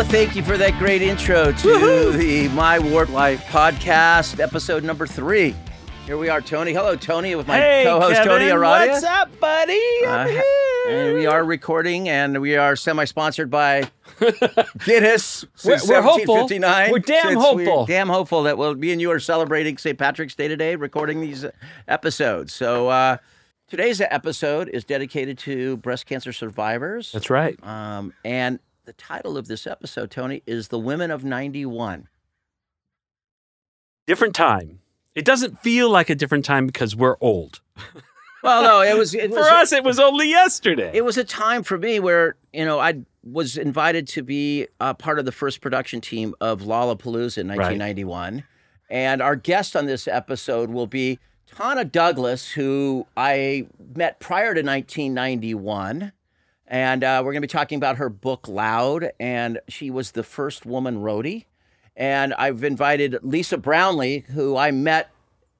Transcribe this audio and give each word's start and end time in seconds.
Thank 0.00 0.34
you 0.36 0.42
for 0.42 0.58
that 0.58 0.78
great 0.78 1.00
intro 1.00 1.52
to 1.52 1.68
Woohoo! 1.68 2.18
the 2.18 2.48
My 2.48 2.78
Warp 2.78 3.08
Life 3.10 3.44
podcast, 3.44 4.40
episode 4.40 4.82
number 4.84 5.06
three. 5.06 5.54
Here 6.06 6.18
we 6.18 6.28
are, 6.28 6.40
Tony. 6.40 6.72
Hello, 6.72 6.96
Tony, 6.96 7.34
with 7.34 7.46
my 7.46 7.56
Hey, 7.56 7.84
co-host 7.86 8.14
Kevin, 8.22 8.28
Tony 8.28 8.44
Aradia. 8.46 8.88
What's 8.88 9.04
up, 9.04 9.38
buddy? 9.40 9.80
I'm 10.06 10.26
Uh, 10.26 10.30
here. 10.30 10.42
And 10.88 11.14
we 11.14 11.26
are 11.26 11.44
recording, 11.44 12.08
and 12.08 12.40
we 12.40 12.56
are 12.56 12.74
semi-sponsored 12.74 13.48
by 13.50 13.90
Guinness. 14.84 15.44
We're- 15.64 15.78
we're 15.86 16.02
hopeful. 16.02 16.48
We're 16.50 16.98
damn 16.98 17.36
hopeful. 17.36 17.86
damn 17.86 18.08
hopeful 18.08 18.42
that 18.42 18.58
we'll, 18.58 18.74
me 18.74 18.92
and 18.92 19.00
you 19.00 19.10
are 19.12 19.20
celebrating 19.20 19.78
St. 19.78 19.96
Patrick's 19.98 20.34
Day 20.34 20.48
today, 20.48 20.74
recording 20.74 21.20
these 21.20 21.46
episodes. 21.86 22.52
So 22.52 22.88
uh, 22.88 23.16
today's 23.68 24.00
episode 24.00 24.68
is 24.68 24.84
dedicated 24.84 25.38
to 25.38 25.76
breast 25.78 26.06
cancer 26.06 26.32
survivors. 26.32 27.12
That's 27.12 27.30
right. 27.30 27.56
Um, 27.64 28.12
and 28.24 28.58
the 28.84 28.92
title 28.92 29.36
of 29.36 29.48
this 29.48 29.66
episode, 29.66 30.10
Tony, 30.10 30.42
is 30.46 30.68
"The 30.68 30.78
Women 30.78 31.10
of 31.10 31.24
'91." 31.24 32.08
Different 34.06 34.34
time. 34.34 34.80
It 35.14 35.24
doesn't 35.24 35.60
feel 35.60 35.90
like 35.90 36.10
a 36.10 36.14
different 36.14 36.44
time 36.44 36.66
because 36.66 36.96
we're 36.96 37.16
old. 37.20 37.60
Well, 38.42 38.62
no, 38.62 38.80
it 38.82 38.98
was 38.98 39.14
it 39.14 39.30
For 39.30 39.36
was, 39.36 39.46
us, 39.46 39.72
it 39.72 39.84
was 39.84 39.98
only 39.98 40.28
yesterday. 40.28 40.90
It 40.92 41.04
was 41.04 41.16
a 41.16 41.24
time 41.24 41.62
for 41.62 41.78
me 41.78 42.00
where 42.00 42.36
you 42.52 42.64
know 42.64 42.80
I 42.80 43.02
was 43.22 43.56
invited 43.56 44.08
to 44.08 44.22
be 44.22 44.66
a 44.80 44.94
part 44.94 45.18
of 45.20 45.24
the 45.24 45.32
first 45.32 45.60
production 45.60 46.00
team 46.00 46.34
of 46.40 46.62
Lollapalooza 46.62 47.38
in 47.38 47.46
1991, 47.46 48.42
and 48.90 49.22
our 49.22 49.36
guest 49.36 49.76
on 49.76 49.86
this 49.86 50.08
episode 50.08 50.70
will 50.70 50.88
be 50.88 51.20
Tana 51.46 51.84
Douglas, 51.84 52.50
who 52.50 53.06
I 53.16 53.66
met 53.94 54.18
prior 54.18 54.54
to 54.54 54.62
1991. 54.62 56.12
And 56.72 57.04
uh, 57.04 57.20
we're 57.22 57.32
going 57.32 57.42
to 57.42 57.46
be 57.46 57.52
talking 57.52 57.76
about 57.76 57.98
her 57.98 58.08
book, 58.08 58.48
Loud. 58.48 59.10
And 59.20 59.60
she 59.68 59.90
was 59.90 60.12
the 60.12 60.22
first 60.22 60.64
woman 60.64 60.96
roadie. 60.96 61.44
And 61.94 62.32
I've 62.32 62.64
invited 62.64 63.18
Lisa 63.20 63.58
Brownlee, 63.58 64.20
who 64.30 64.56
I 64.56 64.70
met 64.70 65.10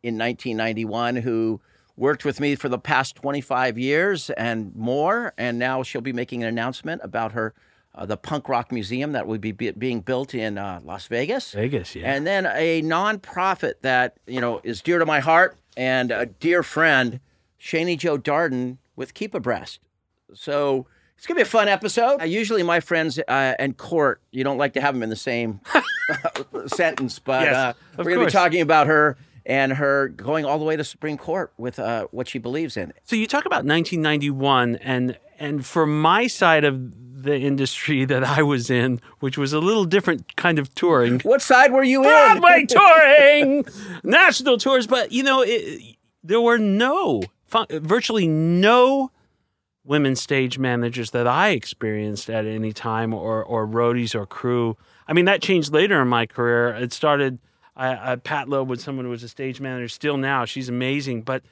in 0.02 0.16
1991, 0.16 1.16
who 1.16 1.60
worked 1.98 2.24
with 2.24 2.40
me 2.40 2.54
for 2.54 2.70
the 2.70 2.78
past 2.78 3.14
25 3.16 3.78
years 3.78 4.30
and 4.30 4.74
more. 4.74 5.34
And 5.36 5.58
now 5.58 5.82
she'll 5.82 6.00
be 6.00 6.14
making 6.14 6.42
an 6.44 6.48
announcement 6.48 7.02
about 7.04 7.32
her, 7.32 7.52
uh, 7.94 8.06
the 8.06 8.16
punk 8.16 8.48
rock 8.48 8.72
museum 8.72 9.12
that 9.12 9.26
will 9.26 9.36
be, 9.36 9.52
be 9.52 9.70
being 9.72 10.00
built 10.00 10.34
in 10.34 10.56
uh, 10.56 10.80
Las 10.82 11.08
Vegas. 11.08 11.52
Vegas, 11.52 11.94
yeah. 11.94 12.10
And 12.10 12.26
then 12.26 12.46
a 12.46 12.80
nonprofit 12.80 13.74
that, 13.82 14.16
you 14.26 14.40
know, 14.40 14.62
is 14.64 14.80
dear 14.80 14.98
to 14.98 15.04
my 15.04 15.20
heart 15.20 15.58
and 15.76 16.10
a 16.10 16.24
dear 16.24 16.62
friend, 16.62 17.20
Shaney 17.60 17.98
jo 17.98 18.16
Darden 18.16 18.78
with 18.96 19.12
Keep 19.12 19.34
A 19.34 19.40
Breast. 19.40 19.78
So 20.32 20.86
it's 21.22 21.28
going 21.28 21.36
to 21.36 21.44
be 21.44 21.46
a 21.46 21.48
fun 21.48 21.68
episode. 21.68 22.20
Uh, 22.20 22.24
usually 22.24 22.64
my 22.64 22.80
friends 22.80 23.16
uh, 23.16 23.54
and 23.56 23.76
court, 23.76 24.20
you 24.32 24.42
don't 24.42 24.58
like 24.58 24.72
to 24.72 24.80
have 24.80 24.92
them 24.92 25.04
in 25.04 25.08
the 25.08 25.14
same 25.14 25.60
sentence, 26.66 27.20
but 27.20 27.42
Yes, 27.44 27.54
uh, 27.54 27.72
we're 27.96 28.06
going 28.06 28.18
to 28.18 28.24
be 28.24 28.30
talking 28.32 28.60
about 28.60 28.88
her 28.88 29.16
and 29.46 29.72
her 29.74 30.08
going 30.08 30.44
all 30.44 30.58
the 30.58 30.64
way 30.64 30.74
to 30.74 30.82
Supreme 30.82 31.16
Court 31.16 31.52
with 31.56 31.78
uh, 31.78 32.08
what 32.10 32.26
she 32.26 32.40
believes 32.40 32.76
in. 32.76 32.92
so 33.04 33.14
you 33.14 33.28
talk 33.28 33.46
about 33.46 33.64
1991, 33.64 34.74
and 34.82 35.16
and 35.38 35.64
for 35.64 35.86
my 35.86 36.26
side 36.26 36.64
of 36.64 37.22
the 37.22 37.38
industry 37.38 38.04
that 38.12 38.24
I 38.24 38.42
was 38.42 38.68
in, 38.68 39.00
which 39.20 39.38
was 39.38 39.52
a 39.52 39.60
little 39.60 39.84
different 39.84 40.34
kind 40.34 40.58
of 40.58 40.74
touring, 40.74 41.20
What 41.20 41.40
side 41.40 41.70
were 41.70 41.84
you 41.84 42.02
in? 42.02 42.08
Broadway 42.08 42.66
touring, 42.68 43.64
national 44.02 44.58
tours, 44.58 44.88
but 44.88 45.12
you 45.12 45.22
know, 45.22 45.44
it, 45.46 45.98
there 46.24 46.40
were 46.40 46.58
no, 46.58 47.22
virtually 47.70 48.26
no 48.26 49.11
women 49.84 50.16
stage 50.16 50.58
managers 50.58 51.10
that 51.10 51.26
I 51.26 51.50
experienced 51.50 52.30
at 52.30 52.46
any 52.46 52.72
time, 52.72 53.12
or 53.12 53.44
or 53.44 53.66
roadies 53.66 54.14
or 54.14 54.26
crew. 54.26 54.76
I 55.08 55.12
mean, 55.12 55.24
that 55.26 55.42
changed 55.42 55.72
later 55.72 56.00
in 56.00 56.08
my 56.08 56.26
career. 56.26 56.68
It 56.68 56.92
started. 56.92 57.38
I, 57.76 58.12
I 58.12 58.16
Pat 58.16 58.48
Loeb 58.48 58.68
was 58.68 58.82
someone 58.82 59.04
who 59.04 59.10
was 59.10 59.22
a 59.22 59.28
stage 59.28 59.60
manager. 59.60 59.88
Still 59.88 60.16
now, 60.16 60.44
she's 60.44 60.68
amazing, 60.68 61.22
but. 61.22 61.42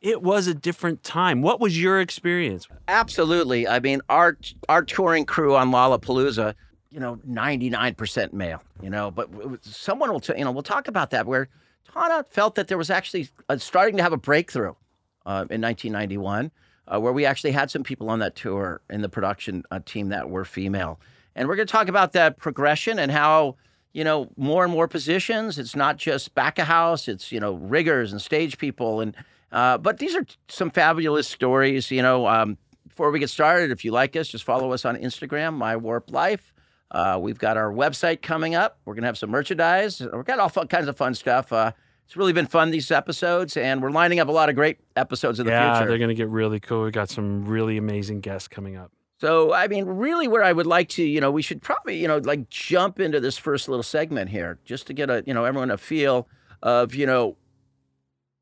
It 0.00 0.22
was 0.22 0.46
a 0.46 0.54
different 0.54 1.02
time. 1.02 1.42
What 1.42 1.58
was 1.58 1.82
your 1.82 2.00
experience? 2.00 2.68
Absolutely. 2.86 3.66
I 3.66 3.80
mean, 3.80 4.00
our 4.08 4.38
our 4.68 4.84
touring 4.84 5.24
crew 5.24 5.56
on 5.56 5.72
Lollapalooza, 5.72 6.54
you 6.88 7.00
know, 7.00 7.18
ninety 7.24 7.68
nine 7.68 7.96
percent 7.96 8.32
male. 8.32 8.62
You 8.80 8.90
know, 8.90 9.10
but 9.10 9.28
someone 9.62 10.12
will, 10.12 10.20
t- 10.20 10.34
you 10.38 10.44
know, 10.44 10.52
we'll 10.52 10.62
talk 10.62 10.86
about 10.86 11.10
that. 11.10 11.26
Where 11.26 11.48
Tana 11.92 12.24
felt 12.30 12.54
that 12.54 12.68
there 12.68 12.78
was 12.78 12.90
actually 12.90 13.28
uh, 13.48 13.56
starting 13.58 13.96
to 13.96 14.02
have 14.04 14.12
a 14.12 14.16
breakthrough 14.16 14.74
uh, 15.26 15.46
in 15.50 15.60
1991, 15.60 16.52
uh, 16.92 16.98
where 17.00 17.12
we 17.12 17.24
actually 17.24 17.52
had 17.52 17.70
some 17.70 17.82
people 17.82 18.10
on 18.10 18.18
that 18.18 18.34
tour 18.34 18.80
in 18.90 19.02
the 19.02 19.08
production 19.08 19.62
uh, 19.70 19.80
team 19.84 20.08
that 20.08 20.28
were 20.30 20.44
female, 20.44 20.98
and 21.34 21.48
we're 21.48 21.56
going 21.56 21.66
to 21.66 21.72
talk 21.72 21.88
about 21.88 22.12
that 22.12 22.36
progression 22.38 22.98
and 22.98 23.10
how. 23.10 23.56
You 23.94 24.04
know, 24.04 24.28
more 24.36 24.64
and 24.64 24.72
more 24.72 24.86
positions. 24.86 25.58
It's 25.58 25.74
not 25.74 25.96
just 25.96 26.34
back 26.34 26.58
of 26.58 26.66
house. 26.66 27.08
It's 27.08 27.32
you 27.32 27.40
know 27.40 27.54
riggers 27.54 28.12
and 28.12 28.20
stage 28.20 28.58
people, 28.58 29.00
and 29.00 29.16
uh, 29.50 29.78
but 29.78 29.98
these 29.98 30.14
are 30.14 30.24
some 30.48 30.70
fabulous 30.70 31.26
stories. 31.26 31.90
You 31.90 32.02
know, 32.02 32.26
um, 32.28 32.58
before 32.86 33.10
we 33.10 33.18
get 33.18 33.30
started, 33.30 33.70
if 33.70 33.84
you 33.84 33.90
like 33.90 34.14
us, 34.14 34.28
just 34.28 34.44
follow 34.44 34.72
us 34.72 34.84
on 34.84 34.96
Instagram, 34.96 35.54
My 35.54 35.76
Warp 35.76 36.12
Life. 36.12 36.52
Uh, 36.90 37.18
we've 37.20 37.38
got 37.38 37.56
our 37.56 37.72
website 37.72 38.22
coming 38.22 38.54
up. 38.54 38.78
We're 38.84 38.94
gonna 38.94 39.06
have 39.06 39.18
some 39.18 39.30
merchandise. 39.30 40.00
We've 40.00 40.24
got 40.24 40.38
all 40.38 40.50
kinds 40.50 40.86
of 40.86 40.96
fun 40.96 41.14
stuff. 41.14 41.52
Uh, 41.52 41.72
it's 42.08 42.16
really 42.16 42.32
been 42.32 42.46
fun 42.46 42.70
these 42.70 42.90
episodes, 42.90 43.54
and 43.54 43.82
we're 43.82 43.90
lining 43.90 44.18
up 44.18 44.28
a 44.28 44.32
lot 44.32 44.48
of 44.48 44.54
great 44.54 44.78
episodes 44.96 45.40
in 45.40 45.44
the 45.44 45.52
yeah, 45.52 45.74
future. 45.74 45.90
they're 45.90 45.98
going 45.98 46.08
to 46.08 46.14
get 46.14 46.30
really 46.30 46.58
cool. 46.58 46.84
We've 46.84 46.92
got 46.92 47.10
some 47.10 47.44
really 47.44 47.76
amazing 47.76 48.20
guests 48.20 48.48
coming 48.48 48.78
up. 48.78 48.90
So, 49.20 49.52
I 49.52 49.68
mean, 49.68 49.84
really, 49.84 50.26
where 50.26 50.42
I 50.42 50.54
would 50.54 50.66
like 50.66 50.88
to, 50.90 51.04
you 51.04 51.20
know, 51.20 51.30
we 51.30 51.42
should 51.42 51.60
probably, 51.60 51.98
you 52.00 52.08
know, 52.08 52.16
like 52.16 52.48
jump 52.48 52.98
into 52.98 53.20
this 53.20 53.36
first 53.36 53.68
little 53.68 53.82
segment 53.82 54.30
here, 54.30 54.58
just 54.64 54.86
to 54.86 54.94
get 54.94 55.10
a, 55.10 55.22
you 55.26 55.34
know, 55.34 55.44
everyone 55.44 55.70
a 55.70 55.76
feel 55.76 56.26
of, 56.62 56.94
you 56.94 57.04
know, 57.04 57.36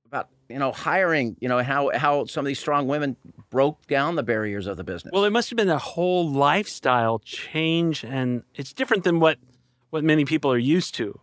about, 0.05 0.29
you 0.49 0.61
know, 0.61 0.71
hiring, 0.71 1.37
you 1.41 1.49
know, 1.49 1.61
how 1.61 1.91
how 1.93 2.25
some 2.27 2.45
of 2.45 2.47
these 2.47 2.61
strong 2.61 2.87
women 2.87 3.17
broke 3.51 3.85
down 3.89 4.15
the 4.15 4.23
barriers 4.23 4.69
of 4.69 4.77
the 4.77 4.85
business. 4.85 5.11
Well, 5.13 5.25
it 5.25 5.31
must 5.31 5.51
have 5.51 5.57
been 5.57 5.71
a 5.71 5.79
whole 5.79 6.31
lifestyle 6.31 7.19
change, 7.19 8.05
and 8.05 8.45
it's 8.55 8.73
different 8.73 9.03
than 9.03 9.19
what 9.19 9.39
what 9.91 10.05
many 10.05 10.25
people 10.25 10.53
are 10.53 10.57
used 10.57 10.95
to. 10.95 11.19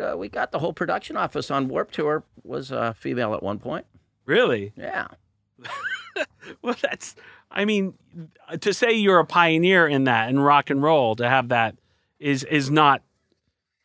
Uh, 0.00 0.16
we 0.16 0.28
got 0.28 0.52
the 0.52 0.58
whole 0.58 0.72
production 0.72 1.16
office 1.16 1.50
on 1.50 1.68
Warp 1.68 1.90
Tour 1.90 2.24
was 2.42 2.72
uh, 2.72 2.92
female 2.92 3.34
at 3.34 3.42
one 3.42 3.58
point. 3.58 3.86
Really? 4.24 4.72
Yeah. 4.76 5.08
Well, 6.62 6.76
that's. 6.80 7.14
I 7.50 7.64
mean, 7.64 7.94
to 8.60 8.72
say 8.72 8.92
you're 8.92 9.18
a 9.18 9.26
pioneer 9.26 9.86
in 9.86 10.04
that 10.04 10.28
in 10.28 10.38
rock 10.38 10.70
and 10.70 10.82
roll, 10.82 11.16
to 11.16 11.28
have 11.28 11.48
that 11.48 11.76
is 12.18 12.44
is 12.44 12.70
not 12.70 13.02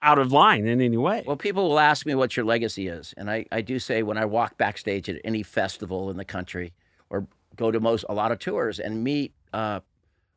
out 0.02 0.18
of 0.18 0.32
line 0.32 0.66
in 0.66 0.82
any 0.82 0.98
way. 0.98 1.24
Well, 1.26 1.36
people 1.36 1.70
will 1.70 1.80
ask 1.80 2.06
me 2.06 2.16
what 2.16 2.36
your 2.36 2.46
legacy 2.46 2.88
is, 2.88 3.14
and 3.18 3.30
I, 3.30 3.46
I 3.52 3.62
do 3.62 3.80
say 3.80 4.04
when 4.04 4.18
I 4.18 4.26
walk 4.26 4.58
backstage 4.58 5.10
at 5.10 5.18
any 5.24 5.44
festival 5.44 6.10
in 6.10 6.18
the 6.18 6.26
country 6.26 6.74
or 7.10 7.28
go 7.56 7.72
to 7.72 7.80
most 7.80 8.06
a 8.10 8.14
lot 8.14 8.32
of 8.32 8.40
tours 8.40 8.80
and 8.80 9.04
meet 9.04 9.34
uh, 9.54 9.82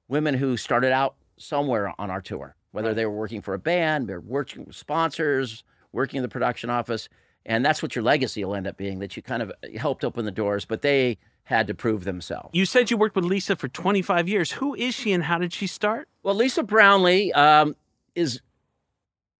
women 0.09 0.35
who 0.35 0.56
started 0.56 0.93
out 0.93 1.15
somewhere 1.39 1.93
on 1.99 2.11
our 2.11 2.21
tour, 2.21 2.56
whether 2.75 2.93
they 2.93 3.07
were 3.07 3.12
working 3.12 3.41
for 3.41 3.55
a 3.55 3.59
band, 3.59 4.09
they're 4.09 4.21
working 4.21 4.65
with 4.65 4.75
sponsors, 4.75 5.62
working 5.93 6.17
in 6.19 6.23
the 6.23 6.29
production 6.29 6.71
office, 6.71 7.09
and 7.47 7.65
that's 7.65 7.81
what 7.81 7.95
your 7.95 8.03
legacy 8.03 8.45
will 8.45 8.57
end 8.57 8.67
up 8.67 8.77
being. 8.77 8.99
That 8.99 9.17
you 9.17 9.23
kind 9.23 9.43
of 9.43 9.53
helped 9.77 10.05
open 10.05 10.25
the 10.25 10.33
doors, 10.33 10.65
but 10.65 10.83
they 10.83 11.19
had 11.45 11.69
to 11.69 11.75
prove 11.75 12.03
themselves. 12.03 12.51
you 12.53 12.67
said 12.67 12.91
you 12.91 12.97
worked 12.97 13.15
with 13.15 13.25
Lisa 13.25 13.55
for 13.55 13.69
25 13.69 14.29
years. 14.29 14.53
Who 14.53 14.75
is 14.75 14.93
she, 14.93 15.12
and 15.12 15.23
how 15.23 15.39
did 15.39 15.53
she 15.53 15.69
start? 15.69 16.09
Well, 16.25 16.35
Lisa 16.35 16.65
Brownlee 16.65 17.33
um, 17.33 17.77
is 18.17 18.41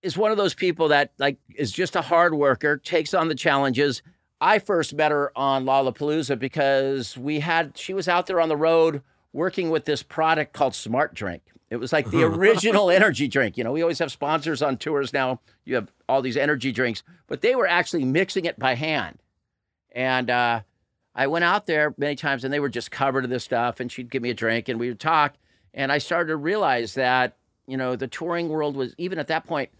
is 0.01 0.17
one 0.17 0.31
of 0.31 0.37
those 0.37 0.55
people 0.55 0.89
that 0.89 1.13
like 1.19 1.39
is 1.57 1.73
just 1.73 1.97
a 1.97 2.03
hard 2.03 2.35
worker, 2.35 2.77
takes 2.77 3.15
on 3.15 3.27
the 3.27 3.35
challenges. 3.35 4.01
I 4.41 4.61
first 4.61 4.95
met 4.95 5.11
her 5.11 5.37
on 5.37 5.65
Lollapalooza 5.65 6.39
because 6.39 7.19
we 7.19 7.41
had 7.41 7.77
she 7.77 7.95
was 7.95 8.07
out 8.07 8.29
there 8.29 8.41
on 8.41 8.49
the 8.49 8.57
road 8.57 9.03
working 9.33 9.71
with 9.71 9.87
this 9.87 10.05
product 10.05 10.53
called 10.53 10.77
Smart 10.77 11.15
Drink. 11.15 11.43
It 11.75 11.81
was 11.81 11.93
like 11.93 12.11
the 12.11 12.23
original 12.25 12.91
energy 12.91 13.29
drink. 13.29 13.59
You 13.59 13.65
know, 13.65 13.73
we 13.73 13.83
always 13.83 13.99
have 13.99 14.11
sponsors 14.13 14.63
on 14.63 14.79
tours 14.79 15.13
now. 15.13 15.41
You 15.65 15.75
have 15.75 15.93
all 16.09 16.23
these 16.23 16.37
energy 16.37 16.73
drinks, 16.73 17.03
but 17.27 17.41
they 17.41 17.55
were 17.55 17.67
actually 17.67 18.05
mixing 18.05 18.45
it 18.45 18.59
by 18.59 18.75
hand. 18.75 19.19
And 19.93 20.31
uh, 20.31 20.61
I 21.15 21.27
went 21.27 21.45
out 21.45 21.67
there 21.67 21.95
many 21.99 22.17
times 22.17 22.45
and 22.45 22.53
they 22.53 22.61
were 22.61 22.69
just 22.69 22.91
covered 22.91 23.25
in 23.25 23.31
this 23.31 23.45
stuff. 23.45 23.81
And 23.81 23.91
she'd 23.91 24.11
give 24.11 24.23
me 24.23 24.31
a 24.31 24.35
drink 24.35 24.69
and 24.69 24.81
we 24.81 24.89
would 24.89 25.01
talk. 25.01 25.35
And 25.75 25.91
I 25.91 25.99
started 25.99 26.29
to 26.29 26.37
realize 26.37 26.95
that, 26.95 27.37
you 27.67 27.77
know, 27.77 27.97
the 27.97 28.09
touring 28.09 28.49
world 28.49 28.77
was, 28.77 28.95
even 28.97 29.19
at 29.19 29.27
that 29.27 29.47
point, 29.47 29.71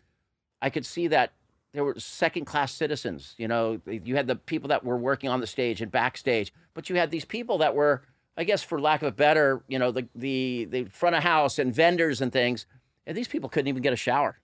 I 0.61 0.71
could 0.71 0.85
see 0.85 1.09
that 1.09 1.33
there 1.73 1.85
were 1.85 1.95
second 1.99 2.47
class 2.47 2.73
citizens. 2.73 3.35
You 3.37 3.49
know, 3.49 3.81
you 3.87 4.17
had 4.17 4.27
the 4.27 4.37
people 4.37 4.69
that 4.69 4.85
were 4.85 4.97
working 4.97 5.29
on 5.29 5.41
the 5.41 5.47
stage 5.47 5.81
and 5.81 5.91
backstage, 5.91 6.53
but 6.73 6.89
you 6.89 6.97
had 6.97 7.11
these 7.11 7.25
people 7.25 7.59
that 7.59 7.75
were, 7.75 8.03
I 8.37 8.45
guess, 8.45 8.63
for 8.63 8.81
lack 8.81 9.03
of 9.03 9.09
a 9.09 9.13
better, 9.13 9.63
you 9.69 9.79
know, 9.79 9.93
the, 9.93 10.09
the, 10.15 10.67
the 10.71 10.85
front 10.85 11.15
of 11.15 11.23
house 11.23 11.59
and 11.59 11.75
vendors 11.75 12.21
and 12.21 12.33
things. 12.33 12.67
And 13.07 13.17
these 13.17 13.29
people 13.29 13.49
couldn't 13.49 13.69
even 13.69 13.83
get 13.83 13.93
a 13.93 13.97
shower. 13.97 14.39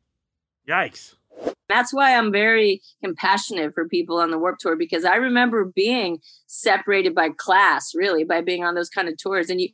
Yikes. 0.68 1.14
that's 1.68 1.92
why 1.92 2.16
I'm 2.16 2.30
very 2.30 2.82
compassionate 3.02 3.74
for 3.74 3.88
people 3.88 4.18
on 4.18 4.30
the 4.30 4.38
Warp 4.38 4.58
Tour 4.58 4.76
because 4.76 5.04
I 5.04 5.16
remember 5.16 5.64
being 5.64 6.18
separated 6.46 7.14
by 7.14 7.30
class, 7.30 7.92
really, 7.94 8.24
by 8.24 8.40
being 8.40 8.64
on 8.64 8.74
those 8.74 8.90
kind 8.90 9.08
of 9.08 9.16
tours. 9.16 9.50
And 9.50 9.60
you 9.60 9.68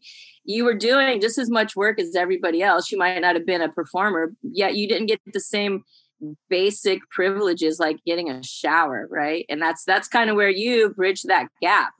you 0.44 0.64
were 0.64 0.74
doing 0.74 1.20
just 1.20 1.38
as 1.38 1.50
much 1.50 1.74
work 1.74 1.98
as 1.98 2.14
everybody 2.14 2.62
else. 2.62 2.92
You 2.92 2.98
might 2.98 3.18
not 3.20 3.34
have 3.34 3.44
been 3.44 3.62
a 3.62 3.68
performer, 3.68 4.32
yet 4.42 4.76
you 4.76 4.86
didn't 4.86 5.08
get 5.08 5.20
the 5.32 5.40
same 5.40 5.82
basic 6.48 7.00
privileges 7.10 7.78
like 7.80 7.96
getting 8.06 8.30
a 8.30 8.42
shower, 8.42 9.08
right? 9.10 9.44
And 9.48 9.60
that's 9.60 9.84
that's 9.84 10.08
kind 10.08 10.30
of 10.30 10.36
where 10.36 10.50
you 10.50 10.90
bridge 10.90 11.22
that 11.22 11.48
gap. 11.60 11.92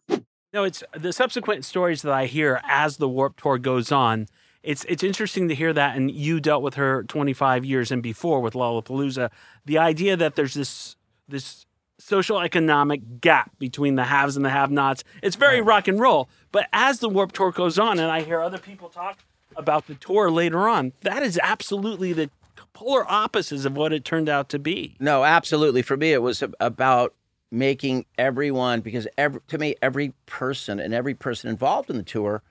No, 0.57 0.65
it's 0.65 0.83
the 0.93 1.13
subsequent 1.13 1.67
stories 1.67 2.01
that 2.01 2.15
I 2.15 2.25
hear 2.25 2.63
as 2.65 2.97
the 2.97 3.11
Warp 3.11 3.39
Tour 3.39 3.59
goes 3.59 3.93
on. 3.93 4.27
It's 4.63 4.87
it's 4.89 5.03
interesting 5.03 5.49
to 5.49 5.55
hear 5.55 5.75
that, 5.75 5.99
and 5.99 6.11
you 6.11 6.41
dealt 6.41 6.63
with 6.63 6.77
her 6.77 7.03
25 7.03 7.67
years 7.67 7.93
and 7.93 8.03
before 8.03 8.41
with 8.41 8.55
Lollapalooza. 8.55 9.29
The 9.67 9.77
idea 9.77 10.17
that 10.17 10.35
there's 10.35 10.55
this 10.55 10.97
this 11.29 11.67
social 11.99 12.41
economic 12.41 13.21
gap 13.21 13.51
between 13.59 13.97
the 13.97 14.05
haves 14.05 14.35
and 14.35 14.47
the 14.47 14.51
have-nots. 14.51 15.05
It's 15.23 15.37
very 15.37 15.61
rock 15.61 15.89
and 15.89 16.01
roll. 16.01 16.27
But 16.53 16.69
as 16.73 17.01
the 17.01 17.11
Warp 17.11 17.33
Tour 17.33 17.53
goes 17.53 17.79
on, 17.79 17.99
and 17.99 18.11
I 18.11 18.23
hear 18.23 18.41
other 18.41 18.57
people 18.57 18.89
talk 18.89 19.19
about 19.57 19.87
the 19.89 19.95
tour 19.95 20.31
later 20.31 20.71
on, 20.71 20.95
that 21.03 21.23
is 21.23 21.39
absolutely 21.43 22.15
the 22.15 22.31
polar 22.73 23.05
opposites 23.13 23.67
of 23.67 23.77
what 23.77 23.93
it 23.93 24.07
turned 24.07 24.31
out 24.31 24.49
to 24.49 24.59
be. 24.59 24.97
No, 25.01 25.23
absolutely. 25.23 25.83
For 25.83 25.99
me, 25.99 26.15
it 26.15 26.23
was 26.23 26.43
about 26.61 27.13
making 27.51 28.07
everyone 28.19 28.81
because 28.81 29.07
every, 29.17 29.41
to 29.49 29.59
me, 29.59 29.75
every 29.81 30.13
person 30.27 30.81
and 30.81 30.93
every 30.93 31.15
person 31.15 31.49
involved 31.51 31.91
in 31.91 31.97
the 31.97 32.03
tour, 32.03 32.43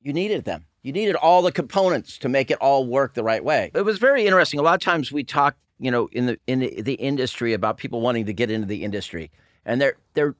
you 0.00 0.12
needed 0.12 0.44
them. 0.44 0.66
You 0.82 0.92
needed 0.92 1.14
all 1.16 1.42
the 1.42 1.52
components 1.52 2.16
to 2.18 2.28
make 2.28 2.50
it 2.50 2.58
all 2.58 2.86
work 2.86 3.14
the 3.14 3.22
right 3.22 3.44
way. 3.44 3.70
It 3.74 3.82
was 3.82 3.98
very 3.98 4.26
interesting. 4.26 4.58
A 4.58 4.62
lot 4.62 4.74
of 4.74 4.80
times 4.80 5.12
we 5.12 5.24
talk, 5.24 5.56
you 5.78 5.90
know, 5.90 6.08
in 6.12 6.26
the 6.26 6.38
in 6.46 6.60
the, 6.60 6.80
the 6.80 6.94
industry 6.94 7.52
about 7.52 7.76
people 7.76 8.00
wanting 8.00 8.26
to 8.26 8.32
get 8.32 8.50
into 8.50 8.66
the 8.66 8.82
industry, 8.82 9.30
and 9.66 9.80
they're 9.80 9.96
they're 10.14 10.36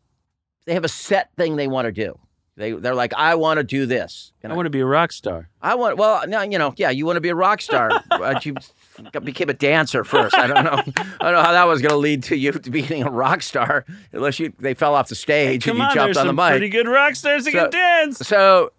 they 0.65 0.73
have 0.73 0.85
a 0.85 0.89
set 0.89 1.31
thing 1.37 1.57
they 1.57 1.69
want 1.69 1.87
to 1.87 1.93
do. 1.93 2.19
They 2.57 2.73
they're 2.73 2.95
like, 2.95 3.13
I 3.15 3.35
want 3.35 3.59
to 3.59 3.65
do 3.65 3.85
this. 3.85 4.33
And 4.43 4.51
I, 4.51 4.55
I 4.55 4.57
want 4.57 4.67
to 4.67 4.71
be 4.71 4.81
a 4.81 4.87
rock 4.87 5.13
star. 5.13 5.51
I 5.61 5.75
want 5.75 5.99
well, 5.99 6.27
no, 6.27 6.41
you 6.41 6.59
know, 6.59 6.73
yeah, 6.77 6.91
you 6.91 7.05
want 7.05 7.17
to 7.17 7.21
be 7.21 7.29
a 7.29 7.35
rock 7.35 7.61
star, 7.61 7.91
but 8.09 8.47
you 8.47 8.55
became 9.25 9.49
a 9.49 9.55
dancer 9.55 10.05
first. 10.05 10.37
I 10.37 10.47
don't 10.47 10.65
know. 10.65 10.83
I 11.21 11.25
don't 11.25 11.35
know 11.35 11.43
how 11.43 11.53
that 11.53 11.67
was 11.67 11.81
going 11.81 11.91
to 11.91 11.97
lead 11.97 12.23
to 12.25 12.37
you 12.37 12.53
to 12.53 12.71
being 12.71 13.03
a 13.03 13.11
rock 13.11 13.43
star, 13.43 13.85
unless 14.13 14.39
you 14.39 14.53
they 14.59 14.75
fell 14.75 14.95
off 14.95 15.09
the 15.09 15.15
stage 15.15 15.65
hey, 15.65 15.71
and 15.71 15.79
you 15.79 15.85
on, 15.85 15.95
jumped 15.95 16.17
on 16.17 16.27
the 16.27 16.33
mic. 16.33 16.51
Pretty 16.51 16.69
good 16.69 16.89
rock 16.89 17.15
stars 17.15 17.45
that 17.45 17.53
so, 17.53 17.61
can 17.63 17.71
dance. 17.71 18.19
So, 18.19 18.73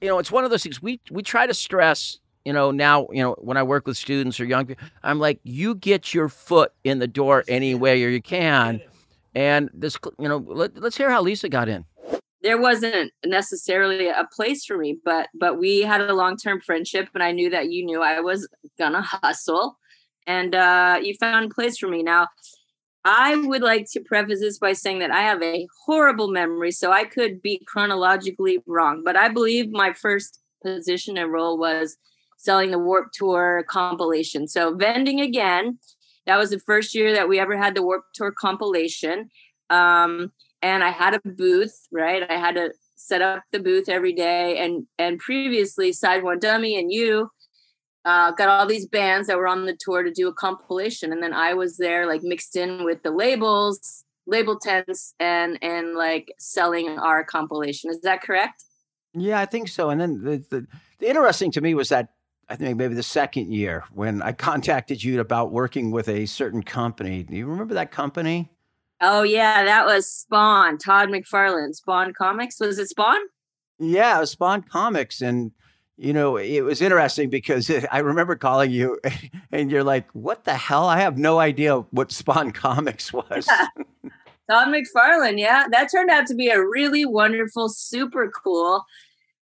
you 0.00 0.08
know, 0.08 0.18
it's 0.18 0.30
one 0.30 0.44
of 0.44 0.50
those 0.50 0.62
things 0.62 0.82
we 0.82 1.00
we 1.10 1.22
try 1.22 1.46
to 1.46 1.54
stress. 1.54 2.18
You 2.44 2.54
know, 2.54 2.70
now 2.70 3.06
you 3.12 3.22
know 3.22 3.36
when 3.38 3.56
I 3.56 3.62
work 3.62 3.86
with 3.86 3.96
students 3.96 4.40
or 4.40 4.44
young 4.44 4.66
people, 4.66 4.84
I'm 5.02 5.18
like, 5.18 5.40
you 5.44 5.74
get 5.74 6.14
your 6.14 6.28
foot 6.28 6.72
in 6.84 6.98
the 6.98 7.08
door 7.08 7.44
any 7.48 7.74
way 7.74 8.00
you 8.00 8.22
can. 8.22 8.80
And 9.32 9.70
this, 9.72 9.96
you 10.18 10.28
know, 10.28 10.38
let, 10.38 10.76
let's 10.76 10.96
hear 10.96 11.08
how 11.08 11.22
Lisa 11.22 11.48
got 11.48 11.68
in 11.68 11.84
there 12.42 12.60
wasn't 12.60 13.12
necessarily 13.24 14.08
a 14.08 14.26
place 14.32 14.64
for 14.64 14.78
me 14.78 14.98
but 15.04 15.28
but 15.34 15.58
we 15.58 15.80
had 15.80 16.00
a 16.00 16.14
long-term 16.14 16.60
friendship 16.60 17.08
and 17.14 17.22
i 17.22 17.32
knew 17.32 17.50
that 17.50 17.70
you 17.70 17.84
knew 17.84 18.02
i 18.02 18.20
was 18.20 18.48
gonna 18.78 19.02
hustle. 19.02 19.78
And 20.26 20.54
uh, 20.54 21.00
you 21.02 21.14
found 21.18 21.50
a 21.50 21.54
place 21.54 21.78
for 21.78 21.88
me. 21.88 22.02
Now 22.02 22.28
i 23.04 23.34
would 23.34 23.62
like 23.62 23.86
to 23.90 24.00
preface 24.00 24.40
this 24.40 24.58
by 24.58 24.74
saying 24.74 24.98
that 24.98 25.10
i 25.10 25.22
have 25.22 25.42
a 25.42 25.66
horrible 25.86 26.28
memory 26.28 26.70
so 26.70 26.92
i 26.92 27.04
could 27.04 27.40
be 27.40 27.62
chronologically 27.66 28.58
wrong 28.66 29.00
but 29.02 29.16
i 29.16 29.26
believe 29.26 29.70
my 29.70 29.94
first 29.94 30.40
position 30.62 31.16
and 31.16 31.32
role 31.32 31.58
was 31.58 31.96
selling 32.40 32.70
the 32.70 32.78
warp 32.78 33.12
tour 33.12 33.64
compilation. 33.68 34.48
So 34.48 34.74
vending 34.74 35.20
again 35.20 35.78
that 36.26 36.38
was 36.38 36.50
the 36.50 36.60
first 36.60 36.94
year 36.94 37.14
that 37.14 37.28
we 37.28 37.38
ever 37.38 37.56
had 37.56 37.74
the 37.74 37.82
warp 37.82 38.04
tour 38.14 38.30
compilation. 38.30 39.30
Um, 39.68 40.32
and 40.62 40.84
I 40.84 40.90
had 40.90 41.14
a 41.14 41.20
booth, 41.24 41.86
right? 41.90 42.28
I 42.28 42.36
had 42.36 42.54
to 42.56 42.72
set 42.96 43.22
up 43.22 43.42
the 43.50 43.60
booth 43.60 43.88
every 43.88 44.12
day. 44.12 44.58
And 44.58 44.86
and 44.98 45.18
previously, 45.18 45.90
SideOneDummy 45.90 46.78
and 46.78 46.92
you 46.92 47.30
uh, 48.04 48.32
got 48.32 48.48
all 48.48 48.66
these 48.66 48.86
bands 48.86 49.28
that 49.28 49.36
were 49.36 49.48
on 49.48 49.66
the 49.66 49.76
tour 49.78 50.02
to 50.02 50.10
do 50.10 50.28
a 50.28 50.34
compilation, 50.34 51.12
and 51.12 51.22
then 51.22 51.34
I 51.34 51.54
was 51.54 51.76
there, 51.76 52.06
like 52.06 52.22
mixed 52.22 52.56
in 52.56 52.84
with 52.84 53.02
the 53.02 53.10
labels, 53.10 54.04
label 54.26 54.58
tents, 54.58 55.14
and 55.20 55.58
and 55.62 55.94
like 55.94 56.32
selling 56.38 56.98
our 56.98 57.24
compilation. 57.24 57.90
Is 57.90 58.00
that 58.02 58.22
correct? 58.22 58.64
Yeah, 59.12 59.40
I 59.40 59.46
think 59.46 59.68
so. 59.68 59.90
And 59.90 60.00
then 60.00 60.22
the, 60.22 60.44
the, 60.50 60.66
the 61.00 61.08
interesting 61.08 61.50
to 61.52 61.60
me 61.60 61.74
was 61.74 61.88
that 61.88 62.10
I 62.48 62.56
think 62.56 62.78
maybe 62.78 62.94
the 62.94 63.02
second 63.02 63.52
year 63.52 63.84
when 63.92 64.22
I 64.22 64.32
contacted 64.48 65.02
you 65.02 65.20
about 65.20 65.52
working 65.52 65.90
with 65.90 66.08
a 66.08 66.26
certain 66.26 66.62
company. 66.62 67.24
Do 67.24 67.36
you 67.36 67.46
remember 67.46 67.74
that 67.74 67.90
company? 67.90 68.50
Oh 69.00 69.22
yeah, 69.22 69.64
that 69.64 69.86
was 69.86 70.06
Spawn. 70.10 70.76
Todd 70.78 71.08
McFarlane, 71.08 71.74
Spawn 71.74 72.12
Comics. 72.12 72.60
Was 72.60 72.78
it 72.78 72.88
Spawn? 72.88 73.20
Yeah, 73.78 74.18
it 74.18 74.20
was 74.20 74.30
Spawn 74.32 74.62
Comics, 74.62 75.22
and 75.22 75.52
you 75.96 76.12
know 76.12 76.36
it 76.36 76.60
was 76.60 76.82
interesting 76.82 77.30
because 77.30 77.70
I 77.90 77.98
remember 77.98 78.36
calling 78.36 78.70
you, 78.70 79.00
and 79.52 79.70
you're 79.70 79.84
like, 79.84 80.08
"What 80.12 80.44
the 80.44 80.54
hell? 80.54 80.86
I 80.86 81.00
have 81.00 81.16
no 81.16 81.38
idea 81.38 81.78
what 81.90 82.12
Spawn 82.12 82.50
Comics 82.52 83.12
was." 83.12 83.46
Yeah. 83.48 83.66
Todd 84.50 84.68
McFarlane, 84.68 85.38
yeah, 85.38 85.66
that 85.70 85.90
turned 85.92 86.10
out 86.10 86.26
to 86.26 86.34
be 86.34 86.48
a 86.48 86.60
really 86.60 87.04
wonderful, 87.04 87.68
super 87.68 88.30
cool. 88.30 88.84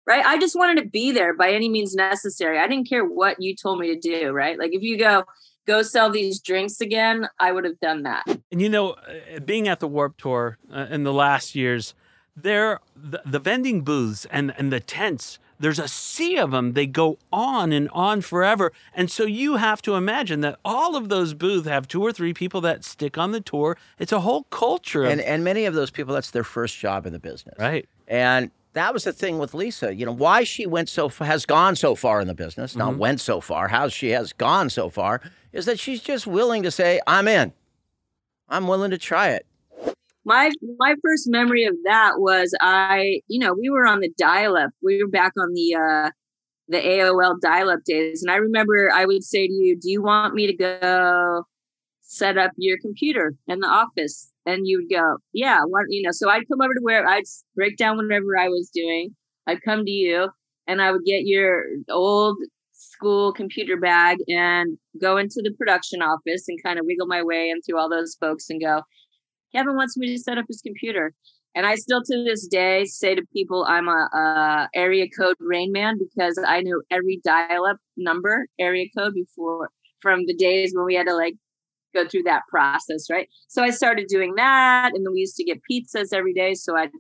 Right, 0.07 0.25
I 0.25 0.39
just 0.39 0.57
wanted 0.57 0.83
to 0.83 0.89
be 0.89 1.13
there 1.13 1.35
by 1.35 1.51
any 1.51 1.69
means 1.69 1.95
necessary. 1.95 2.59
I 2.59 2.67
didn't 2.67 2.89
care 2.89 3.05
what 3.05 3.41
you 3.41 3.55
told 3.55 3.79
me 3.79 3.95
to 3.95 4.01
do. 4.01 4.33
Right, 4.33 4.59
like 4.59 4.75
if 4.75 4.83
you 4.83 4.99
go, 4.99 5.25
go 5.67 5.83
sell 5.83 6.11
these 6.11 6.41
drinks 6.41 6.81
again, 6.81 7.29
I 7.39 7.53
would 7.53 7.65
have 7.65 7.81
done 7.81 8.03
that. 8.03 8.25
And 8.51 8.61
you 8.61 8.69
know, 8.69 8.91
uh, 8.91 9.41
being 9.45 9.69
at 9.69 9.81
the 9.81 9.89
Warp 9.89 10.17
Tour 10.17 10.59
uh, 10.73 10.87
in 10.91 11.05
the 11.05 11.13
last 11.13 11.55
years, 11.55 11.95
there 12.37 12.81
the, 12.97 13.23
the 13.25 13.39
vending 13.39 13.83
booths 13.83 14.27
and 14.31 14.55
and 14.59 14.73
the 14.73 14.81
tents. 14.81 15.39
There's 15.61 15.79
a 15.79 15.87
sea 15.87 16.37
of 16.37 16.51
them. 16.51 16.73
They 16.73 16.87
go 16.87 17.17
on 17.33 17.73
and 17.73 17.89
on 17.91 18.23
forever. 18.23 18.73
And 18.93 19.09
so 19.09 19.25
you 19.25 19.57
have 19.57 19.81
to 19.83 19.95
imagine 19.95 20.41
that 20.41 20.59
all 20.65 20.97
of 20.97 21.09
those 21.09 21.33
booths 21.33 21.69
have 21.69 21.87
two 21.87 22.03
or 22.03 22.13
three 22.13 22.35
people 22.35 22.61
that 22.63 22.85
stick 22.85 23.17
on 23.17 23.31
the 23.31 23.41
tour. 23.41 23.79
It's 23.99 24.11
a 24.13 24.21
whole 24.21 24.43
culture. 24.51 25.05
Of, 25.05 25.13
and, 25.13 25.21
and 25.21 25.45
many 25.45 25.65
of 25.65 25.75
those 25.75 25.91
people, 25.91 26.13
that's 26.13 26.33
their 26.33 26.45
first 26.45 26.77
job 26.79 27.07
in 27.07 27.13
the 27.13 27.21
business. 27.21 27.55
Right. 27.57 27.89
And 28.09 28.51
that 28.75 28.93
was 28.93 29.05
the 29.05 29.13
thing 29.13 29.39
with 29.39 29.55
Lisa. 29.55 29.95
You 29.95 30.05
know, 30.05 30.13
why 30.13 30.45
she 30.45 30.67
went 30.67 30.89
so 30.89 31.09
has 31.09 31.47
gone 31.47 31.77
so 31.77 31.95
far 31.95 32.21
in 32.21 32.29
the 32.29 32.35
business, 32.35 32.77
not 32.77 32.91
mm-hmm. 32.91 33.01
went 33.01 33.21
so 33.21 33.41
far, 33.41 33.69
how 33.69 33.89
she 33.89 34.11
has 34.11 34.33
gone 34.33 34.69
so 34.69 34.91
far, 34.91 35.21
is 35.53 35.65
that 35.67 35.79
she's 35.79 36.03
just 36.03 36.27
willing 36.27 36.63
to 36.65 36.71
say, 36.71 37.01
I'm 37.07 37.27
in. 37.27 37.53
I'm 38.49 38.69
willing 38.69 38.91
to 38.91 38.99
try 38.99 39.31
it. 39.31 39.47
My 40.27 40.51
my 40.79 40.95
first 41.03 41.29
memory 41.29 41.65
of 41.65 41.75
that 41.85 42.15
was 42.19 42.55
I, 42.61 43.21
you 43.29 43.39
know, 43.39 43.55
we 43.55 43.71
were 43.71 43.87
on 43.87 44.01
the 44.01 44.11
dial 44.19 44.57
up. 44.57 44.71
We 44.83 45.03
were 45.03 45.11
back 45.11 45.33
on 45.39 45.53
the 45.53 45.75
uh 45.75 46.11
the 46.69 46.79
AOL 46.79 47.41
dial 47.41 47.71
up 47.71 47.85
days. 47.85 48.23
And 48.23 48.31
I 48.31 48.37
remember 48.37 48.91
I 48.93 49.05
would 49.05 49.23
say 49.23 49.47
to 49.47 49.53
you, 49.53 49.77
Do 49.77 49.91
you 49.91 50.03
want 50.03 50.35
me 50.35 50.47
to 50.47 50.57
go 50.57 51.45
set 52.01 52.39
up 52.39 52.53
your 52.57 52.79
computer 52.79 53.35
in 53.47 53.61
the 53.61 53.69
office? 53.69 54.33
And 54.47 54.67
you 54.67 54.79
would 54.79 54.91
go, 54.91 55.17
Yeah, 55.33 55.61
what 55.67 55.87
you 55.89 56.03
know, 56.03 56.11
so 56.13 56.29
I'd 56.29 56.49
come 56.49 56.61
over 56.61 56.75
to 56.75 56.81
where 56.83 57.09
I'd 57.09 57.25
break 57.55 57.77
down 57.77 57.97
whatever 57.97 58.39
I 58.39 58.49
was 58.49 58.71
doing. 58.73 59.15
I'd 59.47 59.63
come 59.63 59.85
to 59.85 59.91
you 59.91 60.29
and 60.67 60.81
I 60.81 60.93
would 60.93 61.05
get 61.05 61.27
your 61.27 61.65
old 61.91 62.37
school 62.73 63.33
computer 63.33 63.77
bag 63.77 64.19
and 64.29 64.79
go 65.01 65.17
into 65.17 65.41
the 65.43 65.53
production 65.59 66.03
office 66.03 66.45
and 66.49 66.63
kind 66.63 66.79
of 66.79 66.87
wiggle 66.87 67.07
my 67.07 67.23
way 67.23 67.51
in 67.51 67.61
through 67.63 67.79
all 67.79 67.89
those 67.89 68.17
folks 68.21 68.49
and 68.51 68.61
go, 68.61 68.83
Kevin 69.55 69.77
wants 69.77 69.97
me 69.97 70.09
to 70.09 70.23
set 70.23 70.39
up 70.39 70.47
his 70.49 70.61
computer. 70.61 71.15
And 71.55 71.67
I 71.67 71.77
still 71.77 72.03
to 72.03 72.25
this 72.25 72.47
day 72.49 72.85
say 72.85 73.15
to 73.15 73.23
people 73.33 73.65
I'm 73.69 73.89
a, 73.89 74.09
a 74.13 74.69
area 74.75 75.07
code 75.09 75.37
rain 75.39 75.71
man 75.71 75.99
because 75.99 76.39
I 76.45 76.61
knew 76.61 76.83
every 76.91 77.21
dial 77.25 77.65
up 77.65 77.77
number 77.97 78.47
area 78.59 78.87
code 78.97 79.15
before 79.15 79.71
from 80.01 80.27
the 80.27 80.35
days 80.35 80.73
when 80.75 80.85
we 80.85 80.97
had 80.97 81.07
to 81.07 81.15
like 81.15 81.35
go 81.95 82.07
through 82.07 82.25
that 82.25 82.43
process, 82.49 83.09
right? 83.11 83.29
So 83.49 83.63
I 83.63 83.71
started 83.71 84.07
doing 84.09 84.35
that, 84.35 84.93
and 84.95 85.07
then 85.07 85.13
we 85.13 85.21
used 85.21 85.37
to 85.37 85.45
get 85.45 85.61
pizzas 85.71 86.13
every 86.13 86.35
day. 86.35 86.55
So 86.55 86.77
I'd 86.77 86.91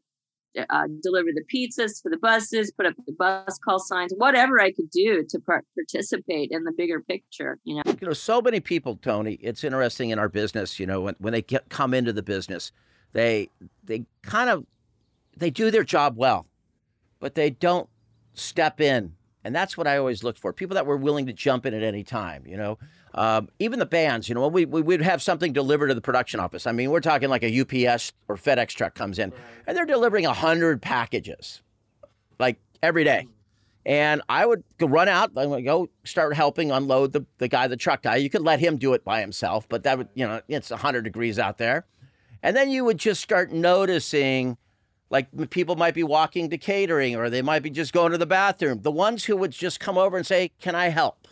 uh, 0.70 0.86
deliver 1.02 1.30
the 1.34 1.44
pizzas 1.52 2.00
for 2.02 2.10
the 2.10 2.16
buses, 2.16 2.70
put 2.72 2.86
up 2.86 2.94
the 3.06 3.12
bus 3.12 3.58
call 3.64 3.78
signs, 3.78 4.12
whatever 4.16 4.60
I 4.60 4.72
could 4.72 4.90
do 4.90 5.24
to 5.28 5.40
par- 5.40 5.64
participate 5.74 6.50
in 6.52 6.64
the 6.64 6.72
bigger 6.72 7.00
picture. 7.00 7.58
You 7.64 7.76
know, 7.76 7.82
you 8.00 8.06
know, 8.06 8.12
so 8.12 8.40
many 8.40 8.60
people, 8.60 8.96
Tony. 9.02 9.34
It's 9.40 9.64
interesting 9.64 10.10
in 10.10 10.18
our 10.18 10.28
business. 10.28 10.78
You 10.78 10.86
know, 10.86 11.00
when 11.00 11.16
when 11.18 11.32
they 11.32 11.42
get, 11.42 11.68
come 11.68 11.94
into 11.94 12.12
the 12.12 12.22
business, 12.22 12.72
they 13.12 13.48
they 13.82 14.04
kind 14.22 14.50
of 14.50 14.64
they 15.36 15.50
do 15.50 15.70
their 15.70 15.84
job 15.84 16.16
well, 16.16 16.46
but 17.18 17.34
they 17.34 17.50
don't 17.50 17.88
step 18.34 18.80
in, 18.80 19.14
and 19.42 19.54
that's 19.54 19.76
what 19.76 19.86
I 19.86 19.96
always 19.96 20.22
look 20.22 20.38
for. 20.38 20.52
People 20.52 20.74
that 20.74 20.86
were 20.86 20.96
willing 20.96 21.26
to 21.26 21.32
jump 21.32 21.66
in 21.66 21.74
at 21.74 21.82
any 21.82 22.04
time. 22.04 22.44
You 22.46 22.56
know, 22.56 22.78
um, 23.14 23.48
even 23.60 23.78
the 23.78 23.86
bands, 23.86 24.28
you 24.28 24.34
know, 24.34 24.48
we, 24.48 24.64
we 24.64 24.82
would 24.82 25.00
have 25.00 25.22
something 25.22 25.52
delivered 25.52 25.88
to 25.88 25.94
the 25.94 26.00
production 26.00 26.40
office. 26.40 26.66
I 26.66 26.72
mean, 26.72 26.90
we're 26.90 27.00
talking 27.00 27.28
like 27.28 27.44
a 27.44 27.60
UPS 27.60 28.12
or 28.28 28.36
FedEx 28.36 28.68
truck 28.70 28.94
comes 28.94 29.20
in, 29.20 29.32
and 29.66 29.76
they're 29.76 29.86
delivering 29.86 30.24
hundred 30.24 30.82
packages, 30.82 31.62
like 32.40 32.58
every 32.82 33.04
day. 33.04 33.28
And 33.86 34.22
I 34.28 34.46
would 34.46 34.64
go 34.78 34.86
run 34.86 35.08
out, 35.08 35.30
I 35.36 35.46
would 35.46 35.64
go 35.64 35.90
start 36.04 36.34
helping 36.34 36.72
unload 36.72 37.12
the, 37.12 37.24
the 37.38 37.48
guy, 37.48 37.68
the 37.68 37.76
truck 37.76 38.02
guy. 38.02 38.16
You 38.16 38.30
could 38.30 38.42
let 38.42 38.58
him 38.58 38.78
do 38.78 38.94
it 38.94 39.04
by 39.04 39.20
himself, 39.20 39.68
but 39.68 39.84
that 39.84 39.98
would, 39.98 40.08
you 40.14 40.26
know, 40.26 40.40
it's 40.48 40.70
100 40.70 41.02
degrees 41.02 41.38
out 41.38 41.58
there. 41.58 41.84
And 42.42 42.56
then 42.56 42.70
you 42.70 42.84
would 42.84 42.98
just 42.98 43.22
start 43.22 43.52
noticing 43.52 44.56
like 45.10 45.28
people 45.50 45.76
might 45.76 45.94
be 45.94 46.02
walking 46.02 46.50
to 46.50 46.58
catering 46.58 47.14
or 47.14 47.30
they 47.30 47.42
might 47.42 47.62
be 47.62 47.70
just 47.70 47.92
going 47.92 48.12
to 48.12 48.18
the 48.18 48.26
bathroom. 48.26 48.80
The 48.82 48.90
ones 48.90 49.24
who 49.24 49.36
would 49.36 49.52
just 49.52 49.80
come 49.80 49.98
over 49.98 50.16
and 50.16 50.26
say, 50.26 50.50
Can 50.60 50.74
I 50.74 50.88
help? 50.88 51.23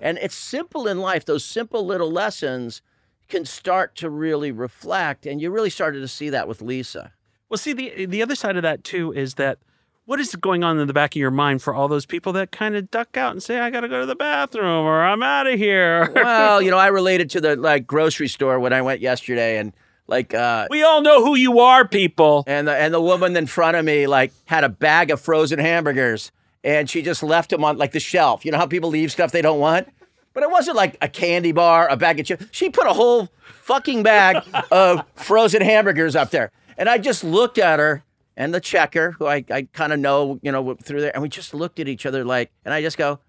And 0.00 0.18
it's 0.18 0.34
simple 0.34 0.86
in 0.86 0.98
life. 0.98 1.24
Those 1.24 1.44
simple 1.44 1.84
little 1.84 2.10
lessons 2.10 2.82
can 3.28 3.44
start 3.44 3.94
to 3.96 4.10
really 4.10 4.52
reflect. 4.52 5.26
And 5.26 5.40
you 5.40 5.50
really 5.50 5.70
started 5.70 6.00
to 6.00 6.08
see 6.08 6.30
that 6.30 6.48
with 6.48 6.62
Lisa. 6.62 7.12
Well, 7.48 7.58
see, 7.58 7.72
the 7.72 8.06
the 8.06 8.22
other 8.22 8.34
side 8.34 8.56
of 8.56 8.62
that 8.62 8.82
too 8.84 9.12
is 9.12 9.34
that 9.34 9.58
what 10.04 10.20
is 10.20 10.34
going 10.36 10.64
on 10.64 10.78
in 10.78 10.86
the 10.86 10.92
back 10.92 11.14
of 11.14 11.20
your 11.20 11.30
mind 11.30 11.62
for 11.62 11.74
all 11.74 11.88
those 11.88 12.06
people 12.06 12.32
that 12.32 12.52
kind 12.52 12.76
of 12.76 12.90
duck 12.90 13.16
out 13.16 13.32
and 13.32 13.42
say, 13.42 13.58
"I 13.58 13.70
got 13.70 13.80
to 13.80 13.88
go 13.88 14.00
to 14.00 14.06
the 14.06 14.16
bathroom" 14.16 14.86
or 14.86 15.04
"I'm 15.04 15.22
out 15.22 15.46
of 15.46 15.58
here"? 15.58 16.10
well, 16.14 16.62
you 16.62 16.70
know, 16.70 16.78
I 16.78 16.88
related 16.88 17.30
to 17.30 17.40
the 17.40 17.56
like 17.56 17.86
grocery 17.86 18.28
store 18.28 18.58
when 18.58 18.72
I 18.72 18.82
went 18.82 19.00
yesterday, 19.00 19.58
and 19.58 19.72
like 20.08 20.34
uh, 20.34 20.66
we 20.70 20.82
all 20.82 21.02
know 21.02 21.24
who 21.24 21.36
you 21.36 21.60
are, 21.60 21.86
people. 21.86 22.44
And 22.46 22.66
the 22.66 22.74
and 22.74 22.94
the 22.94 23.00
woman 23.00 23.36
in 23.36 23.46
front 23.46 23.76
of 23.76 23.84
me 23.84 24.06
like 24.06 24.32
had 24.46 24.64
a 24.64 24.68
bag 24.68 25.10
of 25.10 25.20
frozen 25.20 25.58
hamburgers, 25.58 26.32
and 26.66 26.90
she 26.90 27.00
just 27.00 27.22
left 27.22 27.50
them 27.50 27.64
on 27.64 27.78
like 27.78 27.92
the 27.92 28.00
shelf. 28.00 28.44
You 28.44 28.50
know 28.50 28.58
how 28.58 28.66
people 28.66 28.90
leave 28.90 29.12
stuff 29.12 29.30
they 29.30 29.40
don't 29.40 29.60
want. 29.60 29.88
But 30.34 30.42
it 30.42 30.50
wasn't 30.50 30.76
like 30.76 30.98
a 31.00 31.08
candy 31.08 31.52
bar, 31.52 31.88
a 31.88 31.96
bag 31.96 32.20
of 32.20 32.26
chips. 32.26 32.44
She 32.50 32.68
put 32.68 32.86
a 32.86 32.92
whole 32.92 33.30
fucking 33.62 34.02
bag 34.02 34.44
of 34.70 35.02
frozen 35.14 35.62
hamburgers 35.62 36.14
up 36.14 36.30
there. 36.30 36.50
And 36.76 36.90
I 36.90 36.98
just 36.98 37.24
looked 37.24 37.56
at 37.56 37.78
her 37.78 38.04
and 38.36 38.52
the 38.52 38.60
checker, 38.60 39.12
who 39.12 39.26
I, 39.26 39.44
I 39.50 39.68
kind 39.72 39.94
of 39.94 40.00
know, 40.00 40.38
you 40.42 40.52
know, 40.52 40.74
through 40.74 41.00
there. 41.00 41.12
And 41.14 41.22
we 41.22 41.30
just 41.30 41.54
looked 41.54 41.80
at 41.80 41.88
each 41.88 42.04
other 42.04 42.22
like, 42.22 42.50
and 42.66 42.74
I 42.74 42.82
just 42.82 42.98
go, 42.98 43.20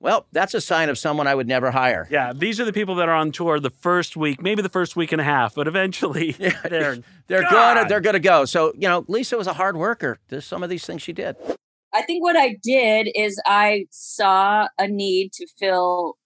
well, 0.00 0.26
that's 0.32 0.52
a 0.52 0.60
sign 0.60 0.88
of 0.90 0.98
someone 0.98 1.26
I 1.26 1.34
would 1.34 1.46
never 1.46 1.70
hire. 1.70 2.08
Yeah, 2.10 2.32
these 2.34 2.58
are 2.58 2.64
the 2.64 2.72
people 2.72 2.96
that 2.96 3.08
are 3.08 3.14
on 3.14 3.32
tour 3.32 3.60
the 3.60 3.70
first 3.70 4.16
week, 4.16 4.42
maybe 4.42 4.60
the 4.60 4.68
first 4.68 4.96
week 4.96 5.12
and 5.12 5.20
a 5.20 5.24
half, 5.24 5.54
but 5.54 5.68
eventually 5.68 6.34
yeah, 6.38 6.60
they're 6.68 6.98
they're 7.26 7.48
gonna 7.50 7.86
they're 7.86 8.00
gonna 8.00 8.18
go. 8.18 8.44
So 8.46 8.72
you 8.74 8.88
know, 8.88 9.04
Lisa 9.08 9.36
was 9.36 9.46
a 9.46 9.52
hard 9.52 9.76
worker. 9.76 10.18
There's 10.28 10.46
some 10.46 10.62
of 10.62 10.70
these 10.70 10.84
things 10.84 11.02
she 11.02 11.12
did. 11.12 11.36
I 11.92 12.02
think 12.02 12.22
what 12.22 12.36
I 12.36 12.56
did 12.62 13.10
is 13.14 13.40
I 13.46 13.86
saw 13.90 14.68
a 14.78 14.86
need 14.86 15.32
to 15.34 15.46
fill 15.58 16.16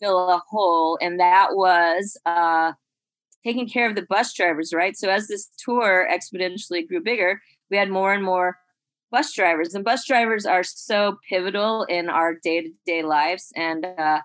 fill 0.00 0.28
a 0.30 0.42
hole, 0.48 0.98
and 1.00 1.20
that 1.20 1.50
was 1.52 2.18
uh, 2.26 2.72
taking 3.44 3.68
care 3.68 3.88
of 3.88 3.94
the 3.94 4.06
bus 4.08 4.32
drivers, 4.34 4.72
right? 4.74 4.96
So 4.96 5.08
as 5.08 5.28
this 5.28 5.48
tour 5.58 6.08
exponentially 6.12 6.86
grew 6.86 7.00
bigger, 7.00 7.40
we 7.70 7.76
had 7.76 7.90
more 7.90 8.12
and 8.12 8.24
more 8.24 8.58
bus 9.12 9.32
drivers, 9.32 9.74
and 9.74 9.84
bus 9.84 10.06
drivers 10.06 10.46
are 10.46 10.64
so 10.64 11.18
pivotal 11.28 11.84
in 11.84 12.08
our 12.08 12.34
day 12.42 12.62
to 12.62 12.70
day 12.86 13.02
lives. 13.02 13.52
And 13.54 13.86
uh, 13.86 14.20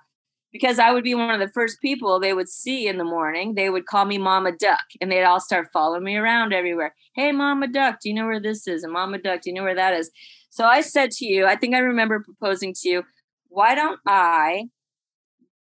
because 0.51 0.79
I 0.79 0.91
would 0.91 1.03
be 1.03 1.13
one 1.13 1.29
of 1.29 1.39
the 1.39 1.53
first 1.53 1.79
people 1.81 2.19
they 2.19 2.33
would 2.33 2.49
see 2.49 2.87
in 2.87 2.97
the 2.97 3.03
morning, 3.03 3.53
they 3.53 3.69
would 3.69 3.85
call 3.85 4.05
me 4.05 4.17
Mama 4.17 4.51
Duck, 4.51 4.83
and 4.99 5.11
they'd 5.11 5.23
all 5.23 5.39
start 5.39 5.69
following 5.71 6.03
me 6.03 6.15
around 6.15 6.53
everywhere. 6.53 6.95
Hey, 7.13 7.31
Mama 7.31 7.67
Duck, 7.67 7.99
do 8.01 8.09
you 8.09 8.15
know 8.15 8.25
where 8.25 8.41
this 8.41 8.67
is? 8.67 8.83
And 8.83 8.93
Mama 8.93 9.19
Duck, 9.19 9.41
do 9.41 9.51
you 9.51 9.55
know 9.55 9.63
where 9.63 9.75
that 9.75 9.93
is? 9.93 10.09
So 10.49 10.65
I 10.65 10.81
said 10.81 11.11
to 11.11 11.25
you, 11.25 11.45
I 11.45 11.55
think 11.55 11.75
I 11.75 11.79
remember 11.79 12.21
proposing 12.21 12.73
to 12.81 12.89
you, 12.89 13.03
why 13.49 13.75
don't 13.75 13.99
I 14.05 14.65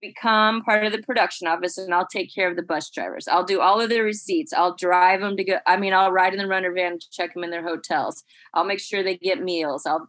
become 0.00 0.62
part 0.62 0.84
of 0.84 0.92
the 0.92 1.02
production 1.02 1.48
office 1.48 1.76
and 1.78 1.92
I'll 1.92 2.06
take 2.06 2.32
care 2.32 2.48
of 2.48 2.56
the 2.56 2.62
bus 2.62 2.90
drivers. 2.90 3.26
I'll 3.26 3.44
do 3.44 3.60
all 3.60 3.80
of 3.80 3.88
their 3.88 4.04
receipts. 4.04 4.52
I'll 4.52 4.76
drive 4.76 5.20
them 5.20 5.36
to 5.36 5.44
go. 5.44 5.58
I 5.66 5.76
mean, 5.76 5.92
I'll 5.92 6.12
ride 6.12 6.32
in 6.32 6.38
the 6.38 6.46
runner 6.46 6.72
van 6.72 6.98
check 7.10 7.34
them 7.34 7.44
in 7.44 7.50
their 7.50 7.66
hotels. 7.66 8.22
I'll 8.54 8.64
make 8.64 8.80
sure 8.80 9.02
they 9.02 9.16
get 9.16 9.42
meals. 9.42 9.86
I'll, 9.86 10.08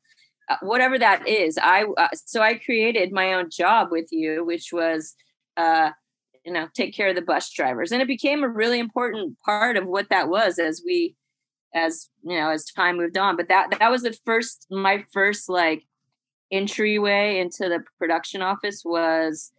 uh, 0.50 0.58
whatever 0.62 1.00
that 1.00 1.28
is. 1.28 1.58
I, 1.58 1.86
uh, 1.98 2.10
so 2.14 2.42
I 2.42 2.56
created 2.56 3.12
my 3.12 3.34
own 3.34 3.50
job 3.50 3.90
with 3.92 4.08
you, 4.12 4.46
which 4.46 4.70
was, 4.72 5.16
uh, 5.58 5.92
you 6.46 6.54
know, 6.54 6.68
take 6.76 6.96
care 6.96 7.10
of 7.10 7.16
the 7.16 7.22
bus 7.22 7.52
drivers. 7.52 7.92
And 7.92 8.02
it 8.02 8.08
became 8.08 8.44
a 8.44 8.50
really 8.50 8.80
important 8.80 9.38
part 9.44 9.78
of 9.78 9.86
what 9.86 10.10
that 10.10 10.30
was 10.30 10.60
as 10.60 10.82
we, 10.86 11.16
as, 11.74 12.10
you 12.24 12.38
know, 12.38 12.50
as 12.50 12.66
time 12.66 12.98
moved 12.98 13.18
on. 13.18 13.38
But 13.38 13.48
that, 13.50 13.78
that 13.80 13.92
was 13.92 14.02
the 14.02 14.18
first, 14.26 14.68
my 14.70 15.04
first 15.12 15.50
like 15.50 15.84
entryway 16.52 17.40
into 17.40 17.70
the 17.70 17.84
production 17.98 18.42
office 18.42 18.84
was, 18.84 19.52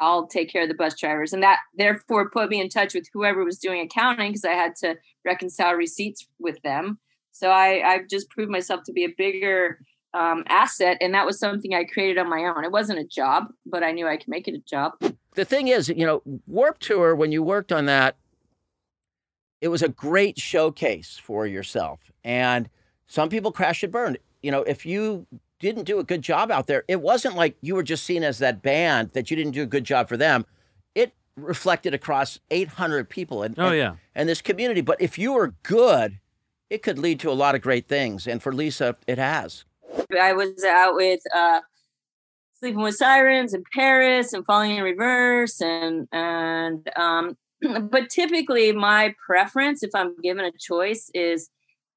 I'll 0.00 0.28
take 0.28 0.50
care 0.50 0.62
of 0.62 0.68
the 0.68 0.74
bus 0.74 0.94
drivers. 0.94 1.32
And 1.32 1.42
that 1.42 1.58
therefore 1.76 2.30
put 2.30 2.50
me 2.50 2.60
in 2.60 2.68
touch 2.68 2.94
with 2.94 3.08
whoever 3.12 3.44
was 3.44 3.58
doing 3.58 3.80
accounting 3.80 4.30
because 4.30 4.44
I 4.44 4.52
had 4.52 4.76
to 4.76 4.96
reconcile 5.24 5.74
receipts 5.74 6.26
with 6.38 6.60
them. 6.62 7.00
So 7.32 7.50
I, 7.50 7.82
I've 7.84 8.08
just 8.08 8.30
proved 8.30 8.50
myself 8.50 8.84
to 8.84 8.92
be 8.92 9.04
a 9.04 9.14
bigger 9.16 9.80
um, 10.14 10.44
asset. 10.48 10.98
And 11.00 11.14
that 11.14 11.26
was 11.26 11.38
something 11.38 11.74
I 11.74 11.84
created 11.84 12.18
on 12.18 12.30
my 12.30 12.44
own. 12.44 12.64
It 12.64 12.70
wasn't 12.70 13.00
a 13.00 13.04
job, 13.04 13.48
but 13.66 13.82
I 13.82 13.90
knew 13.90 14.06
I 14.06 14.16
could 14.16 14.28
make 14.28 14.46
it 14.46 14.54
a 14.54 14.62
job. 14.68 14.92
The 15.34 15.44
thing 15.44 15.68
is, 15.68 15.88
you 15.88 16.06
know, 16.06 16.22
Warp 16.46 16.78
Tour, 16.78 17.14
when 17.14 17.32
you 17.32 17.42
worked 17.42 17.72
on 17.72 17.86
that, 17.86 18.16
it 19.60 19.68
was 19.68 19.82
a 19.82 19.88
great 19.88 20.38
showcase 20.38 21.20
for 21.22 21.46
yourself. 21.46 22.00
And 22.24 22.68
some 23.06 23.28
people 23.28 23.52
crash 23.52 23.82
and 23.82 23.92
burn. 23.92 24.16
You 24.42 24.50
know, 24.50 24.62
if 24.62 24.86
you 24.86 25.26
didn't 25.58 25.84
do 25.84 25.98
a 25.98 26.04
good 26.04 26.22
job 26.22 26.50
out 26.50 26.66
there, 26.66 26.84
it 26.86 27.00
wasn't 27.00 27.34
like 27.34 27.56
you 27.60 27.74
were 27.74 27.82
just 27.82 28.04
seen 28.04 28.22
as 28.22 28.38
that 28.38 28.62
band 28.62 29.10
that 29.12 29.30
you 29.30 29.36
didn't 29.36 29.52
do 29.52 29.62
a 29.62 29.66
good 29.66 29.84
job 29.84 30.08
for 30.08 30.16
them. 30.16 30.46
It 30.94 31.12
reflected 31.36 31.94
across 31.94 32.38
800 32.50 33.08
people 33.08 33.42
and, 33.42 33.58
oh, 33.58 33.68
and, 33.68 33.76
yeah. 33.76 33.94
and 34.14 34.28
this 34.28 34.40
community. 34.40 34.80
But 34.80 35.00
if 35.00 35.18
you 35.18 35.32
were 35.32 35.54
good, 35.62 36.20
it 36.70 36.82
could 36.82 36.98
lead 36.98 37.18
to 37.20 37.30
a 37.30 37.32
lot 37.32 37.54
of 37.54 37.62
great 37.62 37.88
things. 37.88 38.26
And 38.26 38.42
for 38.42 38.52
Lisa, 38.52 38.96
it 39.06 39.18
has. 39.18 39.64
I 40.18 40.32
was 40.34 40.62
out 40.64 40.94
with 40.94 41.20
uh, 41.34 41.60
Sleeping 42.54 42.82
with 42.82 42.94
Sirens 42.94 43.54
in 43.54 43.64
Paris 43.74 44.32
and 44.32 44.44
Falling 44.44 44.76
in 44.76 44.84
Reverse. 44.84 45.60
And, 45.60 46.06
and, 46.12 46.88
um, 46.94 47.36
but 47.90 48.10
typically 48.10 48.72
my 48.72 49.14
preference, 49.24 49.82
if 49.82 49.90
I'm 49.94 50.16
given 50.22 50.44
a 50.44 50.52
choice, 50.58 51.10
is 51.14 51.50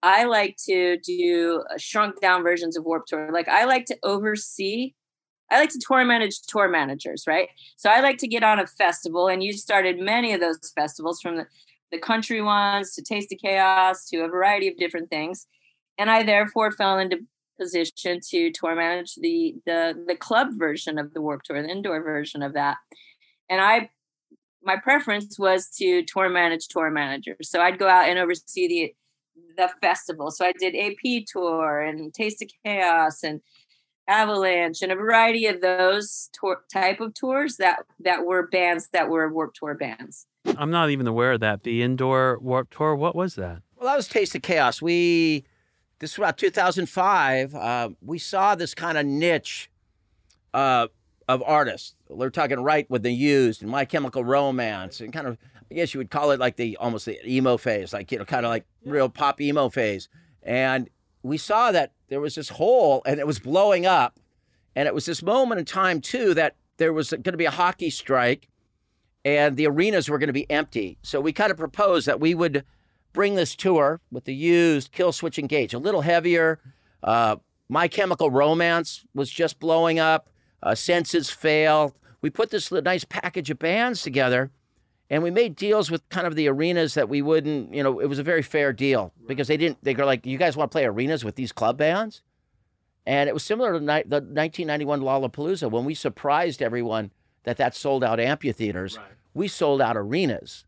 I 0.04 0.24
like 0.24 0.58
to 0.66 0.98
do 0.98 1.64
shrunk 1.78 2.20
down 2.22 2.44
versions 2.44 2.76
of 2.76 2.86
Warp 2.86 3.06
Tour. 3.06 3.30
Like 3.32 3.48
I 3.48 3.66
like 3.66 3.86
to 3.86 3.98
oversee. 4.04 4.94
I 5.52 5.60
like 5.60 5.70
to 5.72 5.80
tour 5.86 6.04
manage 6.06 6.42
tour 6.48 6.70
managers, 6.70 7.26
right? 7.28 7.50
So 7.76 7.90
I 7.90 8.00
like 8.00 8.18
to 8.20 8.28
get 8.28 8.44
on 8.44 8.60
a 8.60 8.66
festival, 8.66 9.28
and 9.28 9.44
you 9.44 9.54
started 9.54 10.00
many 10.00 10.34
of 10.34 10.40
those 10.40 10.72
festivals 10.74 11.22
from 11.22 11.36
the, 11.36 11.46
the 11.92 12.00
country 12.00 12.42
ones 12.42 12.96
to 12.96 13.04
Taste 13.04 13.34
of 13.34 13.40
Chaos 13.40 14.08
to 14.08 14.22
a 14.22 14.30
variety 14.30 14.70
of 14.70 14.78
different 14.78 15.10
things. 15.10 15.48
And 15.98 16.10
I 16.10 16.24
therefore 16.24 16.72
fell 16.72 16.98
into 16.98 17.20
position 17.60 18.20
to 18.30 18.52
tour 18.52 18.76
manage 18.76 19.16
the 19.16 19.56
the 19.66 20.04
the 20.08 20.16
club 20.16 20.48
version 20.58 20.98
of 20.98 21.14
the 21.14 21.22
Warp 21.22 21.44
Tour, 21.44 21.62
the 21.62 21.70
indoor 21.70 22.02
version 22.02 22.42
of 22.42 22.54
that. 22.54 22.78
And 23.50 23.62
I 23.62 23.90
my 24.64 24.78
preference 24.78 25.40
was 25.40 25.70
to 25.78 26.04
tour 26.04 26.30
manage 26.30 26.68
tour 26.68 26.90
managers. 26.90 27.50
So 27.50 27.62
I'd 27.62 27.80
go 27.80 27.88
out 27.88 28.10
and 28.10 28.20
oversee 28.20 28.68
the 28.68 28.94
the 29.58 29.70
festival. 29.82 30.32
So 30.32 30.46
I 30.46 30.54
did 30.54 30.76
AP 30.76 31.26
tour 31.28 31.82
and 31.82 32.14
Taste 32.14 32.42
of 32.42 32.50
Chaos 32.64 33.24
and 33.24 33.42
Avalanche 34.08 34.82
and 34.82 34.92
a 34.92 34.96
variety 34.96 35.46
of 35.46 35.62
those 35.62 36.30
tour, 36.34 36.62
type 36.72 37.00
of 37.00 37.14
tours 37.14 37.58
that 37.58 37.84
that 38.00 38.26
were 38.26 38.48
bands 38.48 38.90
that 38.94 39.10
were 39.10 39.32
Warp 39.32 39.54
Tour 39.54 39.76
bands. 39.76 40.26
I'm 40.58 40.72
not 40.72 40.90
even 40.90 41.08
aware 41.08 41.34
of 41.34 41.40
that. 41.42 41.64
The 41.64 41.82
indoor 41.82 42.40
Warp 42.40 42.70
Tour. 42.72 42.96
What 42.96 43.16
was 43.16 43.36
that? 43.36 43.62
Well, 43.76 43.90
that 43.90 43.96
was 43.96 44.08
Taste 44.08 44.36
of 44.36 44.42
Chaos. 44.42 44.82
We 44.82 45.46
this 46.00 46.18
was 46.18 46.24
about 46.24 46.38
2005. 46.38 47.56
Uh, 47.56 47.90
we 48.02 48.18
saw 48.18 48.56
this 48.56 48.74
kind 48.74 48.98
of 48.98 49.06
niche 49.06 49.70
uh, 50.54 50.88
of 51.32 51.44
artists. 51.46 51.96
We're 52.10 52.30
talking 52.30 52.60
right 52.60 52.90
with 52.90 53.04
the 53.04 53.12
used 53.12 53.62
and 53.62 53.72
My 53.72 53.86
Chemical 53.86 54.24
Romance 54.24 55.00
and 55.00 55.14
kind 55.14 55.28
of 55.28 55.38
I 55.72 55.76
guess 55.76 55.94
you 55.94 56.00
would 56.00 56.12
call 56.12 56.32
it 56.32 56.40
like 56.40 56.58
the 56.58 56.76
almost 56.78 57.06
the 57.06 57.18
emo 57.26 57.56
phase, 57.56 57.94
like 57.94 58.12
you 58.12 58.18
know, 58.18 58.26
kind 58.26 58.46
of 58.46 58.50
like 58.50 58.66
real 58.86 59.08
pop 59.08 59.40
emo 59.40 59.70
phase. 59.70 60.10
And 60.44 60.90
we 61.24 61.38
saw 61.38 61.72
that 61.72 61.94
there 62.10 62.20
was 62.20 62.36
this 62.36 62.50
hole 62.50 63.02
and 63.06 63.20
it 63.20 63.28
was 63.28 63.40
blowing 63.40 63.86
up. 63.86 64.20
And 64.76 64.88
it 64.88 64.94
was 64.94 65.06
this 65.06 65.24
moment 65.24 65.60
in 65.60 65.66
time 65.66 66.02
too 66.02 66.34
that 66.34 66.56
there 66.78 66.92
was 66.92 67.12
going 67.12 67.24
to 67.24 67.38
be 67.38 67.46
a 67.46 67.52
hockey 67.52 67.90
strike 67.90 68.50
and 69.24 69.56
the 69.56 69.68
arenas 69.68 70.10
were 70.10 70.18
going 70.18 70.28
to 70.28 70.34
be 70.34 70.50
empty. 70.50 70.98
So 71.04 71.22
we 71.22 71.32
kind 71.32 71.52
of 71.52 71.58
proposed 71.58 72.08
that 72.08 72.20
we 72.20 72.34
would 72.34 72.66
bring 73.14 73.36
this 73.36 73.56
tour 73.56 74.02
with 74.12 74.26
the 74.26 74.34
used 74.34 74.92
Killswitch 74.92 75.38
Engage, 75.38 75.74
a 75.74 75.80
little 75.80 76.02
heavier. 76.02 76.60
Uh, 77.04 77.38
My 77.70 77.88
Chemical 77.88 78.32
Romance 78.32 79.06
was 79.14 79.30
just 79.30 79.60
blowing 79.60 80.00
up. 80.00 80.31
Uh, 80.64 80.76
Senses 80.76 81.30
Fail. 81.30 81.96
We 82.22 82.30
put 82.30 82.52
this 82.52 82.72
nice 82.72 83.04
package 83.04 83.50
of 83.50 83.60
bands 83.60 84.02
together 84.02 84.52
and 85.12 85.24
we 85.24 85.30
made 85.30 85.58
deals 85.58 85.92
with 85.92 86.08
kind 86.10 86.26
of 86.26 86.36
the 86.36 86.48
arenas 86.48 86.94
that 86.94 87.10
we 87.10 87.22
wouldn't, 87.22 87.74
you 87.74 87.84
know, 87.84 88.00
it 88.00 88.06
was 88.06 88.18
a 88.18 88.24
very 88.24 88.42
fair 88.42 88.72
deal 88.72 89.12
because 89.28 89.50
they 89.50 89.58
didn't, 89.58 89.84
they 89.84 89.94
go 89.94 90.06
like, 90.06 90.26
you 90.26 90.38
guys 90.38 90.56
want 90.56 90.72
to 90.72 90.74
play 90.74 90.86
arenas 90.86 91.26
with 91.26 91.36
these 91.36 91.52
club 91.52 91.78
bands? 91.78 92.22
And 93.06 93.28
it 93.28 93.34
was 93.34 93.44
similar 93.44 93.74
to 93.74 93.80
ni- 93.80 94.04
the 94.06 94.22
1991 94.22 95.02
Lollapalooza 95.02 95.70
when 95.70 95.84
we 95.84 95.96
surprised 95.96 96.62
everyone 96.62 97.12
that 97.44 97.58
that 97.58 97.76
sold 97.76 98.06
out 98.06 98.22
amphitheaters. 98.22 98.98
Right. 98.98 99.08
We 99.34 99.48
sold 99.50 99.82
out 99.82 99.98
arenas, 99.98 100.66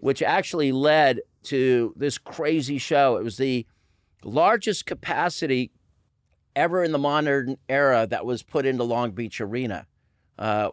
which 0.00 0.22
actually 0.22 0.72
led 0.72 1.20
to 1.44 1.92
this 1.96 2.16
crazy 2.16 2.78
show. 2.78 3.16
It 3.16 3.24
was 3.24 3.36
the 3.36 3.66
largest 4.24 4.86
capacity 4.86 5.70
ever 6.54 6.82
in 6.82 6.92
the 6.92 6.98
modern 6.98 7.56
era 7.68 8.06
that 8.08 8.24
was 8.26 8.42
put 8.42 8.66
into 8.66 8.84
Long 8.84 9.12
Beach 9.12 9.40
Arena. 9.40 9.86
Uh, 10.38 10.70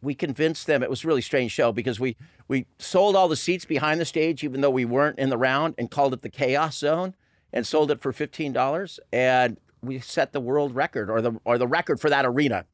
we 0.00 0.14
convinced 0.14 0.66
them 0.66 0.82
it 0.82 0.90
was 0.90 1.04
a 1.04 1.06
really 1.06 1.20
strange 1.20 1.52
show 1.52 1.72
because 1.72 2.00
we 2.00 2.16
we 2.48 2.66
sold 2.78 3.14
all 3.14 3.28
the 3.28 3.36
seats 3.36 3.64
behind 3.64 4.00
the 4.00 4.04
stage 4.04 4.42
even 4.42 4.60
though 4.60 4.70
we 4.70 4.84
weren't 4.84 5.18
in 5.18 5.28
the 5.30 5.38
round 5.38 5.74
and 5.78 5.90
called 5.90 6.12
it 6.12 6.22
the 6.22 6.28
chaos 6.28 6.78
zone 6.78 7.14
and 7.52 7.64
sold 7.66 7.90
it 7.90 8.00
for 8.00 8.12
$15 8.12 8.98
and 9.12 9.58
we 9.82 10.00
set 10.00 10.32
the 10.32 10.40
world 10.40 10.74
record 10.74 11.08
or 11.08 11.20
the 11.20 11.32
or 11.44 11.56
the 11.58 11.66
record 11.68 12.00
for 12.00 12.10
that 12.10 12.24
arena 12.26 12.64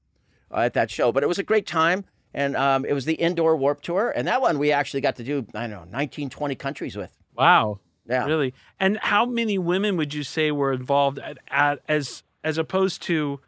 uh, 0.51 0.61
at 0.61 0.73
that 0.73 0.91
show 0.91 1.13
but 1.13 1.23
it 1.23 1.27
was 1.27 1.39
a 1.39 1.43
great 1.43 1.67
time 1.67 2.05
and 2.33 2.57
um, 2.57 2.85
it 2.87 2.95
was 2.95 3.05
the 3.05 3.15
indoor 3.15 3.57
warp 3.57 3.83
tour 3.83 4.11
and 4.17 4.27
that 4.27 4.41
one 4.41 4.59
we 4.59 4.73
actually 4.73 5.01
got 5.03 5.17
to 5.17 5.25
do 5.25 5.47
i 5.55 5.67
don't 5.67 5.71
know 5.71 5.85
19 5.91 6.31
20 6.31 6.55
countries 6.55 6.97
with 6.97 7.13
Wow. 7.37 7.81
yeah 8.09 8.25
Really? 8.25 8.55
And 8.81 8.99
how 8.99 9.27
many 9.27 9.59
women 9.59 9.97
would 9.99 10.15
you 10.15 10.23
say 10.23 10.51
were 10.51 10.73
involved 10.73 11.19
at, 11.19 11.37
at, 11.49 11.81
as 11.89 12.23
as 12.47 12.57
opposed 12.59 13.03
to 13.03 13.41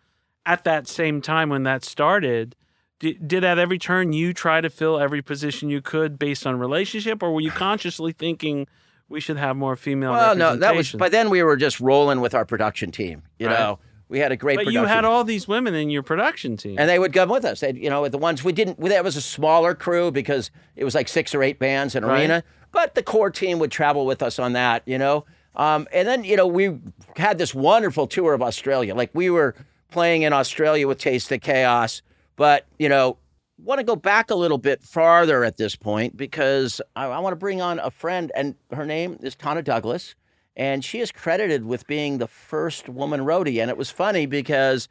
at 0.45 0.65
that 0.65 0.89
same 0.89 1.21
time 1.23 1.49
when 1.49 1.63
that 1.63 1.85
started? 1.85 2.57
Did, 2.99 3.29
did 3.29 3.45
at 3.45 3.59
every 3.59 3.79
turn 3.79 4.13
you 4.13 4.33
try 4.35 4.61
to 4.61 4.69
fill 4.69 4.99
every 4.99 5.23
position 5.23 5.71
you 5.71 5.81
could 5.81 6.19
based 6.19 6.45
on 6.47 6.59
relationship, 6.59 7.23
or 7.23 7.33
were 7.33 7.41
you 7.41 7.53
consciously 7.53 8.13
thinking 8.13 8.67
we 9.09 9.21
should 9.21 9.37
have 9.37 9.57
more 9.57 9.77
female? 9.77 10.11
well 10.13 10.35
no 10.37 10.57
that 10.57 10.75
was 10.75 10.93
by 10.93 11.09
then 11.09 11.31
we 11.31 11.43
were 11.45 11.57
just 11.57 11.79
rolling 11.81 12.21
with 12.21 12.35
our 12.35 12.45
production 12.45 12.91
team 12.91 13.23
you 13.39 13.47
Right. 13.47 13.53
know 13.59 13.79
we 14.09 14.19
had 14.19 14.33
a 14.33 14.37
great 14.37 14.57
But 14.57 14.65
production 14.65 14.83
you 14.83 14.87
had 14.89 15.05
all 15.05 15.23
these 15.23 15.47
women 15.47 15.75
in 15.77 15.91
your 15.91 16.03
production 16.03 16.57
team. 16.57 16.77
and 16.79 16.89
they 16.91 16.99
would 16.99 17.13
come 17.13 17.29
with 17.29 17.45
us. 17.45 17.61
They'd, 17.61 17.77
you 17.77 17.91
know, 17.91 18.09
the 18.09 18.17
ones 18.19 18.43
we 18.43 18.53
didn't. 18.53 18.81
That 18.81 19.05
was 19.05 19.17
a 19.17 19.21
smaller 19.21 19.75
crew 19.75 20.11
because 20.11 20.51
it 20.77 20.85
was 20.85 20.95
like 20.95 21.09
six 21.09 21.35
or 21.35 21.43
eight 21.43 21.59
bands 21.59 21.95
in 21.95 22.07
Right. 22.07 22.21
arena. 22.23 22.43
But 22.73 22.95
the 22.95 23.03
core 23.03 23.31
team 23.31 23.59
would 23.59 23.71
travel 23.71 24.07
with 24.07 24.23
us 24.23 24.39
on 24.39 24.55
that. 24.55 24.83
You 24.87 24.97
know, 24.97 25.27
um, 25.59 25.87
and 25.93 26.09
then 26.09 26.25
you 26.25 26.37
know 26.37 26.47
we 26.47 26.79
had 27.17 27.39
this 27.39 27.55
wonderful 27.55 28.07
tour 28.07 28.33
of 28.33 28.43
Australia. 28.43 28.95
Like 28.95 29.11
we 29.13 29.29
were 29.29 29.55
playing 29.91 30.23
in 30.23 30.33
Australia 30.33 30.89
with 30.89 30.99
Taste 30.99 31.31
of 31.33 31.41
Chaos, 31.41 32.03
but 32.37 32.67
you 32.79 32.89
know. 32.89 33.19
Want 33.61 33.81
to 33.81 33.85
go 33.85 33.97
back 33.97 34.31
a 34.31 34.37
little 34.37 34.57
bit 34.57 34.85
farther 34.85 35.43
at 35.43 35.57
this 35.57 35.75
point 35.75 36.17
because 36.17 36.81
I, 36.95 37.07
I 37.07 37.19
want 37.19 37.33
to 37.33 37.37
bring 37.37 37.61
on 37.61 37.81
a 37.81 37.91
friend, 37.91 38.31
and 38.37 38.55
her 38.71 38.87
name 38.87 39.19
is 39.21 39.35
Tana 39.35 39.63
Douglas, 39.63 40.15
and 40.55 40.85
she 40.85 41.01
is 41.01 41.11
credited 41.11 41.65
with 41.65 41.85
being 41.89 42.19
the 42.19 42.29
first 42.29 42.89
woman 42.89 43.23
roadie. 43.23 43.61
And 43.61 43.69
it 43.69 43.77
was 43.77 43.91
funny 43.91 44.27
because 44.27 44.89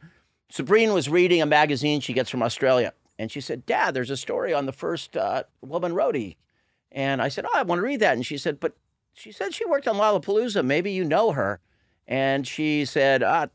Sabrina 0.50 0.94
was 0.94 1.08
reading 1.08 1.42
a 1.42 1.46
magazine 1.46 2.02
she 2.02 2.12
gets 2.12 2.30
from 2.30 2.44
Australia, 2.44 2.92
and 3.18 3.32
she 3.32 3.40
said, 3.42 3.66
"Dad, 3.66 3.94
there's 3.94 4.10
a 4.10 4.18
story 4.18 4.54
on 4.54 4.66
the 4.66 4.74
first 4.74 5.16
uh, 5.16 5.44
woman 5.62 5.94
roadie." 5.94 6.36
And 6.92 7.22
I 7.22 7.30
said, 7.30 7.46
"Oh, 7.46 7.52
I 7.54 7.64
want 7.64 7.80
to 7.80 7.84
read 7.84 8.00
that." 8.00 8.16
And 8.16 8.26
she 8.26 8.38
said, 8.38 8.60
"But 8.60 8.76
she 9.18 9.32
said 9.32 9.54
she 9.54 9.66
worked 9.66 9.88
on 9.88 9.96
Lollapalooza. 9.96 10.64
Maybe 10.64 10.92
you 10.92 11.04
know 11.04 11.32
her." 11.32 11.60
And 12.08 12.48
she 12.48 12.86
said, 12.86 13.24
uh, 13.24 13.48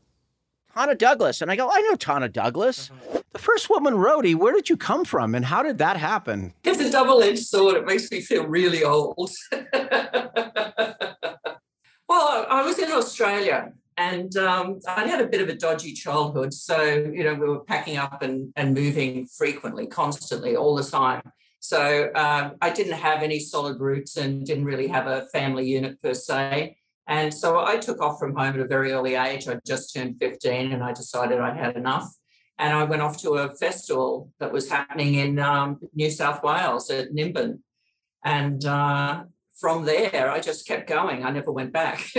"Tana 0.73 0.95
Douglas." 0.95 1.41
And 1.41 1.49
I 1.49 1.55
go, 1.55 1.69
"I 1.71 1.81
know 1.81 1.95
Tana 1.95 2.29
Douglas, 2.29 2.91
the 3.31 3.39
first 3.39 3.69
woman 3.69 3.93
roadie. 3.93 4.35
Where 4.35 4.53
did 4.53 4.69
you 4.69 4.77
come 4.77 5.05
from, 5.05 5.35
and 5.35 5.45
how 5.45 5.63
did 5.63 5.77
that 5.79 5.97
happen?" 5.97 6.53
It's 6.63 6.79
a 6.79 6.91
double-edged 6.91 7.45
sword. 7.45 7.77
It 7.77 7.85
makes 7.85 8.11
me 8.11 8.21
feel 8.21 8.45
really 8.45 8.83
old. 8.83 9.31
well, 9.51 9.65
I 12.49 12.63
was 12.63 12.79
in 12.79 12.91
Australia 12.91 13.73
and 13.97 14.35
um, 14.37 14.79
I 14.87 15.07
had 15.07 15.21
a 15.21 15.27
bit 15.27 15.41
of 15.41 15.49
a 15.49 15.55
dodgy 15.55 15.93
childhood. 15.93 16.53
So, 16.53 16.83
you 16.83 17.23
know, 17.23 17.35
we 17.35 17.47
were 17.47 17.59
packing 17.59 17.97
up 17.97 18.21
and, 18.21 18.51
and 18.55 18.73
moving 18.73 19.27
frequently, 19.27 19.87
constantly, 19.87 20.55
all 20.55 20.75
the 20.75 20.83
time. 20.83 21.21
So 21.63 22.11
um, 22.13 22.55
I 22.61 22.71
didn't 22.71 22.99
have 22.99 23.23
any 23.23 23.39
solid 23.39 23.79
roots 23.79 24.17
and 24.17 24.45
didn't 24.45 24.65
really 24.65 24.87
have 24.87 25.07
a 25.07 25.27
family 25.27 25.65
unit 25.65 26.01
per 26.01 26.13
se. 26.13 26.75
And 27.07 27.33
so 27.33 27.63
I 27.65 27.77
took 27.77 28.01
off 28.01 28.19
from 28.19 28.35
home 28.35 28.55
at 28.55 28.59
a 28.59 28.67
very 28.67 28.91
early 28.91 29.15
age. 29.15 29.47
I 29.47 29.57
just 29.65 29.93
turned 29.93 30.17
15 30.19 30.73
and 30.73 30.83
I 30.83 30.91
decided 30.91 31.39
I'd 31.39 31.55
had 31.55 31.77
enough. 31.77 32.13
And 32.59 32.73
I 32.73 32.83
went 32.83 33.01
off 33.01 33.17
to 33.21 33.35
a 33.35 33.49
festival 33.55 34.29
that 34.41 34.51
was 34.51 34.69
happening 34.69 35.15
in 35.15 35.39
um, 35.39 35.79
New 35.95 36.11
South 36.11 36.43
Wales 36.43 36.89
at 36.89 37.13
Nimbin. 37.13 37.59
And 38.25 38.65
uh, 38.65 39.23
from 39.57 39.85
there, 39.85 40.29
I 40.29 40.41
just 40.41 40.67
kept 40.67 40.89
going. 40.89 41.23
I 41.23 41.31
never 41.31 41.53
went 41.53 41.71
back. 41.71 42.05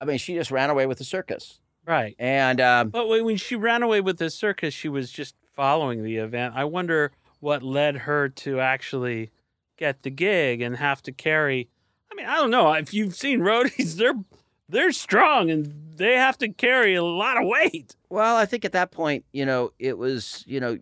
I 0.00 0.04
mean, 0.04 0.18
she 0.18 0.34
just 0.34 0.50
ran 0.50 0.68
away 0.68 0.86
with 0.86 0.98
the 0.98 1.04
circus, 1.04 1.60
right. 1.86 2.16
and 2.18 2.60
um, 2.60 2.88
But 2.88 3.06
when 3.06 3.24
when 3.24 3.36
she 3.36 3.54
ran 3.54 3.84
away 3.84 4.00
with 4.00 4.18
the 4.18 4.30
circus, 4.30 4.74
she 4.74 4.88
was 4.88 5.12
just 5.12 5.36
following 5.54 6.02
the 6.02 6.16
event. 6.16 6.54
I 6.56 6.64
wonder 6.64 7.12
what 7.42 7.62
led 7.62 7.96
her 7.96 8.28
to 8.28 8.60
actually 8.60 9.32
get 9.76 10.04
the 10.04 10.10
gig 10.10 10.62
and 10.62 10.76
have 10.76 11.02
to 11.02 11.10
carry. 11.10 11.68
I 12.10 12.14
mean, 12.14 12.26
I 12.26 12.36
don't 12.36 12.52
know. 12.52 12.72
If 12.72 12.94
you've 12.94 13.16
seen 13.16 13.40
roadies, 13.40 13.94
they're 13.96 14.14
they're 14.68 14.92
strong 14.92 15.50
and 15.50 15.74
they 15.96 16.14
have 16.14 16.38
to 16.38 16.48
carry 16.48 16.94
a 16.94 17.02
lot 17.02 17.36
of 17.36 17.46
weight. 17.46 17.96
Well, 18.08 18.36
I 18.36 18.46
think 18.46 18.64
at 18.64 18.72
that 18.72 18.92
point, 18.92 19.24
you 19.32 19.44
know, 19.44 19.72
it 19.78 19.98
was, 19.98 20.44
you 20.46 20.60
know, 20.60 20.78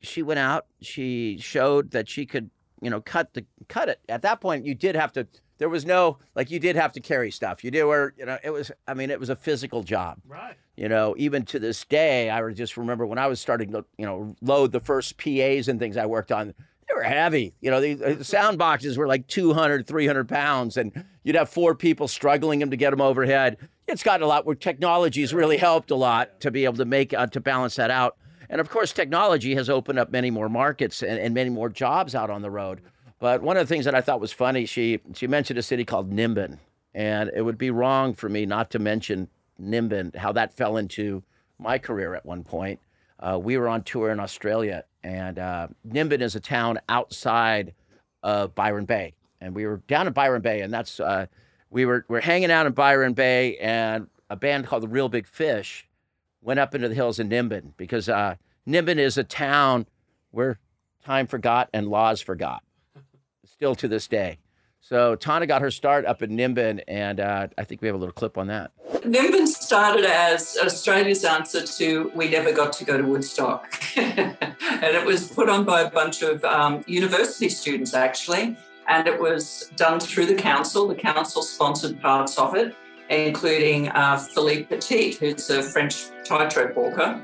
she 0.00 0.22
went 0.22 0.40
out, 0.40 0.66
she 0.80 1.38
showed 1.38 1.90
that 1.92 2.08
she 2.08 2.24
could, 2.24 2.50
you 2.80 2.88
know, 2.88 3.02
cut 3.02 3.34
the 3.34 3.44
cut 3.68 3.90
it. 3.90 4.00
At 4.08 4.22
that 4.22 4.40
point, 4.40 4.64
you 4.64 4.74
did 4.74 4.96
have 4.96 5.12
to 5.12 5.26
there 5.62 5.68
was 5.68 5.86
no 5.86 6.18
like 6.34 6.50
you 6.50 6.58
did 6.58 6.74
have 6.74 6.90
to 6.90 7.00
carry 7.00 7.30
stuff. 7.30 7.62
You 7.62 7.70
did 7.70 7.84
where, 7.84 8.14
you 8.18 8.26
know, 8.26 8.36
it 8.42 8.50
was 8.50 8.72
I 8.88 8.94
mean, 8.94 9.10
it 9.10 9.20
was 9.20 9.30
a 9.30 9.36
physical 9.36 9.84
job. 9.84 10.18
Right. 10.26 10.56
You 10.76 10.88
know, 10.88 11.14
even 11.16 11.44
to 11.46 11.60
this 11.60 11.84
day, 11.84 12.30
I 12.30 12.50
just 12.50 12.76
remember 12.76 13.06
when 13.06 13.18
I 13.18 13.28
was 13.28 13.38
starting 13.40 13.70
to, 13.70 13.84
you 13.96 14.04
know, 14.04 14.34
load 14.42 14.72
the 14.72 14.80
first 14.80 15.18
PAs 15.18 15.68
and 15.68 15.78
things 15.78 15.96
I 15.96 16.06
worked 16.06 16.32
on, 16.32 16.48
they 16.48 16.94
were 16.96 17.04
heavy. 17.04 17.54
You 17.60 17.70
know, 17.70 17.80
the, 17.80 17.94
the 17.94 18.24
sound 18.36 18.58
boxes 18.58 18.98
were 18.98 19.06
like 19.06 19.28
200, 19.28 19.86
300 19.86 20.28
pounds, 20.28 20.76
and 20.76 21.04
you'd 21.22 21.36
have 21.36 21.48
four 21.48 21.76
people 21.76 22.08
struggling 22.08 22.58
them 22.58 22.70
to 22.70 22.76
get 22.76 22.90
them 22.90 23.00
overhead. 23.00 23.56
It's 23.86 24.02
gotten 24.02 24.24
a 24.24 24.26
lot 24.26 24.44
where 24.44 24.56
technology's 24.56 25.32
really 25.32 25.58
helped 25.58 25.92
a 25.92 25.96
lot 25.96 26.40
to 26.40 26.50
be 26.50 26.64
able 26.64 26.78
to 26.78 26.84
make, 26.84 27.14
uh, 27.14 27.28
to 27.28 27.40
balance 27.40 27.76
that 27.76 27.92
out. 27.92 28.16
And 28.50 28.60
of 28.60 28.68
course, 28.68 28.92
technology 28.92 29.54
has 29.54 29.70
opened 29.70 30.00
up 30.00 30.10
many 30.10 30.32
more 30.32 30.48
markets 30.48 31.04
and, 31.04 31.20
and 31.20 31.32
many 31.32 31.50
more 31.50 31.68
jobs 31.68 32.16
out 32.16 32.30
on 32.30 32.42
the 32.42 32.50
road. 32.50 32.80
But 33.22 33.40
one 33.40 33.56
of 33.56 33.68
the 33.68 33.72
things 33.72 33.84
that 33.84 33.94
I 33.94 34.00
thought 34.00 34.20
was 34.20 34.32
funny, 34.32 34.66
she 34.66 34.98
she 35.14 35.28
mentioned 35.28 35.56
a 35.56 35.62
city 35.62 35.84
called 35.84 36.10
Nimbin, 36.10 36.58
and 36.92 37.30
it 37.32 37.42
would 37.42 37.56
be 37.56 37.70
wrong 37.70 38.14
for 38.14 38.28
me 38.28 38.46
not 38.46 38.68
to 38.72 38.80
mention 38.80 39.28
Nimbin, 39.60 40.16
how 40.16 40.32
that 40.32 40.52
fell 40.56 40.76
into 40.76 41.22
my 41.56 41.78
career 41.78 42.16
at 42.16 42.26
one 42.26 42.42
point. 42.42 42.80
Uh, 43.20 43.38
we 43.40 43.56
were 43.56 43.68
on 43.68 43.84
tour 43.84 44.10
in 44.10 44.18
Australia, 44.18 44.82
and 45.04 45.38
uh, 45.38 45.68
Nimbin 45.88 46.20
is 46.20 46.34
a 46.34 46.40
town 46.40 46.80
outside 46.88 47.74
of 48.24 48.56
Byron 48.56 48.86
Bay, 48.86 49.14
and 49.40 49.54
we 49.54 49.66
were 49.66 49.76
down 49.86 50.08
in 50.08 50.12
Byron 50.12 50.42
Bay, 50.42 50.60
and 50.60 50.74
that's 50.74 50.98
uh, 50.98 51.26
we 51.70 51.84
were 51.86 52.04
we're 52.08 52.20
hanging 52.20 52.50
out 52.50 52.66
in 52.66 52.72
Byron 52.72 53.12
Bay, 53.12 53.56
and 53.58 54.08
a 54.30 54.34
band 54.34 54.66
called 54.66 54.82
the 54.82 54.88
Reel 54.88 55.08
Big 55.08 55.28
Fish 55.28 55.86
went 56.40 56.58
up 56.58 56.74
into 56.74 56.88
the 56.88 56.94
hills 56.96 57.20
in 57.20 57.28
Nimbin 57.28 57.70
because 57.76 58.08
uh, 58.08 58.34
Nimbin 58.66 58.98
is 58.98 59.16
a 59.16 59.22
town 59.22 59.86
where 60.32 60.58
time 61.04 61.28
forgot 61.28 61.68
and 61.72 61.86
laws 61.86 62.20
forgot, 62.20 62.64
still 63.62 63.76
to 63.76 63.86
this 63.86 64.08
day. 64.08 64.38
So 64.80 65.14
Tana 65.14 65.46
got 65.46 65.62
her 65.62 65.70
start 65.70 66.04
up 66.04 66.20
in 66.20 66.36
Nimbin, 66.36 66.80
and 66.88 67.20
uh, 67.20 67.46
I 67.56 67.62
think 67.62 67.80
we 67.80 67.86
have 67.86 67.94
a 67.94 67.98
little 67.98 68.12
clip 68.12 68.36
on 68.36 68.48
that. 68.48 68.72
Nimbin 69.04 69.46
started 69.46 70.04
as 70.04 70.58
Australia's 70.60 71.24
answer 71.24 71.64
to 71.64 72.10
We 72.16 72.28
Never 72.28 72.50
Got 72.50 72.72
to 72.72 72.84
Go 72.84 72.98
to 72.98 73.04
Woodstock. 73.04 73.72
and 73.96 74.36
it 74.66 75.06
was 75.06 75.30
put 75.30 75.48
on 75.48 75.64
by 75.64 75.82
a 75.82 75.90
bunch 75.92 76.22
of 76.22 76.44
um, 76.44 76.82
university 76.88 77.48
students, 77.48 77.94
actually. 77.94 78.56
And 78.88 79.06
it 79.06 79.20
was 79.20 79.70
done 79.76 80.00
through 80.00 80.26
the 80.26 80.34
council. 80.34 80.88
The 80.88 80.96
council 80.96 81.42
sponsored 81.42 82.00
parts 82.00 82.36
of 82.38 82.56
it, 82.56 82.74
including 83.10 83.90
uh, 83.90 84.16
Philippe 84.16 84.64
Petit, 84.64 85.12
who's 85.12 85.48
a 85.50 85.62
French 85.62 86.06
tightrope 86.24 86.74
walker. 86.74 87.22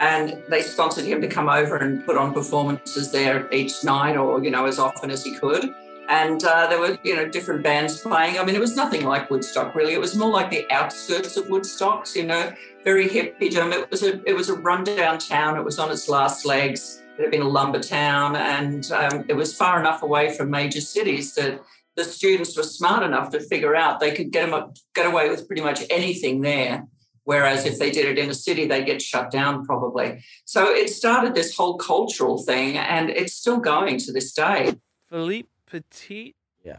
And 0.00 0.42
they 0.48 0.62
sponsored 0.62 1.04
him 1.04 1.20
to 1.20 1.28
come 1.28 1.48
over 1.48 1.76
and 1.76 2.04
put 2.06 2.16
on 2.16 2.32
performances 2.32 3.10
there 3.10 3.52
each 3.52 3.82
night 3.84 4.16
or, 4.16 4.42
you 4.42 4.50
know, 4.50 4.66
as 4.66 4.78
often 4.78 5.10
as 5.10 5.24
he 5.24 5.34
could 5.36 5.74
and 6.08 6.42
uh, 6.42 6.66
there 6.68 6.80
were 6.80 6.98
you 7.04 7.14
know 7.14 7.28
different 7.28 7.62
bands 7.62 8.00
playing. 8.00 8.38
I 8.38 8.44
mean, 8.44 8.54
it 8.54 8.60
was 8.60 8.74
nothing 8.74 9.04
like 9.04 9.30
Woodstock 9.30 9.74
really. 9.74 9.92
It 9.92 10.00
was 10.00 10.16
more 10.16 10.30
like 10.30 10.50
the 10.50 10.66
outskirts 10.70 11.36
of 11.36 11.48
Woodstock, 11.48 12.08
you 12.16 12.26
know, 12.26 12.52
very 12.82 13.08
hippie. 13.08 13.54
Um, 13.56 13.72
it 13.72 13.90
was 13.90 14.02
a 14.02 14.22
it 14.28 14.34
was 14.34 14.48
a 14.48 14.54
rundown 14.54 15.18
town. 15.18 15.56
It 15.56 15.64
was 15.64 15.78
on 15.78 15.90
its 15.90 16.08
last 16.08 16.46
legs. 16.46 17.02
It 17.18 17.22
had 17.22 17.30
been 17.30 17.42
a 17.42 17.48
lumber 17.48 17.80
town, 17.80 18.36
and 18.36 18.90
um, 18.92 19.24
it 19.28 19.34
was 19.34 19.54
far 19.54 19.78
enough 19.78 20.02
away 20.02 20.34
from 20.34 20.50
major 20.50 20.80
cities 20.80 21.34
that 21.34 21.60
the 21.96 22.04
students 22.04 22.56
were 22.56 22.62
smart 22.62 23.02
enough 23.02 23.30
to 23.30 23.40
figure 23.40 23.74
out 23.74 24.00
they 24.00 24.12
could 24.12 24.30
get 24.30 24.48
them 24.48 24.72
get 24.94 25.06
away 25.06 25.28
with 25.28 25.46
pretty 25.46 25.62
much 25.62 25.82
anything 25.90 26.40
there. 26.40 26.86
Whereas 27.28 27.66
if 27.66 27.78
they 27.78 27.90
did 27.90 28.06
it 28.06 28.18
in 28.18 28.30
a 28.30 28.34
city, 28.34 28.66
they'd 28.66 28.86
get 28.86 29.02
shut 29.02 29.30
down 29.30 29.66
probably. 29.66 30.24
So 30.46 30.70
it 30.70 30.88
started 30.88 31.34
this 31.34 31.54
whole 31.54 31.76
cultural 31.76 32.38
thing, 32.38 32.78
and 32.78 33.10
it's 33.10 33.34
still 33.34 33.58
going 33.58 33.98
to 33.98 34.12
this 34.14 34.32
day. 34.32 34.76
Philippe 35.10 35.50
Petit. 35.66 36.34
Yeah. 36.64 36.78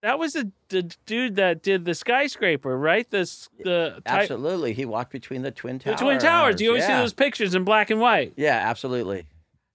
That 0.00 0.18
was 0.18 0.32
the, 0.32 0.52
the 0.70 0.84
dude 1.04 1.36
that 1.36 1.62
did 1.62 1.84
the 1.84 1.94
skyscraper, 1.94 2.78
right? 2.78 3.10
This 3.10 3.50
the 3.62 4.00
ty- 4.06 4.22
Absolutely, 4.22 4.72
he 4.72 4.86
walked 4.86 5.12
between 5.12 5.42
the 5.42 5.50
twin 5.50 5.80
towers. 5.80 5.98
the 5.98 6.06
twin 6.06 6.18
towers. 6.18 6.58
You 6.58 6.70
always 6.70 6.84
yeah. 6.84 6.96
see 6.96 7.02
those 7.02 7.12
pictures 7.12 7.54
in 7.54 7.62
black 7.62 7.90
and 7.90 8.00
white. 8.00 8.32
Yeah, 8.36 8.58
absolutely. 8.64 9.26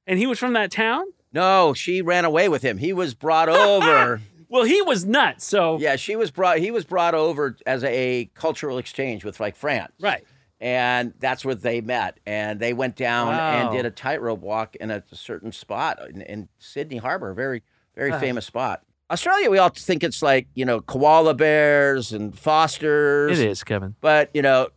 And 0.08 0.18
he 0.18 0.26
was 0.26 0.40
from 0.40 0.54
that 0.54 0.72
town. 0.72 1.06
No, 1.34 1.76
she 1.76 2.02
ran 2.02 2.26
away 2.26 2.50
with 2.50 2.64
him. 2.64 2.80
He 2.80 2.94
was 2.94 3.14
brought 3.14 3.48
over. 3.48 4.22
Well, 4.52 4.64
he 4.66 4.82
was 4.84 5.06
nuts. 5.06 5.46
So 5.46 5.80
yeah, 5.80 5.96
she 5.96 6.16
was 6.16 6.30
brought. 6.30 6.60
He 6.60 6.70
was 6.70 6.86
brought 6.86 7.16
over 7.16 7.58
as 7.66 7.84
a 7.84 8.30
cultural 8.36 8.78
exchange 8.78 9.24
with 9.26 9.40
like 9.40 9.56
France. 9.56 9.94
right. 10.00 10.24
and 10.60 11.14
that's 11.20 11.44
where 11.44 11.56
they 11.56 11.82
met. 11.82 12.20
And 12.26 12.60
they 12.60 12.74
went 12.74 12.96
down 12.96 13.34
and 13.34 13.72
did 13.76 13.86
a 13.86 13.90
tightrope 13.92 14.42
walk 14.42 14.76
in 14.76 14.92
a 14.92 15.04
certain 15.14 15.52
spot 15.52 15.98
in, 16.10 16.22
in 16.22 16.50
Sydney 16.60 16.98
Harbor, 16.98 17.32
a 17.32 17.36
very 17.36 17.64
very 17.96 18.12
Huh. 18.12 18.20
famous 18.20 18.46
spot. 18.46 18.82
Australia, 19.10 19.50
we 19.50 19.58
all 19.58 19.70
think 19.70 20.04
it's 20.04 20.22
like 20.22 20.48
you 20.54 20.66
know 20.66 20.82
koala 20.82 21.34
bears 21.34 22.12
and 22.14 22.38
fosters, 22.38 23.40
It 23.40 23.48
is, 23.50 23.64
Kevin. 23.64 23.96
but 24.02 24.30
you 24.34 24.42
know, 24.42 24.68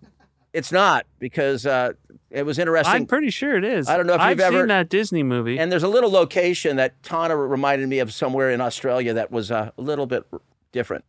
it's 0.53 0.73
not 0.73 1.05
because 1.19 1.67
uh, 1.67 1.93
it 2.31 2.45
was 2.45 2.59
interesting. 2.59 2.95
I'm 2.95 3.07
pretty 3.07 3.31
sure 3.31 3.57
it 3.57 3.65
is. 3.65 3.89
I 3.89 3.97
don't 3.97 4.07
know 4.07 4.15
if 4.15 4.21
I've 4.21 4.31
you've 4.39 4.41
ever- 4.41 4.61
seen 4.61 4.69
that 4.69 4.89
Disney 4.89 5.23
movie. 5.23 5.59
And 5.59 5.71
there's 5.71 5.83
a 5.83 5.89
little 5.89 6.11
location 6.11 6.77
that 6.77 7.01
Tana 7.03 7.37
reminded 7.37 7.89
me 7.89 7.99
of 8.01 8.13
somewhere 8.13 8.51
in 8.51 8.61
Australia 8.61 9.15
that 9.15 9.31
was 9.31 9.51
a 9.51 9.73
little 9.77 10.07
bit 10.07 10.25
different. 10.73 11.05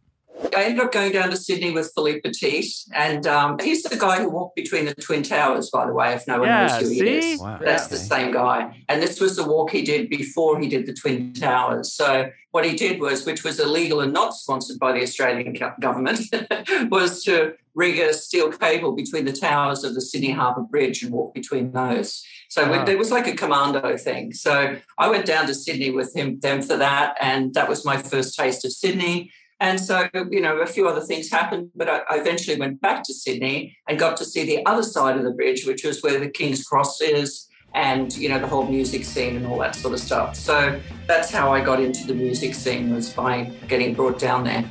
I 0.56 0.66
ended 0.66 0.84
up 0.84 0.92
going 0.92 1.12
down 1.12 1.30
to 1.32 1.38
Sydney 1.38 1.72
with 1.72 1.92
Philippe 1.94 2.22
Petit, 2.22 2.70
and 2.94 3.26
um, 3.28 3.58
he's 3.60 3.84
the 3.84 3.98
guy 3.98 4.20
who 4.22 4.30
walked 4.30 4.56
between 4.56 4.86
the 4.86 4.94
Twin 4.96 5.24
Towers, 5.24 5.70
by 5.70 5.86
the 5.86 5.94
way, 5.94 6.14
if 6.14 6.28
no 6.28 6.40
one 6.40 6.48
Yeah, 6.48 6.68
knows 6.68 6.82
who 6.82 6.90
he 6.90 7.10
is. 7.10 7.40
Wow. 7.42 7.60
That's 7.62 7.88
the 7.88 7.98
same 7.98 8.32
guy. 8.32 8.84
And 8.90 9.02
this 9.02 9.20
was 9.20 9.36
the 9.36 9.46
walk 9.48 9.72
he 9.72 9.82
did 9.82 10.10
before 10.10 10.60
he 10.60 10.68
did 10.68 10.86
the 10.86 10.94
Twin 10.94 11.34
Towers. 11.34 11.94
So 11.94 12.30
what 12.52 12.66
he 12.66 12.76
did 12.76 13.00
was, 13.02 13.26
which 13.26 13.44
was 13.44 13.60
illegal 13.60 14.02
and 14.02 14.14
not 14.14 14.34
sponsored 14.34 14.80
by 14.80 14.92
the 14.94 15.02
Australian 15.02 15.56
government, 15.80 16.22
was 16.92 17.24
to 17.24 17.54
rig 17.74 18.00
a 18.00 18.14
steel 18.14 18.52
cable 18.52 18.94
between 18.94 19.26
the 19.26 19.34
towers 19.34 19.84
of 19.84 19.94
the 19.96 20.02
Sydney 20.02 20.32
Harbour 20.32 20.62
Bridge 20.62 21.04
and 21.04 21.12
walk 21.12 21.34
between 21.34 21.72
those. 21.72 22.24
So 22.50 22.70
Wow. 22.70 22.86
it 22.86 22.98
was 22.98 23.12
like 23.12 23.28
a 23.28 23.36
commando 23.36 23.98
thing. 23.98 24.32
So 24.34 24.78
I 24.98 25.10
went 25.10 25.26
down 25.26 25.48
to 25.48 25.54
Sydney 25.54 25.92
with 25.92 26.16
him 26.16 26.40
them 26.40 26.62
for 26.62 26.78
that, 26.78 27.18
and 27.20 27.54
that 27.54 27.68
was 27.68 27.84
my 27.84 27.98
first 27.98 28.38
taste 28.38 28.64
of 28.64 28.72
Sydney. 28.72 29.32
And 29.66 29.80
so, 29.80 30.08
you 30.30 30.42
know, 30.42 30.60
a 30.60 30.68
few 30.68 30.88
other 30.88 31.02
things 31.02 31.32
happened, 31.32 31.72
but 31.76 31.90
I, 31.90 32.02
I 32.08 32.20
eventually 32.20 32.56
went 32.56 32.80
back 32.82 33.02
to 33.06 33.14
Sydney 33.16 33.76
and 33.90 33.98
got 33.98 34.16
to 34.18 34.24
see 34.24 34.46
the 34.46 34.64
other 34.68 34.84
side 34.84 35.18
of 35.18 35.24
the 35.24 35.32
bridge, 35.32 35.66
which 35.66 35.84
was 35.84 36.04
where 36.04 36.20
the 36.20 36.30
King's 36.30 36.64
Cross 36.64 37.02
is 37.02 37.48
and, 37.74 38.16
you 38.16 38.30
know, 38.30 38.38
the 38.38 38.46
whole 38.46 38.68
music 38.68 39.04
scene 39.04 39.36
and 39.36 39.48
all 39.48 39.58
that 39.58 39.74
sort 39.74 39.96
of 39.96 40.00
stuff. 40.00 40.36
So 40.36 40.80
that's 41.08 41.32
how 41.32 41.52
I 41.52 41.62
got 41.62 41.82
into 41.82 42.06
the 42.06 42.14
music 42.14 42.54
scene 42.54 42.94
was 42.94 43.10
by 43.10 43.46
getting 43.68 43.96
brought 43.96 44.20
down 44.20 44.44
there. 44.44 44.64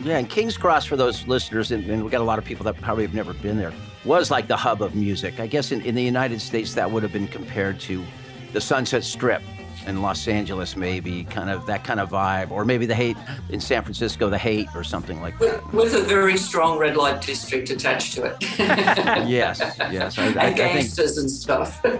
Yeah, 0.00 0.18
and 0.18 0.30
King's 0.30 0.56
Cross, 0.56 0.84
for 0.84 0.96
those 0.96 1.26
listeners, 1.26 1.72
and, 1.72 1.84
and 1.90 2.00
we've 2.00 2.12
got 2.12 2.20
a 2.20 2.24
lot 2.24 2.38
of 2.38 2.44
people 2.44 2.62
that 2.66 2.80
probably 2.80 3.02
have 3.02 3.14
never 3.14 3.34
been 3.34 3.58
there, 3.58 3.72
was 4.04 4.30
like 4.30 4.46
the 4.46 4.56
hub 4.56 4.80
of 4.80 4.94
music. 4.94 5.40
I 5.40 5.48
guess 5.48 5.72
in, 5.72 5.80
in 5.80 5.96
the 5.96 6.04
United 6.04 6.40
States, 6.40 6.72
that 6.74 6.88
would 6.88 7.02
have 7.02 7.12
been 7.12 7.26
compared 7.26 7.80
to 7.80 8.04
the 8.52 8.60
Sunset 8.60 9.02
Strip 9.02 9.42
in 9.86 10.02
Los 10.02 10.26
Angeles, 10.28 10.76
maybe 10.76 11.24
kind 11.24 11.50
of 11.50 11.66
that 11.66 11.84
kind 11.84 12.00
of 12.00 12.10
vibe, 12.10 12.50
or 12.50 12.64
maybe 12.64 12.86
the 12.86 12.94
Haight 12.94 13.16
in 13.50 13.60
San 13.60 13.82
Francisco, 13.82 14.28
the 14.30 14.38
Haight 14.38 14.68
or 14.74 14.84
something 14.84 15.20
like 15.20 15.38
that. 15.38 15.64
With, 15.72 15.92
with 15.92 15.94
a 15.94 16.04
very 16.06 16.36
strong 16.36 16.78
red 16.78 16.96
light 16.96 17.20
district 17.22 17.70
attached 17.70 18.14
to 18.14 18.24
it. 18.24 18.36
Yes, 19.28 19.60
yes, 19.90 20.18
I- 20.18 20.24
I- 20.24 20.28
I 20.28 20.32
think- 20.46 20.56
gangsters 20.56 21.18
and 21.18 21.30
stuff. 21.30 21.80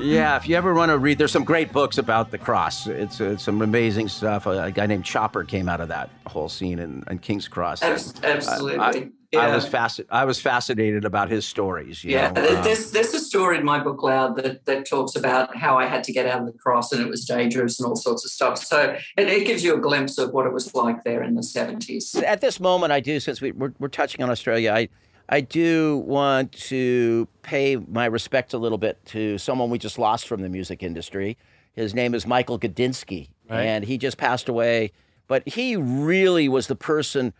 Yeah, 0.00 0.36
if 0.36 0.48
you 0.48 0.56
ever 0.56 0.74
want 0.74 0.90
to 0.90 0.98
read, 0.98 1.18
there's 1.18 1.32
some 1.32 1.44
great 1.44 1.72
books 1.72 1.96
about 1.98 2.30
the 2.30 2.36
cross. 2.38 2.86
It's, 2.86 3.20
it's 3.20 3.42
some 3.44 3.62
amazing 3.62 4.08
stuff. 4.08 4.46
A, 4.46 4.64
a 4.64 4.70
guy 4.70 4.86
named 4.86 5.04
Chopper 5.04 5.44
came 5.44 5.68
out 5.68 5.80
of 5.80 5.88
that 5.88 6.10
whole 6.26 6.48
scene 6.48 6.78
in, 6.78 7.04
in 7.08 7.18
King's 7.20 7.48
Cross. 7.48 7.82
Abs- 7.82 8.12
Absolutely. 8.22 8.78
I 8.78 9.08
Yeah. 9.34 9.54
was 9.54 9.66
fasc- 9.68 10.06
I 10.10 10.24
was 10.24 10.40
fascinated 10.40 11.04
about 11.04 11.30
his 11.30 11.46
stories. 11.46 12.02
You 12.04 12.12
Yeah, 12.12 12.30
know, 12.30 12.42
there- 12.42 12.58
uh, 12.58 12.62
there's 12.62 12.90
there's 12.90 13.14
a 13.14 13.18
story 13.20 13.58
in 13.58 13.64
my 13.64 13.78
book 13.78 14.02
Loud 14.02 14.36
that 14.36 14.64
that 14.66 14.86
talks 14.88 15.16
about 15.16 15.56
how 15.56 15.78
I 15.78 15.86
had 15.86 16.02
to 16.04 16.12
get 16.12 16.26
out 16.26 16.40
of 16.40 16.46
the 16.46 16.52
cross 16.58 16.92
and 16.92 17.00
it 17.02 17.08
was 17.08 17.24
dangerous 17.24 17.78
and 17.80 17.86
all 17.88 17.96
sorts 17.96 18.24
of 18.24 18.30
stuff. 18.30 18.58
So 18.58 18.96
it, 19.16 19.28
it 19.28 19.46
gives 19.46 19.62
you 19.64 19.74
a 19.74 19.80
glimpse 19.80 20.18
of 20.18 20.32
what 20.32 20.46
it 20.46 20.52
was 20.52 20.74
like 20.74 21.04
there 21.04 21.22
in 21.22 21.34
the 21.34 21.42
70s. 21.42 22.22
at 22.22 22.40
this 22.40 22.60
moment, 22.60 22.92
I 22.92 23.00
do 23.00 23.20
since 23.20 23.40
we, 23.40 23.52
we're, 23.52 23.72
we're 23.78 23.88
touching 23.88 24.22
on 24.22 24.30
Australia, 24.30 24.72
I 24.72 24.88
I 25.28 25.40
do 25.40 25.98
want 26.06 26.52
to 26.68 27.26
pay 27.42 27.76
my 27.76 28.04
respect 28.04 28.52
a 28.52 28.58
little 28.58 28.76
bit 28.78 28.98
to 29.06 29.38
someone 29.38 29.70
we 29.70 29.78
just 29.78 29.98
lost 29.98 30.28
from 30.28 30.42
the 30.42 30.50
music 30.50 30.82
industry. 30.82 31.38
His 31.72 31.94
name 31.94 32.14
is 32.14 32.26
Michael 32.26 32.58
Gudinski, 32.58 33.28
Right. 33.48 33.62
and 33.62 33.84
he 33.86 33.96
just 33.98 34.16
passed 34.18 34.48
away. 34.50 34.92
But 35.26 35.48
he 35.48 35.76
really 35.76 36.46
was 36.50 36.66
the 36.66 36.76
person, 36.76 37.32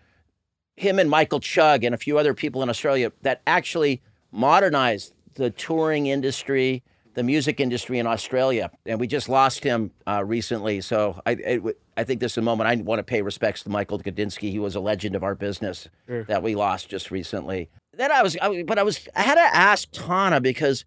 him 0.77 0.99
and 0.99 1.09
Michael 1.09 1.41
Chugg 1.41 1.85
and 1.85 1.95
a 1.95 1.99
few 1.99 2.19
other 2.19 2.35
people 2.35 2.63
in 2.63 2.69
Australia 2.69 3.13
that 3.23 3.43
actually 3.47 4.03
modernized 4.33 5.15
the 5.35 5.51
touring 5.51 6.07
industry, 6.07 6.83
the 7.15 7.23
music 7.23 7.61
industry 7.61 7.99
in 7.99 8.07
Australia. 8.07 8.71
And 8.87 8.99
we 8.99 9.07
just 9.07 9.29
lost 9.29 9.63
him 9.65 9.93
uh, 10.07 10.25
recently. 10.25 10.81
So 10.81 11.21
I, 11.25 11.33
it, 11.33 11.79
I 11.97 12.05
think 12.05 12.21
this 12.21 12.33
is 12.33 12.39
a 12.39 12.43
moment 12.43 12.69
I 12.69 12.75
want 12.77 12.99
to 12.99 13.05
pay 13.05 13.23
respects 13.23 13.63
to 13.63 13.71
Michael 13.71 13.99
Gudinski. 14.01 14.51
He 14.51 14.59
was 14.59 14.75
a 14.75 14.81
legend 14.81 15.15
of 15.15 15.23
our 15.23 15.35
business 15.35 15.89
Sure. 16.07 16.25
that 16.25 16.43
we 16.43 16.55
lost 16.55 16.89
just 16.89 17.11
recently. 17.11 17.69
Then 17.97 18.11
I 18.11 18.23
was, 18.23 18.37
I, 18.43 18.65
but 18.65 18.79
I 18.79 18.83
was, 18.83 19.09
I 19.15 19.23
had 19.23 19.37
to 19.37 19.57
ask 19.57 19.89
Tana 19.93 20.41
because 20.41 20.85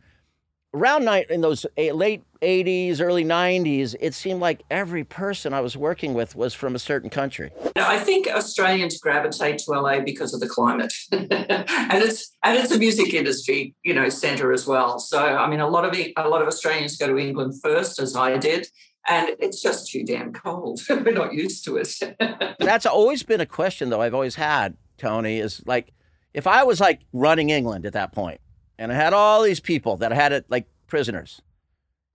around 0.78 1.06
night 1.06 1.30
in 1.30 1.42
those 1.42 1.66
eh, 1.78 1.92
late 1.92 2.24
80s, 2.42 3.02
early 3.02 3.26
90s, 3.26 3.96
it 4.00 4.14
seemed 4.14 4.40
like 4.40 4.64
every 4.70 5.04
person 5.04 5.54
I 5.54 5.62
was 5.62 5.76
working 5.76 6.14
with 6.14 6.36
was 6.36 6.54
from 6.54 6.76
a 6.76 6.80
certain 6.80 7.10
country. 7.10 7.52
Now, 7.76 7.90
I 7.90 8.00
think 8.00 8.28
Australians 8.28 9.00
gravitate 9.00 9.60
to 9.60 9.72
LA 9.72 10.00
because 10.00 10.34
of 10.34 10.40
the 10.40 10.48
climate, 10.48 10.94
and 11.12 11.28
it's 12.04 12.36
and 12.44 12.58
it's 12.58 12.72
a 12.72 12.78
music 12.78 13.14
industry, 13.14 13.76
you 13.84 13.94
know, 13.94 14.10
centre 14.10 14.54
as 14.54 14.68
well. 14.68 15.00
So, 15.00 15.20
I 15.20 15.50
mean, 15.50 15.60
a 15.60 15.68
lot 15.68 15.86
of 15.86 15.94
a 15.94 16.30
lot 16.30 16.42
of 16.42 16.48
Australians 16.48 16.98
go 16.98 17.08
to 17.08 17.18
England 17.18 17.56
first, 17.62 18.00
as 18.00 18.16
I 18.16 18.38
did, 18.38 18.68
and 19.08 19.30
it's 19.40 19.62
just 19.62 19.90
too 19.90 20.04
damn 20.04 20.34
cold. 20.34 20.82
We're 20.90 21.12
not 21.12 21.34
used 21.34 21.66
to 21.66 21.78
it. 21.78 21.96
That's 22.60 22.86
always 22.86 23.24
been 23.24 23.42
a 23.42 23.46
question, 23.46 23.90
though, 23.90 24.02
I've 24.02 24.14
always 24.14 24.36
had, 24.36 24.78
Tony, 24.98 25.40
is 25.40 25.62
like, 25.66 25.94
if 26.34 26.46
I 26.46 26.64
was 26.64 26.80
like 26.80 27.02
running 27.14 27.50
England 27.50 27.86
at 27.86 27.94
that 27.94 28.12
point 28.12 28.40
and 28.78 28.92
I 28.92 28.96
had 28.96 29.14
all 29.14 29.42
these 29.44 29.60
people 29.60 29.98
that 29.98 30.12
I 30.12 30.16
had 30.16 30.32
it 30.32 30.46
like 30.50 30.68
prisoners, 30.88 31.42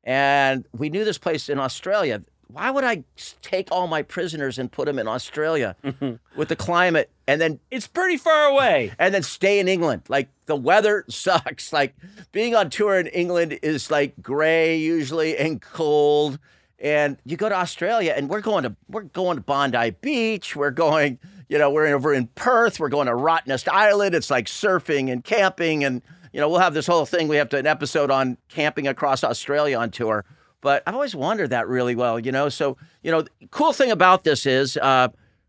and 0.04 0.66
we 0.76 0.90
knew 0.90 1.04
this 1.04 1.18
place 1.18 1.48
in 1.48 1.58
Australia, 1.58 2.22
why 2.48 2.70
would 2.70 2.84
I 2.84 3.04
take 3.40 3.68
all 3.72 3.86
my 3.86 4.02
prisoners 4.02 4.58
and 4.58 4.70
put 4.70 4.86
them 4.86 4.98
in 4.98 5.08
Australia 5.08 5.76
with 6.36 6.48
the 6.48 6.56
climate 6.56 7.10
and 7.26 7.40
then 7.40 7.60
it's 7.70 7.86
pretty 7.86 8.16
far 8.16 8.44
away. 8.50 8.92
and 8.98 9.14
then 9.14 9.22
stay 9.22 9.58
in 9.58 9.68
England. 9.68 10.02
Like 10.08 10.28
the 10.46 10.56
weather 10.56 11.04
sucks. 11.08 11.72
Like 11.72 11.94
being 12.32 12.54
on 12.54 12.68
tour 12.70 12.98
in 12.98 13.06
England 13.06 13.58
is 13.62 13.90
like 13.90 14.14
gray 14.20 14.76
usually 14.76 15.36
and 15.38 15.60
cold. 15.60 16.38
And 16.78 17.16
you 17.24 17.36
go 17.36 17.48
to 17.48 17.54
Australia 17.54 18.12
and 18.16 18.28
we're 18.28 18.40
going 18.40 18.64
to 18.64 18.76
we're 18.88 19.02
going 19.02 19.36
to 19.36 19.42
Bondi 19.42 19.90
Beach. 19.90 20.56
We're 20.56 20.72
going, 20.72 21.20
you 21.48 21.56
know, 21.58 21.70
we're 21.70 21.86
over 21.86 22.12
in 22.12 22.26
Perth. 22.34 22.80
We're 22.80 22.88
going 22.88 23.06
to 23.06 23.12
Rottnest 23.12 23.68
Island. 23.68 24.14
It's 24.14 24.30
like 24.30 24.46
surfing 24.46 25.10
and 25.10 25.22
camping 25.22 25.84
and 25.84 26.02
you 26.32 26.40
know, 26.40 26.48
we'll 26.48 26.60
have 26.60 26.74
this 26.74 26.86
whole 26.86 27.06
thing. 27.06 27.28
We 27.28 27.36
have 27.36 27.48
to, 27.50 27.58
an 27.58 27.66
episode 27.66 28.10
on 28.10 28.38
camping 28.48 28.86
across 28.88 29.22
Australia 29.22 29.78
on 29.78 29.90
tour. 29.90 30.24
But 30.60 30.82
I've 30.86 30.94
always 30.94 31.14
wondered 31.14 31.50
that 31.50 31.68
really 31.68 31.94
well, 31.94 32.18
you 32.20 32.32
know. 32.32 32.48
So, 32.48 32.76
you 33.02 33.10
know, 33.10 33.24
cool 33.50 33.72
thing 33.72 33.90
about 33.90 34.24
this 34.24 34.46
is 34.46 34.76
uh, 34.76 35.08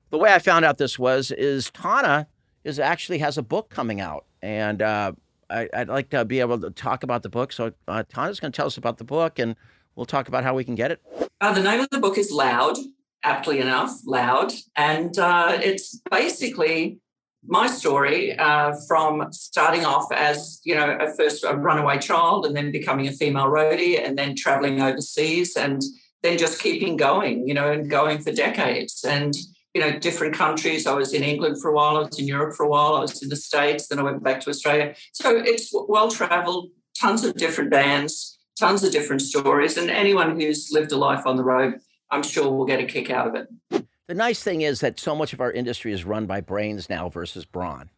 the 0.09 0.17
way 0.17 0.33
I 0.33 0.39
found 0.39 0.65
out 0.65 0.77
this 0.77 0.97
was 0.97 1.31
is 1.31 1.69
Tana 1.71 2.27
is 2.63 2.79
actually 2.79 3.19
has 3.19 3.37
a 3.37 3.43
book 3.43 3.69
coming 3.69 4.01
out, 4.01 4.25
and 4.41 4.81
uh, 4.81 5.11
I, 5.49 5.69
I'd 5.73 5.87
like 5.87 6.09
to 6.09 6.25
be 6.25 6.39
able 6.39 6.59
to 6.59 6.71
talk 6.71 7.03
about 7.03 7.21
the 7.21 7.29
book. 7.29 7.51
So 7.51 7.73
uh, 7.87 8.03
Tana's 8.09 8.39
going 8.39 8.51
to 8.51 8.55
tell 8.55 8.65
us 8.65 8.77
about 8.77 8.97
the 8.97 9.03
book, 9.03 9.37
and 9.37 9.55
we'll 9.95 10.05
talk 10.05 10.27
about 10.27 10.43
how 10.43 10.55
we 10.55 10.63
can 10.63 10.75
get 10.75 10.91
it. 10.91 11.01
Uh, 11.39 11.53
the 11.53 11.61
name 11.61 11.79
of 11.79 11.89
the 11.91 11.99
book 11.99 12.17
is 12.17 12.31
Loud, 12.31 12.77
aptly 13.23 13.59
enough, 13.59 13.91
Loud. 14.05 14.53
And 14.75 15.17
uh, 15.19 15.59
it's 15.61 16.01
basically 16.09 16.97
my 17.45 17.67
story 17.67 18.37
uh, 18.37 18.73
from 18.87 19.27
starting 19.31 19.85
off 19.85 20.11
as, 20.13 20.61
you 20.63 20.75
know, 20.75 20.97
a 20.99 21.13
first 21.15 21.43
a 21.43 21.55
runaway 21.55 21.99
child 21.99 22.45
and 22.45 22.55
then 22.55 22.71
becoming 22.71 23.07
a 23.07 23.11
female 23.11 23.47
roadie 23.47 24.03
and 24.03 24.17
then 24.17 24.35
traveling 24.35 24.81
overseas 24.81 25.55
and 25.55 25.81
then 26.21 26.37
just 26.37 26.61
keeping 26.61 26.95
going, 26.95 27.47
you 27.47 27.53
know, 27.53 27.71
and 27.71 27.89
going 27.89 28.19
for 28.19 28.31
decades. 28.31 29.03
And, 29.03 29.35
you 29.73 29.81
know, 29.81 29.97
different 29.99 30.35
countries. 30.35 30.85
I 30.87 30.93
was 30.93 31.13
in 31.13 31.23
England 31.23 31.61
for 31.61 31.69
a 31.69 31.73
while, 31.73 31.97
I 31.97 32.01
was 32.01 32.19
in 32.19 32.27
Europe 32.27 32.55
for 32.55 32.63
a 32.63 32.69
while, 32.69 32.95
I 32.95 33.01
was 33.01 33.21
in 33.21 33.29
the 33.29 33.35
States, 33.35 33.87
then 33.87 33.99
I 33.99 34.03
went 34.03 34.23
back 34.23 34.39
to 34.41 34.49
Australia. 34.49 34.95
So 35.13 35.35
it's 35.35 35.71
well 35.73 36.09
traveled, 36.09 36.69
tons 36.99 37.23
of 37.25 37.35
different 37.35 37.71
bands, 37.71 38.39
tons 38.57 38.83
of 38.83 38.91
different 38.91 39.21
stories. 39.21 39.77
And 39.77 39.89
anyone 39.89 40.39
who's 40.39 40.69
lived 40.71 40.91
a 40.91 40.97
life 40.97 41.25
on 41.25 41.37
the 41.37 41.43
road, 41.43 41.79
I'm 42.11 42.23
sure 42.23 42.51
will 42.51 42.65
get 42.65 42.79
a 42.79 42.85
kick 42.85 43.09
out 43.09 43.27
of 43.27 43.35
it. 43.35 43.85
The 44.07 44.13
nice 44.13 44.43
thing 44.43 44.61
is 44.61 44.81
that 44.81 44.99
so 44.99 45.15
much 45.15 45.33
of 45.33 45.39
our 45.39 45.51
industry 45.51 45.93
is 45.93 46.03
run 46.03 46.25
by 46.25 46.41
brains 46.41 46.89
now 46.89 47.09
versus 47.09 47.45
brawn. 47.45 47.89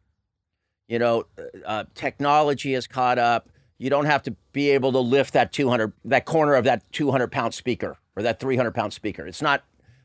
You 0.88 1.00
know, 1.00 1.26
uh, 1.66 1.86
technology 1.96 2.74
has 2.74 2.86
caught 2.86 3.18
up. 3.18 3.50
You 3.80 3.90
don't 3.90 4.06
have 4.06 4.22
to 4.24 4.36
be 4.54 4.70
able 4.70 4.92
to 4.92 5.00
lift 5.00 5.34
that 5.34 5.52
200, 5.52 5.92
that 6.06 6.26
corner 6.26 6.54
of 6.54 6.64
that 6.66 6.90
200 6.92 7.32
pound 7.32 7.54
speaker 7.54 7.98
or 8.16 8.24
that 8.24 8.40
300 8.40 8.72
pound 8.72 8.94
speaker. 8.94 9.26
It's 9.26 9.42
not, 9.42 9.64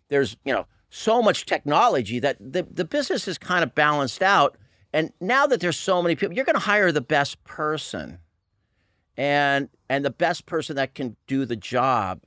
there's, 0.09 0.37
you 0.45 0.55
know, 0.55 0.67
so 0.89 1.23
much 1.23 1.47
technology 1.47 2.19
that 2.19 2.37
the, 2.41 2.67
the 2.69 2.85
business 2.85 3.29
is 3.29 3.37
kind 3.37 3.63
of 3.63 3.75
balanced 3.75 4.23
out. 4.23 4.57
And 4.93 5.13
now 5.21 5.47
that 5.47 5.61
there's 5.61 5.79
so 5.79 6.03
many 6.03 6.17
people, 6.17 6.35
you're 6.35 6.47
going 6.47 6.55
to 6.55 6.61
hire 6.61 6.91
the 6.91 7.01
best 7.01 7.45
person 7.45 8.19
and, 9.17 9.69
and 9.89 10.05
the 10.05 10.11
best 10.11 10.47
person 10.47 10.77
that 10.77 10.95
can 10.95 11.17
do 11.27 11.45
the 11.45 11.57
job, 11.57 12.23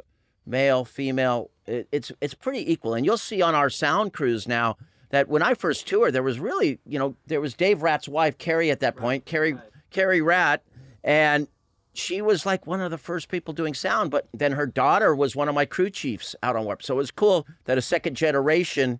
male, 0.46 0.86
female, 0.86 1.50
it, 1.66 1.88
it's, 1.92 2.12
it's 2.22 2.34
pretty 2.34 2.72
equal. 2.72 2.94
And 2.94 3.06
you'll 3.06 3.18
see 3.18 3.42
on 3.42 3.56
our 3.56 3.70
sound 3.70 4.14
crews 4.14 4.48
now, 4.48 4.78
that 5.14 5.30
when 5.30 5.44
I 5.44 5.54
first 5.54 5.88
toured, 5.88 6.14
there 6.14 6.24
was 6.24 6.40
really, 6.40 6.80
you 6.88 6.98
know, 6.98 7.16
there 7.28 7.40
was 7.40 7.54
Dave 7.54 7.84
Rat's 7.84 8.08
wife, 8.08 8.40
Carrie, 8.40 8.72
at 8.72 8.80
that 8.80 8.96
point. 8.96 9.26
Carrie, 9.26 9.56
Carrie 9.92 10.22
Rat, 10.22 10.64
and 11.04 11.48
she 11.94 12.20
was 12.20 12.48
like 12.48 12.66
one 12.66 12.82
of 12.82 12.90
the 12.90 12.98
first 12.98 13.30
people 13.30 13.54
doing 13.54 13.76
sound. 13.76 14.10
But 14.10 14.28
then 14.34 14.54
her 14.54 14.66
daughter 14.66 15.16
was 15.16 15.36
one 15.36 15.48
of 15.48 15.54
my 15.54 15.66
crew 15.66 15.92
chiefs 15.92 16.36
out 16.42 16.56
on 16.56 16.66
Warp. 16.66 16.82
So 16.82 16.96
it 16.96 16.98
was 16.98 17.12
cool 17.12 17.46
that 17.66 17.78
a 17.78 17.82
second 17.82 18.16
generation 18.18 19.00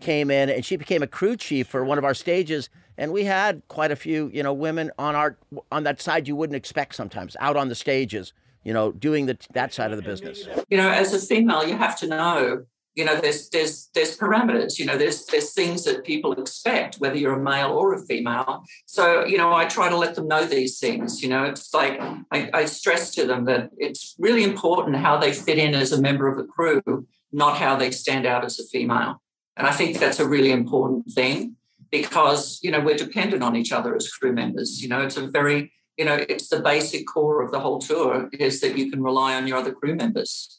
came 0.00 0.32
in 0.32 0.50
and 0.50 0.64
she 0.64 0.74
became 0.74 1.00
a 1.00 1.06
crew 1.06 1.36
chief 1.36 1.68
for 1.68 1.84
one 1.84 1.96
of 1.96 2.04
our 2.04 2.14
stages. 2.14 2.68
And 2.98 3.12
we 3.12 3.22
had 3.22 3.62
quite 3.68 3.92
a 3.92 3.96
few, 3.96 4.32
you 4.34 4.42
know, 4.42 4.52
women 4.52 4.90
on 4.98 5.14
our 5.14 5.38
on 5.70 5.84
that 5.84 6.00
side 6.00 6.26
you 6.26 6.34
wouldn't 6.34 6.56
expect 6.56 6.96
sometimes 6.96 7.36
out 7.38 7.56
on 7.56 7.68
the 7.68 7.76
stages, 7.76 8.32
you 8.64 8.72
know, 8.72 8.92
doing 8.92 9.26
the 9.26 9.38
that 9.54 9.72
side 9.72 9.92
of 9.92 9.96
the 9.96 10.02
business. 10.02 10.46
You 10.68 10.76
know, 10.76 10.90
as 10.90 11.12
a 11.12 11.18
female, 11.18 11.66
you 11.66 11.76
have 11.76 11.98
to 12.00 12.06
know 12.06 12.64
you 12.94 13.04
know 13.04 13.18
there's 13.20 13.48
there's 13.50 13.88
there's 13.94 14.16
parameters 14.16 14.78
you 14.78 14.84
know 14.84 14.98
there's 14.98 15.24
there's 15.26 15.54
things 15.54 15.84
that 15.84 16.04
people 16.04 16.32
expect 16.32 16.96
whether 16.96 17.16
you're 17.16 17.38
a 17.38 17.42
male 17.42 17.70
or 17.70 17.94
a 17.94 18.02
female 18.06 18.62
so 18.86 19.24
you 19.24 19.38
know 19.38 19.52
i 19.52 19.64
try 19.64 19.88
to 19.88 19.96
let 19.96 20.14
them 20.14 20.28
know 20.28 20.44
these 20.44 20.78
things 20.78 21.22
you 21.22 21.28
know 21.28 21.44
it's 21.44 21.72
like 21.72 22.00
I, 22.30 22.50
I, 22.52 22.64
stress 22.66 23.14
to 23.14 23.26
them 23.26 23.46
that 23.46 23.70
it's 23.78 24.14
really 24.18 24.44
important 24.44 24.96
how 24.96 25.16
they 25.16 25.32
fit 25.32 25.58
in 25.58 25.74
as 25.74 25.92
a 25.92 26.00
member 26.00 26.28
of 26.28 26.38
a 26.38 26.44
crew 26.44 27.06
not 27.32 27.56
how 27.56 27.76
they 27.76 27.90
stand 27.90 28.26
out 28.26 28.44
as 28.44 28.58
a 28.58 28.64
female 28.64 29.22
and 29.56 29.66
i 29.66 29.72
think 29.72 29.98
that's 29.98 30.20
a 30.20 30.28
really 30.28 30.52
important 30.52 31.10
thing 31.12 31.56
because 31.90 32.58
you 32.62 32.70
know 32.70 32.80
we're 32.80 32.96
dependent 32.96 33.42
on 33.42 33.56
each 33.56 33.72
other 33.72 33.96
as 33.96 34.08
crew 34.08 34.32
members 34.32 34.82
you 34.82 34.88
know 34.88 35.00
it's 35.00 35.16
a 35.16 35.26
very 35.28 35.72
you 36.02 36.08
know 36.08 36.18
it's 36.28 36.48
the 36.48 36.60
basic 36.60 37.06
core 37.06 37.42
of 37.44 37.50
the 37.54 37.60
whole 37.60 37.78
tour 37.78 38.28
is 38.38 38.60
that 38.60 38.76
you 38.76 38.90
can 38.90 39.02
rely 39.02 39.34
on 39.36 39.46
your 39.46 39.56
other 39.58 39.72
crew 39.72 39.94
members 39.94 40.58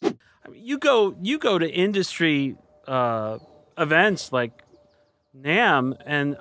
you 0.53 0.77
go 0.77 1.15
you 1.21 1.37
go 1.37 1.57
to 1.57 1.69
industry 1.69 2.55
uh, 2.87 3.37
events 3.77 4.31
like 4.31 4.63
NAMM, 5.39 5.95
and 6.05 6.37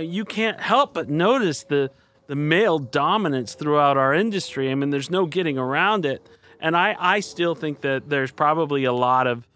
you 0.00 0.24
can't 0.24 0.60
help 0.60 0.94
but 0.94 1.08
notice 1.08 1.64
the 1.64 1.90
the 2.26 2.36
male 2.36 2.78
dominance 2.78 3.54
throughout 3.54 3.96
our 3.96 4.12
industry. 4.12 4.70
I 4.70 4.74
mean, 4.74 4.90
there's 4.90 5.10
no 5.10 5.26
getting 5.26 5.58
around 5.58 6.04
it, 6.06 6.26
and 6.60 6.76
I 6.76 6.96
I 6.98 7.20
still 7.20 7.54
think 7.54 7.80
that 7.82 8.08
there's 8.08 8.32
probably 8.32 8.84
a 8.84 8.92
lot 8.92 9.26
of 9.26 9.46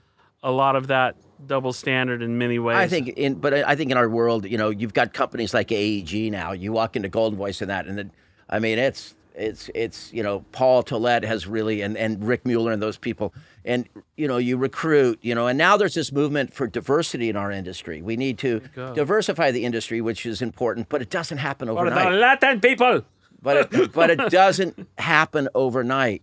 a 0.43 0.51
lot 0.51 0.77
of 0.77 0.89
that 0.89 1.17
double 1.47 1.73
standard 1.73 2.23
in 2.23 2.39
many 2.39 2.59
ways. 2.59 2.77
I 2.77 2.87
think 2.89 3.09
in, 3.09 3.35
but 3.35 3.55
I 3.55 3.75
think 3.75 3.91
in 3.91 3.97
our 3.97 4.09
world, 4.09 4.45
you 4.45 4.59
know, 4.59 4.71
you've 4.71 4.95
got 4.95 5.13
companies 5.13 5.55
like 5.55 5.73
AEG 5.73 6.31
now. 6.31 6.53
You 6.53 6.73
walk 6.73 6.97
into 6.97 7.09
Golden 7.09 7.39
Voice 7.39 7.61
and 7.61 7.71
that, 7.71 7.87
and 7.87 8.01
it, 8.01 8.11
I 8.51 8.59
mean, 8.59 8.79
it's 8.79 9.15
it's 9.35 9.71
it's 9.75 10.13
you 10.13 10.23
know 10.23 10.45
Paul 10.53 10.83
Tollett 10.83 11.25
has 11.25 11.47
really 11.47 11.81
and 11.83 11.97
and 11.97 12.23
Rick 12.23 12.45
Mueller 12.45 12.73
and 12.73 12.83
those 12.83 12.99
people 12.99 13.33
and 13.65 13.89
you 14.17 14.27
know 14.29 14.37
you 14.37 14.57
recruit 14.57 15.19
you 15.23 15.35
know 15.35 15.47
and 15.47 15.57
now 15.57 15.77
there's 15.77 15.95
this 15.95 16.13
movement 16.13 16.53
for 16.53 16.67
diversity 16.67 17.29
in 17.29 17.37
our 17.37 17.51
industry. 17.51 18.03
We 18.03 18.17
need 18.17 18.39
to 18.39 18.61
diversify 18.75 19.51
the 19.51 19.65
industry, 19.65 20.01
which 20.01 20.27
is 20.27 20.43
important, 20.43 20.89
but 20.89 21.01
it 21.01 21.11
doesn't 21.11 21.39
happen 21.39 21.69
overnight. 21.69 22.05
For 22.05 22.13
the 22.13 22.19
Latin 22.19 22.61
people. 22.61 23.03
But 23.43 23.73
it, 23.73 23.93
but 23.95 24.11
it 24.11 24.31
doesn't 24.31 24.87
happen 24.99 25.49
overnight. 25.55 26.23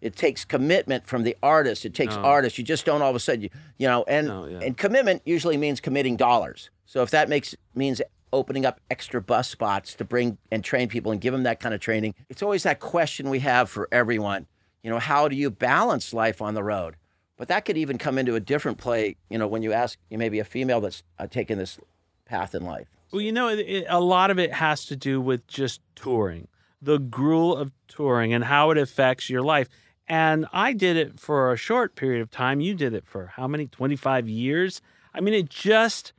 It 0.00 0.16
takes 0.16 0.44
commitment 0.44 1.06
from 1.06 1.22
the 1.22 1.36
artist. 1.42 1.84
It 1.84 1.94
takes 1.94 2.16
no. 2.16 2.22
artists. 2.22 2.58
You 2.58 2.64
just 2.64 2.84
don't 2.84 3.02
all 3.02 3.10
of 3.10 3.16
a 3.16 3.20
sudden 3.20 3.42
you, 3.42 3.50
you 3.78 3.86
know 3.86 4.04
and 4.08 4.28
no, 4.28 4.46
yeah. 4.46 4.60
and 4.62 4.76
commitment 4.76 5.22
usually 5.24 5.56
means 5.56 5.80
committing 5.80 6.16
dollars. 6.16 6.70
So 6.86 7.02
if 7.02 7.10
that 7.10 7.28
makes 7.28 7.54
means 7.74 8.00
opening 8.36 8.66
up 8.66 8.80
extra 8.90 9.20
bus 9.20 9.48
spots 9.48 9.94
to 9.94 10.04
bring 10.04 10.38
and 10.52 10.62
train 10.62 10.88
people 10.88 11.10
and 11.10 11.20
give 11.20 11.32
them 11.32 11.42
that 11.44 11.60
kind 11.60 11.74
of 11.74 11.80
training. 11.80 12.14
It's 12.28 12.42
always 12.42 12.62
that 12.64 12.80
question 12.80 13.30
we 13.30 13.40
have 13.40 13.68
for 13.70 13.88
everyone. 13.90 14.46
You 14.82 14.90
know, 14.90 14.98
how 14.98 15.28
do 15.28 15.34
you 15.34 15.50
balance 15.50 16.12
life 16.12 16.40
on 16.40 16.54
the 16.54 16.62
road? 16.62 16.96
But 17.36 17.48
that 17.48 17.64
could 17.64 17.76
even 17.76 17.98
come 17.98 18.18
into 18.18 18.34
a 18.34 18.40
different 18.40 18.78
play, 18.78 19.16
you 19.28 19.38
know, 19.38 19.46
when 19.46 19.62
you 19.62 19.72
ask 19.72 19.98
you 20.10 20.18
maybe 20.18 20.38
a 20.38 20.44
female 20.44 20.80
that's 20.80 21.02
uh, 21.18 21.26
taken 21.26 21.58
this 21.58 21.78
path 22.24 22.54
in 22.54 22.64
life. 22.64 22.88
Well, 23.12 23.20
you 23.20 23.32
know, 23.32 23.48
it, 23.48 23.86
a 23.88 24.00
lot 24.00 24.30
of 24.30 24.38
it 24.38 24.52
has 24.52 24.84
to 24.86 24.96
do 24.96 25.20
with 25.20 25.46
just 25.46 25.80
touring, 25.94 26.48
the 26.80 26.98
gruel 26.98 27.56
of 27.56 27.72
touring 27.88 28.32
and 28.32 28.44
how 28.44 28.70
it 28.70 28.78
affects 28.78 29.28
your 29.30 29.42
life. 29.42 29.68
And 30.08 30.46
I 30.52 30.72
did 30.72 30.96
it 30.96 31.18
for 31.18 31.52
a 31.52 31.56
short 31.56 31.96
period 31.96 32.22
of 32.22 32.30
time. 32.30 32.60
You 32.60 32.74
did 32.74 32.94
it 32.94 33.06
for 33.06 33.26
how 33.26 33.48
many? 33.48 33.66
25 33.66 34.28
years? 34.28 34.80
I 35.12 35.20
mean, 35.20 35.34
it 35.34 35.48
just 35.48 36.12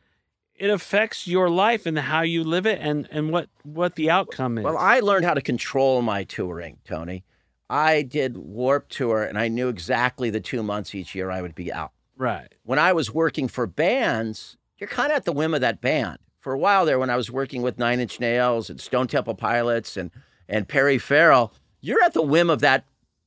it 0.58 0.70
affects 0.70 1.28
your 1.28 1.50
life 1.50 1.86
and 1.86 1.98
how 1.98 2.22
you 2.22 2.44
live 2.44 2.66
it 2.66 2.80
and, 2.82 3.08
and 3.12 3.32
what, 3.32 3.50
what 3.64 3.96
the 3.96 4.10
outcome 4.10 4.58
is. 4.58 4.64
Well, 4.64 4.78
I 4.78 5.00
learned 5.00 5.26
how 5.26 5.34
to 5.34 5.42
control 5.42 6.02
my 6.02 6.24
touring, 6.24 6.80
Tony. 6.84 7.24
I 7.70 8.02
did 8.02 8.38
Warp 8.38 8.90
Tour 8.90 9.24
and 9.24 9.38
I 9.38 9.50
knew 9.50 9.68
exactly 9.68 10.30
the 10.30 10.40
two 10.40 10.64
months 10.64 10.96
each 10.96 11.14
year 11.14 11.30
I 11.30 11.42
would 11.42 11.56
be 11.56 11.72
out. 11.72 11.92
Right. 12.16 12.48
When 12.64 12.80
I 12.80 12.94
was 12.94 13.14
working 13.14 13.48
for 13.48 13.68
bands, 13.68 14.58
you're 14.78 14.88
kind 14.88 15.12
of 15.12 15.18
at 15.18 15.26
the 15.26 15.32
whim 15.32 15.54
of 15.54 15.62
that 15.62 15.82
band. 15.82 16.18
For 16.40 16.54
a 16.54 16.58
while 16.58 16.86
there, 16.86 16.98
when 16.98 17.10
I 17.10 17.18
was 17.18 17.30
working 17.30 17.62
with 17.62 17.78
Nine 17.78 18.00
Inch 18.00 18.20
Nails 18.20 18.70
and 18.70 18.80
Stone 18.80 19.08
Temple 19.08 19.36
Pilots 19.36 19.98
and, 19.98 20.12
and 20.48 20.68
Perry 20.68 20.98
Farrell, 20.98 21.54
you're 21.82 22.02
at 22.02 22.14
the 22.14 22.22
whim 22.22 22.50
of 22.50 22.62
that, 22.62 22.86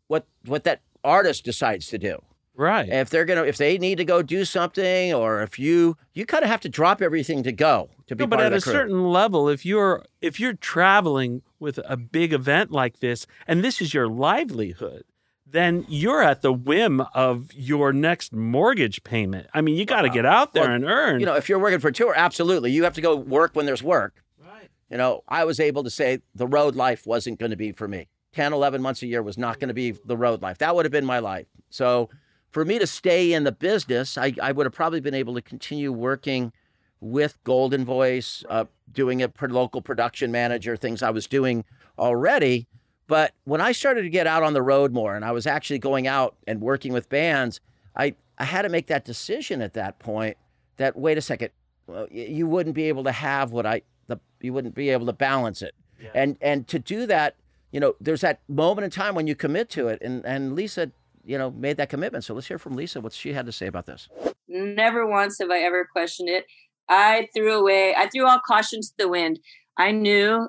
what, 0.08 0.26
what 0.46 0.64
that 0.64 0.80
artist 1.04 1.44
decides 1.44 1.88
to 1.88 1.98
do. 1.98 2.22
Right. 2.60 2.90
If 2.90 3.08
they're 3.08 3.24
gonna, 3.24 3.44
if 3.44 3.56
they 3.56 3.78
need 3.78 3.96
to 3.96 4.04
go 4.04 4.20
do 4.20 4.44
something, 4.44 5.14
or 5.14 5.40
if 5.40 5.58
you, 5.58 5.96
you 6.12 6.26
kind 6.26 6.44
of 6.44 6.50
have 6.50 6.60
to 6.60 6.68
drop 6.68 7.00
everything 7.00 7.42
to 7.44 7.52
go 7.52 7.88
to 8.06 8.14
be. 8.14 8.24
No, 8.24 8.26
but 8.26 8.38
at 8.38 8.52
a 8.52 8.60
crew. 8.60 8.72
certain 8.72 9.08
level, 9.08 9.48
if 9.48 9.64
you're 9.64 10.04
if 10.20 10.38
you're 10.38 10.52
traveling 10.52 11.40
with 11.58 11.80
a 11.86 11.96
big 11.96 12.34
event 12.34 12.70
like 12.70 13.00
this, 13.00 13.26
and 13.46 13.64
this 13.64 13.80
is 13.80 13.94
your 13.94 14.08
livelihood, 14.08 15.04
then 15.46 15.86
you're 15.88 16.22
at 16.22 16.42
the 16.42 16.52
whim 16.52 17.00
of 17.14 17.50
your 17.54 17.94
next 17.94 18.34
mortgage 18.34 19.02
payment. 19.04 19.46
I 19.54 19.62
mean, 19.62 19.76
you 19.76 19.86
got 19.86 20.02
to 20.02 20.10
get 20.10 20.26
out 20.26 20.52
there 20.52 20.64
well, 20.64 20.74
and 20.74 20.84
earn. 20.84 21.20
You 21.20 21.24
know, 21.24 21.36
if 21.36 21.48
you're 21.48 21.58
working 21.58 21.80
for 21.80 21.88
a 21.88 21.92
tour, 21.92 22.12
absolutely, 22.14 22.72
you 22.72 22.84
have 22.84 22.92
to 22.92 23.00
go 23.00 23.16
work 23.16 23.52
when 23.54 23.64
there's 23.64 23.82
work. 23.82 24.22
Right. 24.38 24.68
You 24.90 24.98
know, 24.98 25.22
I 25.26 25.46
was 25.46 25.60
able 25.60 25.82
to 25.84 25.90
say 25.90 26.20
the 26.34 26.46
road 26.46 26.76
life 26.76 27.06
wasn't 27.06 27.38
going 27.38 27.52
to 27.52 27.56
be 27.56 27.72
for 27.72 27.88
me. 27.88 28.08
10, 28.34 28.52
11 28.52 28.82
months 28.82 29.02
a 29.02 29.06
year 29.06 29.22
was 29.22 29.38
not 29.38 29.58
going 29.58 29.68
to 29.68 29.74
be 29.74 29.92
the 29.92 30.16
road 30.18 30.42
life. 30.42 30.58
That 30.58 30.76
would 30.76 30.84
have 30.84 30.92
been 30.92 31.06
my 31.06 31.20
life. 31.20 31.46
So 31.70 32.10
for 32.50 32.64
me 32.64 32.78
to 32.78 32.86
stay 32.86 33.32
in 33.32 33.44
the 33.44 33.52
business, 33.52 34.18
I, 34.18 34.34
I 34.42 34.52
would 34.52 34.66
have 34.66 34.72
probably 34.72 35.00
been 35.00 35.14
able 35.14 35.34
to 35.34 35.42
continue 35.42 35.92
working 35.92 36.52
with 37.00 37.38
Golden 37.44 37.84
Voice, 37.84 38.44
uh, 38.48 38.66
doing 38.92 39.22
a 39.22 39.30
local 39.40 39.80
production 39.80 40.30
manager, 40.30 40.76
things 40.76 41.02
I 41.02 41.10
was 41.10 41.26
doing 41.26 41.64
already. 41.98 42.66
But 43.06 43.32
when 43.44 43.60
I 43.60 43.72
started 43.72 44.02
to 44.02 44.10
get 44.10 44.26
out 44.26 44.42
on 44.42 44.52
the 44.52 44.62
road 44.62 44.92
more 44.92 45.16
and 45.16 45.24
I 45.24 45.32
was 45.32 45.46
actually 45.46 45.78
going 45.78 46.06
out 46.06 46.36
and 46.46 46.60
working 46.60 46.92
with 46.92 47.08
bands, 47.08 47.60
I, 47.96 48.14
I 48.38 48.44
had 48.44 48.62
to 48.62 48.68
make 48.68 48.86
that 48.88 49.04
decision 49.04 49.62
at 49.62 49.72
that 49.74 49.98
point 49.98 50.36
that, 50.76 50.96
wait 50.96 51.18
a 51.18 51.20
second, 51.20 51.50
well, 51.86 52.06
you 52.10 52.46
wouldn't 52.46 52.74
be 52.74 52.84
able 52.84 53.04
to 53.04 53.12
have 53.12 53.50
what 53.50 53.66
I, 53.66 53.82
the, 54.06 54.18
you 54.40 54.52
wouldn't 54.52 54.74
be 54.74 54.90
able 54.90 55.06
to 55.06 55.12
balance 55.12 55.62
it. 55.62 55.74
Yeah. 56.00 56.10
And, 56.14 56.36
and 56.40 56.68
to 56.68 56.78
do 56.78 57.06
that, 57.06 57.36
you 57.72 57.80
know, 57.80 57.94
there's 58.00 58.20
that 58.20 58.40
moment 58.48 58.84
in 58.84 58.90
time 58.90 59.14
when 59.14 59.26
you 59.26 59.34
commit 59.34 59.70
to 59.70 59.88
it. 59.88 60.00
And, 60.02 60.24
and 60.24 60.54
Lisa 60.54 60.92
you 61.24 61.38
know, 61.38 61.50
made 61.50 61.76
that 61.76 61.88
commitment. 61.88 62.24
So 62.24 62.34
let's 62.34 62.46
hear 62.46 62.58
from 62.58 62.74
Lisa 62.74 63.00
what 63.00 63.12
she 63.12 63.32
had 63.32 63.46
to 63.46 63.52
say 63.52 63.66
about 63.66 63.86
this. 63.86 64.08
Never 64.48 65.06
once 65.06 65.38
have 65.40 65.50
I 65.50 65.60
ever 65.60 65.88
questioned 65.90 66.28
it. 66.28 66.46
I 66.88 67.28
threw 67.34 67.54
away, 67.54 67.94
I 67.94 68.08
threw 68.08 68.26
all 68.26 68.40
caution 68.44 68.80
to 68.80 68.92
the 68.98 69.08
wind. 69.08 69.38
I 69.76 69.92
knew 69.92 70.48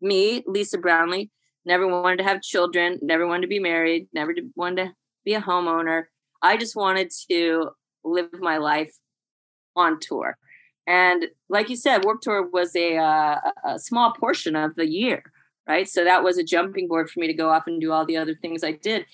me, 0.00 0.42
Lisa 0.46 0.78
Brownlee, 0.78 1.30
never 1.64 1.86
wanted 1.86 2.18
to 2.18 2.24
have 2.24 2.42
children, 2.42 2.98
never 3.00 3.26
wanted 3.26 3.42
to 3.42 3.48
be 3.48 3.60
married, 3.60 4.08
never 4.12 4.34
wanted 4.56 4.86
to 4.86 4.92
be 5.24 5.34
a 5.34 5.40
homeowner. 5.40 6.04
I 6.42 6.56
just 6.56 6.74
wanted 6.74 7.12
to 7.30 7.70
live 8.04 8.28
my 8.40 8.58
life 8.58 8.92
on 9.76 10.00
tour. 10.00 10.36
And 10.86 11.26
like 11.48 11.68
you 11.68 11.76
said, 11.76 12.04
Warp 12.04 12.22
Tour 12.22 12.48
was 12.50 12.74
a, 12.74 12.96
uh, 12.96 13.40
a 13.64 13.78
small 13.78 14.12
portion 14.12 14.56
of 14.56 14.74
the 14.74 14.86
year, 14.86 15.22
right? 15.68 15.86
So 15.86 16.02
that 16.04 16.24
was 16.24 16.38
a 16.38 16.42
jumping 16.44 16.88
board 16.88 17.10
for 17.10 17.20
me 17.20 17.26
to 17.26 17.34
go 17.34 17.50
off 17.50 17.66
and 17.66 17.80
do 17.80 17.92
all 17.92 18.06
the 18.06 18.16
other 18.16 18.34
things 18.34 18.64
I 18.64 18.72
did. 18.72 19.04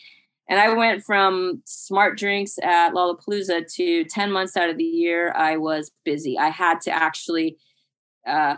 And 0.48 0.60
I 0.60 0.74
went 0.74 1.04
from 1.04 1.62
smart 1.64 2.18
drinks 2.18 2.58
at 2.62 2.92
Lollapalooza 2.92 3.72
to 3.74 4.04
10 4.04 4.30
months 4.30 4.56
out 4.56 4.68
of 4.68 4.76
the 4.76 4.84
year, 4.84 5.32
I 5.34 5.56
was 5.56 5.90
busy. 6.04 6.38
I 6.38 6.48
had 6.48 6.82
to 6.82 6.90
actually 6.90 7.56
uh, 8.26 8.56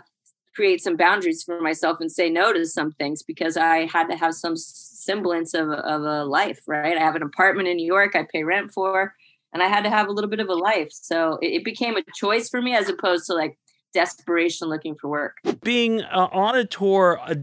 create 0.53 0.81
some 0.81 0.97
boundaries 0.97 1.43
for 1.43 1.61
myself 1.61 1.99
and 2.01 2.11
say 2.11 2.29
no 2.29 2.51
to 2.51 2.65
some 2.65 2.91
things 2.93 3.23
because 3.23 3.55
I 3.55 3.85
had 3.85 4.07
to 4.07 4.17
have 4.17 4.33
some 4.33 4.57
semblance 4.57 5.53
of, 5.53 5.69
of 5.69 6.01
a 6.01 6.25
life, 6.25 6.59
right? 6.67 6.97
I 6.97 7.01
have 7.01 7.15
an 7.15 7.23
apartment 7.23 7.69
in 7.69 7.77
New 7.77 7.85
York 7.85 8.15
I 8.15 8.27
pay 8.29 8.43
rent 8.43 8.73
for, 8.73 9.13
and 9.53 9.63
I 9.63 9.67
had 9.67 9.83
to 9.83 9.89
have 9.89 10.07
a 10.07 10.11
little 10.11 10.29
bit 10.29 10.39
of 10.39 10.49
a 10.49 10.55
life. 10.55 10.89
So 10.91 11.37
it, 11.41 11.47
it 11.47 11.63
became 11.63 11.95
a 11.95 12.03
choice 12.15 12.49
for 12.49 12.61
me 12.61 12.75
as 12.75 12.89
opposed 12.89 13.27
to 13.27 13.33
like, 13.33 13.57
desperation 13.97 14.69
looking 14.69 14.93
for 14.93 15.07
work. 15.07 15.37
Being 15.63 16.03
uh, 16.03 16.27
on 16.31 16.55
a 16.55 16.65
tour 16.65 17.19
uh, 17.23 17.33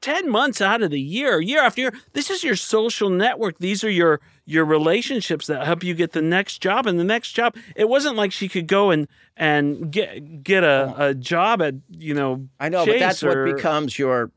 10 0.00 0.28
months 0.28 0.60
out 0.60 0.82
of 0.82 0.90
the 0.90 1.00
year, 1.00 1.40
year 1.40 1.62
after 1.62 1.82
year, 1.82 1.94
this 2.14 2.30
is 2.30 2.42
your 2.42 2.56
social 2.56 3.10
network. 3.10 3.58
These 3.58 3.84
are 3.84 3.90
your 3.90 4.20
your 4.44 4.64
relationships 4.64 5.46
that 5.46 5.64
help 5.64 5.84
you 5.84 5.94
get 5.94 6.10
the 6.10 6.20
next 6.20 6.58
job 6.58 6.86
and 6.86 6.98
the 6.98 7.04
next 7.04 7.30
job. 7.32 7.56
It 7.76 7.88
wasn't 7.88 8.16
like 8.16 8.32
she 8.32 8.48
could 8.48 8.66
go 8.66 8.90
and 8.90 9.06
and 9.36 9.92
get 9.92 10.42
get 10.42 10.64
a, 10.64 10.94
a 10.98 11.14
job 11.14 11.62
at, 11.62 11.74
you 11.90 12.12
know, 12.12 12.48
I 12.58 12.70
know, 12.70 12.84
Chase 12.84 12.94
but 12.94 12.98
that's 12.98 13.22
or, 13.22 13.44
what 13.44 13.54
becomes 13.54 13.96
your 13.96 14.32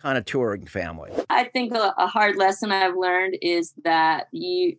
kind 0.00 0.18
of 0.18 0.24
touring 0.24 0.66
family. 0.66 1.12
I 1.30 1.44
think 1.44 1.74
a, 1.74 1.94
a 1.96 2.08
hard 2.08 2.36
lesson 2.36 2.72
I've 2.72 2.96
learned 2.96 3.38
is 3.40 3.72
that 3.84 4.26
you 4.32 4.78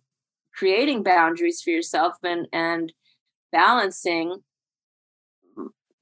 creating 0.54 1.04
boundaries 1.04 1.62
for 1.62 1.70
yourself 1.70 2.16
and 2.24 2.46
and 2.52 2.92
balancing 3.54 4.44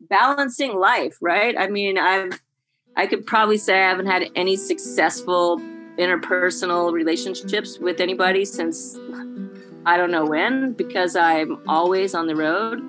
balancing 0.10 0.76
life, 0.76 1.18
right? 1.22 1.56
I 1.58 1.68
mean, 1.68 1.98
I've 1.98 2.40
I 2.96 3.08
could 3.08 3.26
probably 3.26 3.58
say 3.58 3.80
I 3.80 3.88
haven't 3.88 4.08
had 4.08 4.30
any 4.36 4.56
successful 4.58 5.60
interpersonal 5.98 6.92
relationships 6.92 7.80
with 7.80 8.02
anybody 8.02 8.44
since 8.46 8.98
I 9.86 9.98
don't 9.98 10.12
know 10.12 10.26
when 10.26 10.74
because 10.74 11.16
I'm 11.16 11.62
always 11.68 12.14
on 12.14 12.28
the 12.28 12.36
road. 12.36 12.82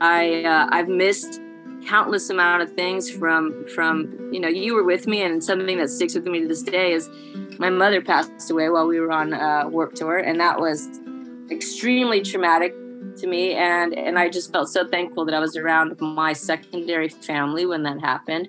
I 0.00 0.44
uh, 0.44 0.68
I've 0.70 0.88
missed 0.88 1.40
countless 1.84 2.28
amount 2.30 2.62
of 2.62 2.72
things 2.72 3.10
from 3.10 3.66
from 3.74 4.30
you 4.32 4.40
know 4.40 4.48
you 4.48 4.74
were 4.74 4.84
with 4.84 5.06
me 5.06 5.22
and 5.22 5.42
something 5.42 5.78
that 5.78 5.88
sticks 5.88 6.14
with 6.14 6.26
me 6.26 6.40
to 6.40 6.48
this 6.48 6.62
day 6.62 6.92
is 6.92 7.08
my 7.58 7.70
mother 7.70 8.00
passed 8.00 8.50
away 8.50 8.68
while 8.68 8.86
we 8.86 9.00
were 9.00 9.12
on 9.12 9.32
a 9.32 9.68
Warped 9.68 9.96
Tour 9.96 10.18
and 10.18 10.40
that 10.40 10.60
was 10.60 10.88
extremely 11.50 12.20
traumatic 12.20 12.74
to 13.20 13.26
me 13.26 13.54
and 13.54 13.94
and 13.94 14.18
I 14.18 14.28
just 14.28 14.52
felt 14.52 14.68
so 14.68 14.86
thankful 14.86 15.24
that 15.26 15.34
I 15.34 15.40
was 15.40 15.56
around 15.56 16.00
my 16.00 16.32
secondary 16.32 17.08
family 17.08 17.66
when 17.66 17.82
that 17.84 18.00
happened. 18.00 18.48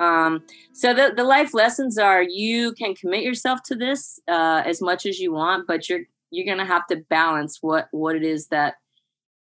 Um, 0.00 0.42
so 0.72 0.94
the, 0.94 1.12
the 1.14 1.24
life 1.24 1.54
lessons 1.54 1.98
are 1.98 2.22
you 2.22 2.72
can 2.72 2.94
commit 2.94 3.22
yourself 3.22 3.60
to 3.66 3.74
this 3.76 4.18
uh, 4.28 4.62
as 4.64 4.80
much 4.80 5.06
as 5.06 5.18
you 5.20 5.32
want, 5.32 5.66
but 5.66 5.88
you're 5.88 6.00
you're 6.30 6.46
gonna 6.46 6.66
have 6.66 6.86
to 6.88 6.96
balance 6.96 7.58
what 7.60 7.88
what 7.92 8.16
it 8.16 8.24
is 8.24 8.48
that 8.48 8.74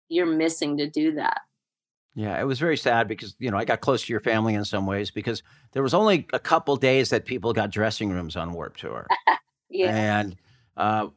you're 0.08 0.26
missing 0.26 0.78
to 0.78 0.88
do 0.88 1.12
that. 1.14 1.40
Yeah, 2.14 2.40
it 2.40 2.44
was 2.44 2.58
very 2.58 2.78
sad 2.78 3.08
because 3.08 3.34
you 3.38 3.50
know 3.50 3.58
I 3.58 3.64
got 3.64 3.80
close 3.80 4.04
to 4.06 4.12
your 4.12 4.20
family 4.20 4.54
in 4.54 4.64
some 4.64 4.86
ways 4.86 5.10
because 5.10 5.42
there 5.72 5.82
was 5.82 5.92
only 5.92 6.26
a 6.32 6.38
couple 6.38 6.76
days 6.76 7.10
that 7.10 7.26
people 7.26 7.52
got 7.52 7.70
dressing 7.70 8.10
rooms 8.10 8.36
on 8.36 8.52
Warped 8.52 8.80
Tour, 8.80 9.06
Yeah. 9.68 9.94
and 9.94 10.36
uh, 10.76 11.08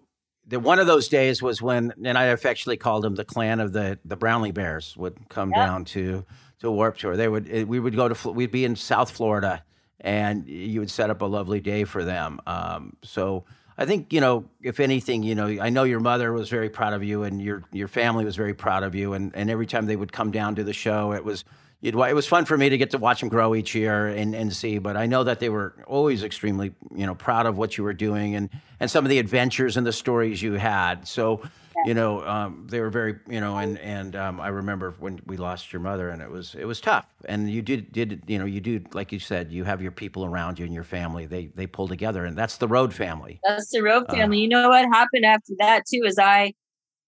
the 0.49 0.59
one 0.59 0.79
of 0.79 0.87
those 0.87 1.07
days 1.07 1.41
was 1.41 1.61
when, 1.61 1.93
and 2.03 2.17
I 2.17 2.25
affectionately 2.25 2.77
called 2.77 3.03
them 3.03 3.15
the 3.15 3.25
clan 3.25 3.59
of 3.59 3.71
the 3.71 3.99
the 4.03 4.15
Brownlee 4.15 4.51
Bears 4.51 4.95
would 4.97 5.17
come 5.29 5.49
Yep. 5.51 5.57
down 5.57 5.85
to 5.85 6.25
to 6.59 6.71
Warped 6.71 6.99
Tour. 6.99 7.15
They 7.15 7.27
would 7.27 7.47
eh, 7.49 7.63
we 7.63 7.79
would 7.79 7.95
go 7.95 8.09
to 8.09 8.31
we'd 8.31 8.51
be 8.51 8.65
in 8.65 8.75
South 8.75 9.11
Florida, 9.11 9.63
and 10.01 10.47
you 10.47 10.79
would 10.81 10.91
set 10.91 11.09
up 11.09 11.21
a 11.21 11.25
lovely 11.25 11.59
day 11.61 11.83
for 11.85 12.03
them. 12.03 12.41
Um, 12.45 12.97
so. 13.03 13.45
I 13.81 13.85
think 13.85 14.11
you 14.11 14.19
know, 14.19 14.43
if 14.61 14.81
anything, 14.81 15.23
you 15.23 15.35
know, 15.35 15.47
I 15.47 15.69
know 15.69 15.85
your 15.85 16.01
mother 16.01 16.33
was 16.33 16.49
very 16.49 16.69
proud 16.69 16.91
of 16.91 17.01
you, 17.01 17.23
and 17.23 17.41
your 17.41 17.63
your 17.71 17.87
family 17.87 18.25
was 18.25 18.35
very 18.35 18.53
proud 18.53 18.83
of 18.83 18.93
you, 18.93 19.13
and, 19.13 19.33
and 19.33 19.49
every 19.49 19.65
time 19.67 19.85
they 19.85 19.95
would 19.95 20.11
come 20.11 20.31
down 20.31 20.55
to 20.55 20.65
the 20.65 20.73
show, 20.73 21.13
it 21.13 21.23
was 21.23 21.45
it 21.81 21.95
was 21.95 22.27
fun 22.27 22.45
for 22.45 22.57
me 22.57 22.69
to 22.69 22.77
get 22.77 22.91
to 22.91 22.97
watch 22.97 23.19
them 23.21 23.29
grow 23.29 23.55
each 23.55 23.73
year 23.73 24.07
and, 24.07 24.35
and 24.35 24.53
see. 24.53 24.79
But 24.79 24.97
I 24.97 25.05
know 25.05 25.23
that 25.23 25.39
they 25.39 25.49
were 25.49 25.75
always 25.87 26.23
extremely 26.23 26.73
you 26.95 27.05
know 27.05 27.15
proud 27.15 27.45
of 27.45 27.57
what 27.57 27.77
you 27.77 27.83
were 27.83 27.93
doing 27.93 28.35
and 28.35 28.49
and 28.79 28.91
some 28.91 29.05
of 29.05 29.09
the 29.09 29.19
adventures 29.19 29.77
and 29.77 29.85
the 29.87 29.93
stories 29.93 30.41
you 30.41 30.53
had. 30.53 31.07
So 31.07 31.41
you 31.85 31.93
know, 31.93 32.25
um, 32.27 32.67
they 32.69 32.81
were 32.81 32.89
very 32.89 33.15
you 33.29 33.39
know, 33.39 33.57
and 33.57 33.77
and 33.79 34.13
um, 34.17 34.41
I 34.41 34.49
remember 34.49 34.95
when 34.99 35.21
we 35.25 35.37
lost 35.37 35.71
your 35.71 35.81
mother, 35.81 36.09
and 36.09 36.21
it 36.21 36.29
was 36.29 36.53
it 36.55 36.65
was 36.65 36.81
tough. 36.81 37.05
And 37.23 37.49
you 37.49 37.61
did 37.61 37.93
did 37.93 38.21
you 38.27 38.37
know 38.37 38.45
you 38.45 38.59
do 38.59 38.83
like 38.93 39.13
you 39.13 39.19
said, 39.19 39.49
you 39.49 39.63
have 39.63 39.81
your 39.81 39.91
people 39.93 40.25
around 40.25 40.59
you 40.59 40.65
and 40.65 40.73
your 40.73 40.83
family. 40.83 41.25
They 41.25 41.45
they 41.55 41.67
pull 41.67 41.87
together, 41.87 42.25
and 42.25 42.37
that's 42.37 42.57
the 42.57 42.67
road 42.67 42.93
family. 42.93 43.39
That's 43.45 43.69
the 43.71 43.81
road 43.81 44.05
Uh, 44.09 44.15
family. 44.15 44.39
you 44.39 44.49
know 44.49 44.67
what 44.67 44.85
happened 44.91 45.23
after 45.25 45.53
that 45.59 45.83
too 45.85 46.01
is 46.03 46.19
I 46.19 46.53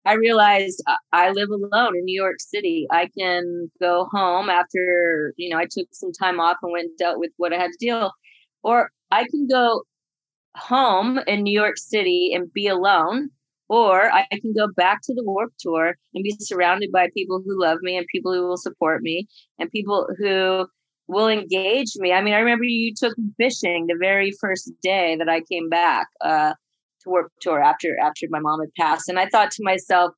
I 0.08 0.14
realized 0.14 0.82
I- 0.86 0.96
I 1.12 1.30
live 1.32 1.50
alone 1.50 1.96
in 1.96 2.04
New 2.04 2.18
York 2.24 2.40
City. 2.40 2.86
I 2.90 3.08
can 3.18 3.70
go 3.80 4.06
home 4.12 4.48
after, 4.48 5.34
you 5.36 5.50
know, 5.50 5.58
I 5.58 5.66
took 5.70 5.88
some 5.92 6.12
time 6.12 6.40
off 6.40 6.56
and 6.62 6.72
went 6.72 6.86
and 6.88 6.98
dealt 6.98 7.18
with 7.18 7.32
what 7.36 7.52
I 7.52 7.58
had 7.58 7.72
to 7.72 7.78
deal. 7.78 8.12
Or 8.62 8.90
I 9.10 9.24
can 9.24 9.46
go 9.46 9.82
home 10.56 11.18
in 11.26 11.42
New 11.42 11.52
York 11.52 11.76
City 11.78 12.32
and 12.34 12.52
be 12.52 12.66
alone. 12.68 13.30
Or 13.68 14.10
I 14.12 14.26
can 14.40 14.54
go 14.54 14.66
back 14.76 15.00
to 15.04 15.14
the 15.14 15.24
Warp 15.24 15.52
Tour 15.58 15.96
and 16.14 16.24
be 16.24 16.34
surrounded 16.40 16.90
by 16.90 17.10
people 17.14 17.42
who 17.44 17.60
love 17.60 17.78
me 17.82 17.96
and 17.98 18.06
people 18.10 18.32
who 18.32 18.46
will 18.46 18.56
support 18.56 19.02
me 19.02 19.28
and 19.58 19.70
people 19.70 20.08
who 20.18 20.66
will 21.06 21.28
engage 21.28 21.92
me. 21.96 22.12
I 22.12 22.22
mean, 22.22 22.34
I 22.34 22.38
remember 22.38 22.64
you 22.64 22.94
took 22.96 23.14
fishing 23.36 23.86
the 23.86 23.96
very 23.98 24.32
first 24.40 24.72
day 24.82 25.16
that 25.16 25.28
I 25.28 25.42
came 25.42 25.68
back 25.68 26.06
uh, 26.22 26.54
to 27.02 27.10
Warp 27.10 27.32
Tour 27.40 27.62
after 27.62 27.98
after 27.98 28.26
my 28.30 28.40
mom 28.40 28.60
had 28.60 28.74
passed, 28.76 29.08
and 29.08 29.18
I 29.18 29.26
thought 29.26 29.50
to 29.52 29.64
myself, 29.64 30.12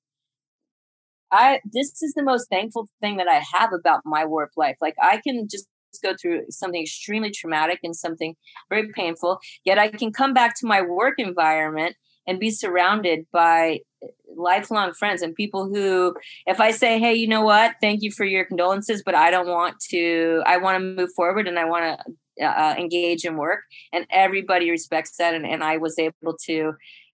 I 1.32 1.60
this 1.64 2.02
is 2.02 2.14
the 2.14 2.22
most 2.22 2.48
thankful 2.50 2.88
thing 3.00 3.16
that 3.18 3.28
I 3.28 3.42
have 3.58 3.72
about 3.72 4.00
my 4.04 4.24
work 4.24 4.52
life. 4.56 4.76
Like 4.80 4.94
I 5.00 5.20
can 5.26 5.46
just 5.50 5.66
go 6.02 6.14
through 6.20 6.42
something 6.50 6.82
extremely 6.82 7.30
traumatic 7.30 7.80
and 7.82 7.96
something 7.96 8.34
very 8.68 8.88
painful, 8.92 9.38
yet 9.64 9.78
I 9.78 9.88
can 9.88 10.12
come 10.12 10.34
back 10.34 10.54
to 10.60 10.66
my 10.66 10.82
work 10.82 11.14
environment 11.18 11.96
and 12.26 12.38
be 12.38 12.50
surrounded 12.50 13.26
by 13.32 13.80
eh, 14.02 14.06
lifelong 14.36 14.92
friends 14.92 15.22
and 15.22 15.34
people 15.34 15.68
who 15.68 16.14
if 16.46 16.60
i 16.60 16.70
say 16.70 16.98
hey 16.98 17.12
you 17.12 17.26
know 17.26 17.42
what 17.42 17.74
thank 17.80 18.02
you 18.02 18.10
for 18.10 18.24
your 18.24 18.44
condolences 18.44 19.02
but 19.04 19.14
i 19.14 19.30
don't 19.30 19.48
want 19.48 19.78
to 19.80 20.42
i 20.46 20.56
want 20.56 20.76
to 20.76 21.02
move 21.02 21.10
forward 21.14 21.48
and 21.48 21.58
i 21.58 21.64
want 21.64 21.84
to 21.84 22.12
uh, 22.42 22.74
engage 22.78 23.24
in 23.24 23.36
work 23.36 23.60
and 23.92 24.06
everybody 24.10 24.70
respects 24.70 25.16
that 25.16 25.34
and, 25.34 25.46
and 25.46 25.62
i 25.62 25.76
was 25.76 25.98
able 25.98 26.36
to 26.40 26.72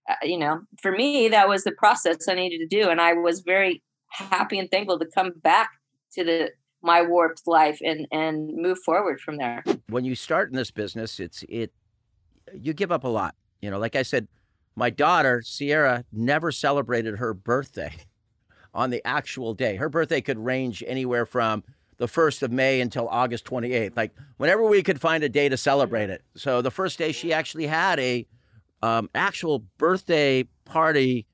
uh, 0.09 0.15
you 0.23 0.37
know 0.37 0.61
for 0.81 0.91
me 0.91 1.27
that 1.27 1.49
was 1.49 1.63
the 1.63 1.71
process 1.73 2.27
i 2.27 2.33
needed 2.33 2.59
to 2.59 2.67
do 2.67 2.89
and 2.89 3.01
i 3.01 3.13
was 3.13 3.41
very 3.41 3.83
happy 4.09 4.57
and 4.57 4.71
thankful 4.71 4.97
to 4.99 5.07
come 5.13 5.31
back 5.37 5.69
to 6.13 6.23
the 6.23 6.49
my 6.81 7.01
warped 7.01 7.41
life 7.47 7.79
and 7.83 8.07
and 8.11 8.53
move 8.55 8.77
forward 8.85 9.19
from 9.19 9.37
there 9.37 9.63
when 9.89 10.05
you 10.05 10.15
start 10.15 10.49
in 10.49 10.55
this 10.55 10.71
business, 10.71 11.19
it's 11.19 11.43
it 11.49 11.71
you 12.53 12.73
give 12.73 12.91
up 12.91 13.03
a 13.03 13.07
lot. 13.07 13.35
You 13.61 13.71
know, 13.71 13.79
like 13.79 13.95
I 13.95 14.03
said, 14.03 14.27
my 14.75 14.89
daughter 14.89 15.41
Sierra 15.41 16.05
never 16.11 16.51
celebrated 16.51 17.17
her 17.17 17.33
birthday 17.33 17.93
on 18.73 18.89
the 18.89 19.05
actual 19.05 19.53
day. 19.53 19.75
Her 19.75 19.89
birthday 19.89 20.21
could 20.21 20.37
range 20.37 20.83
anywhere 20.85 21.25
from 21.25 21.63
the 21.97 22.07
first 22.07 22.43
of 22.43 22.51
May 22.51 22.79
until 22.79 23.07
August 23.07 23.45
28th. 23.45 23.95
Like 23.95 24.13
whenever 24.37 24.63
we 24.63 24.83
could 24.83 25.01
find 25.01 25.23
a 25.23 25.29
day 25.29 25.49
to 25.49 25.57
celebrate 25.57 26.09
it. 26.09 26.23
So 26.35 26.61
the 26.61 26.71
first 26.71 26.97
day 26.97 27.11
she 27.11 27.33
actually 27.33 27.67
had 27.67 27.99
a 27.99 28.27
um, 28.81 29.09
actual 29.15 29.59
birthday 29.77 30.47
party. 30.65 31.25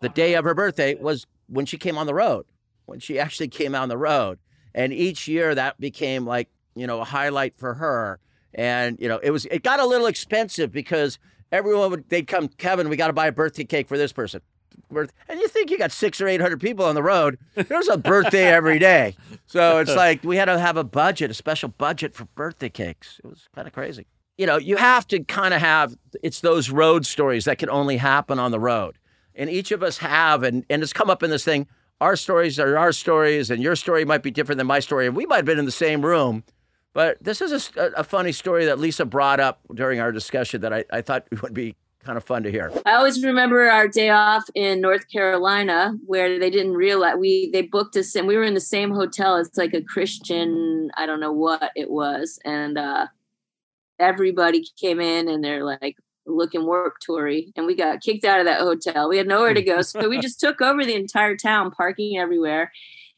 The 0.00 0.08
day 0.10 0.34
of 0.34 0.44
her 0.44 0.54
birthday 0.54 0.94
was 0.94 1.26
when 1.46 1.66
she 1.66 1.78
came 1.78 1.96
on 1.96 2.06
the 2.06 2.14
road. 2.14 2.44
When 2.86 3.00
she 3.00 3.18
actually 3.18 3.48
came 3.48 3.74
on 3.74 3.88
the 3.88 3.96
road, 3.96 4.38
and 4.74 4.92
each 4.92 5.26
year 5.26 5.54
that 5.54 5.80
became 5.80 6.26
like 6.26 6.50
you 6.74 6.86
know 6.86 7.00
a 7.00 7.04
highlight 7.04 7.54
for 7.56 7.74
her. 7.74 8.20
And 8.52 8.98
you 9.00 9.08
know 9.08 9.18
it 9.22 9.30
was 9.30 9.46
it 9.46 9.62
got 9.62 9.80
a 9.80 9.86
little 9.86 10.06
expensive 10.06 10.70
because 10.70 11.18
everyone 11.50 11.90
would 11.90 12.08
they'd 12.10 12.26
come 12.26 12.48
Kevin 12.48 12.90
we 12.90 12.96
got 12.96 13.06
to 13.06 13.14
buy 13.14 13.28
a 13.28 13.32
birthday 13.32 13.64
cake 13.64 13.88
for 13.88 13.96
this 13.96 14.12
person 14.12 14.42
birth- 14.90 15.12
and 15.28 15.40
you 15.40 15.48
think 15.48 15.70
you 15.70 15.78
got 15.78 15.92
six 15.92 16.20
or 16.20 16.28
eight 16.28 16.40
hundred 16.40 16.60
people 16.60 16.84
on 16.84 16.94
the 16.94 17.02
road. 17.02 17.38
There's 17.54 17.88
a 17.88 17.96
birthday 17.96 18.46
every 18.46 18.78
day, 18.78 19.16
so 19.46 19.78
it's 19.78 19.94
like 19.96 20.22
we 20.24 20.36
had 20.36 20.46
to 20.46 20.58
have 20.58 20.76
a 20.76 20.84
budget, 20.84 21.30
a 21.30 21.34
special 21.34 21.68
budget 21.68 22.14
for 22.14 22.24
birthday 22.34 22.68
cakes. 22.68 23.20
It 23.22 23.28
was 23.28 23.48
kind 23.54 23.66
of 23.66 23.74
crazy. 23.74 24.06
You 24.36 24.46
know, 24.46 24.56
you 24.56 24.76
have 24.76 25.06
to 25.08 25.22
kind 25.24 25.54
of 25.54 25.60
have 25.60 25.94
it's 26.22 26.40
those 26.40 26.70
road 26.70 27.06
stories 27.06 27.44
that 27.44 27.58
can 27.58 27.70
only 27.70 27.96
happen 27.98 28.38
on 28.38 28.50
the 28.50 28.60
road, 28.60 28.98
and 29.34 29.48
each 29.48 29.70
of 29.72 29.82
us 29.82 29.98
have, 29.98 30.42
and 30.42 30.64
and 30.68 30.82
it's 30.82 30.92
come 30.92 31.10
up 31.10 31.22
in 31.22 31.30
this 31.30 31.44
thing. 31.44 31.66
Our 32.00 32.16
stories 32.16 32.58
are 32.58 32.76
our 32.76 32.92
stories, 32.92 33.50
and 33.50 33.62
your 33.62 33.76
story 33.76 34.04
might 34.04 34.22
be 34.22 34.30
different 34.30 34.58
than 34.58 34.66
my 34.66 34.80
story, 34.80 35.06
and 35.06 35.14
we 35.14 35.26
might 35.26 35.36
have 35.36 35.44
been 35.44 35.58
in 35.58 35.64
the 35.64 35.70
same 35.70 36.04
room. 36.04 36.44
But 36.92 37.18
this 37.20 37.40
is 37.40 37.72
a 37.76 38.04
funny 38.04 38.30
story 38.30 38.66
that 38.66 38.78
Lisa 38.78 39.04
brought 39.04 39.40
up 39.40 39.60
during 39.74 39.98
our 39.98 40.12
discussion 40.12 40.60
that 40.60 40.72
I, 40.72 40.84
I 40.92 41.02
thought 41.02 41.26
would 41.42 41.52
be 41.54 41.74
kind 42.04 42.16
of 42.16 42.24
fun 42.24 42.42
to 42.42 42.50
hear. 42.50 42.70
I 42.84 42.94
always 42.94 43.22
remember 43.24 43.68
our 43.68 43.88
day 43.88 44.10
off 44.10 44.44
in 44.54 44.80
North 44.80 45.08
Carolina 45.10 45.96
where 46.06 46.38
they 46.38 46.50
didn't 46.50 46.74
realize 46.74 47.16
we 47.16 47.50
they 47.52 47.62
booked 47.62 47.96
us 47.96 48.14
and 48.14 48.28
we 48.28 48.36
were 48.36 48.44
in 48.44 48.54
the 48.54 48.60
same 48.60 48.90
hotel. 48.90 49.36
It's 49.36 49.56
like 49.56 49.74
a 49.74 49.82
Christian, 49.82 50.90
I 50.96 51.06
don't 51.06 51.20
know 51.20 51.32
what 51.32 51.70
it 51.74 51.90
was, 51.90 52.38
and 52.44 52.78
uh, 52.78 53.06
everybody 53.98 54.64
came 54.78 55.00
in 55.00 55.28
and 55.28 55.42
they're 55.42 55.64
like 55.64 55.96
looking 56.26 56.66
work 56.66 56.96
toury, 57.06 57.52
and 57.56 57.66
we 57.66 57.74
got 57.74 58.02
kicked 58.02 58.24
out 58.24 58.40
of 58.40 58.46
that 58.46 58.60
hotel. 58.60 59.08
We 59.08 59.18
had 59.18 59.26
nowhere 59.26 59.54
to 59.54 59.62
go, 59.62 59.80
so 59.82 60.08
we 60.08 60.20
just 60.20 60.40
took 60.40 60.60
over 60.60 60.84
the 60.84 60.94
entire 60.94 61.36
town, 61.36 61.70
parking 61.70 62.18
everywhere, 62.18 62.70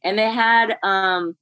and 0.04 0.18
they 0.18 0.30
had 0.30 0.76
um 0.82 1.36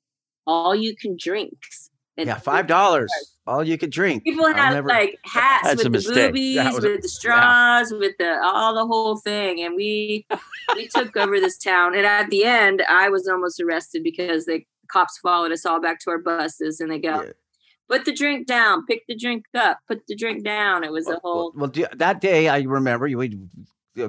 all 0.46 0.74
you 0.74 0.96
can 0.96 1.16
drinks. 1.18 1.83
Yeah, 2.16 2.38
five 2.38 2.66
dollars, 2.68 3.10
all 3.46 3.64
you 3.64 3.76
could 3.76 3.90
drink. 3.90 4.22
People 4.24 4.46
had 4.46 4.72
never- 4.72 4.88
like 4.88 5.18
hats 5.24 5.68
with 5.74 5.82
the 5.82 5.90
mistake. 5.90 6.28
boobies, 6.32 6.56
was 6.74 6.84
a- 6.84 6.88
with 6.90 7.02
the 7.02 7.08
straws, 7.20 7.92
with 7.92 8.12
the 8.18 8.40
all 8.44 8.74
the 8.74 8.86
whole 8.86 9.16
thing, 9.16 9.60
and 9.60 9.74
we 9.74 10.24
we 10.76 10.86
took 10.88 11.16
over 11.16 11.40
this 11.40 11.58
town. 11.58 11.94
And 11.96 12.06
at 12.06 12.30
the 12.30 12.44
end, 12.44 12.82
I 12.88 13.08
was 13.08 13.26
almost 13.28 13.60
arrested 13.60 14.04
because 14.04 14.44
the 14.44 14.64
cops 14.88 15.18
followed 15.18 15.50
us 15.50 15.66
all 15.66 15.80
back 15.80 15.98
to 16.00 16.10
our 16.10 16.18
buses, 16.18 16.78
and 16.80 16.88
they 16.90 17.00
go, 17.00 17.22
Yeah. 17.22 17.30
"Put 17.88 18.04
the 18.04 18.12
drink 18.12 18.46
down, 18.46 18.86
pick 18.86 19.02
the 19.08 19.16
drink 19.16 19.46
up, 19.54 19.78
put 19.88 20.06
the 20.06 20.14
drink 20.14 20.44
down." 20.44 20.84
It 20.84 20.92
was 20.92 21.08
a 21.08 21.10
Well, 21.10 21.20
whole. 21.24 21.52
well, 21.56 21.68
do- 21.70 21.86
that 21.96 22.20
day 22.20 22.48
I 22.48 22.60
remember 22.60 23.08
you. 23.08 23.18
We, 23.18 23.38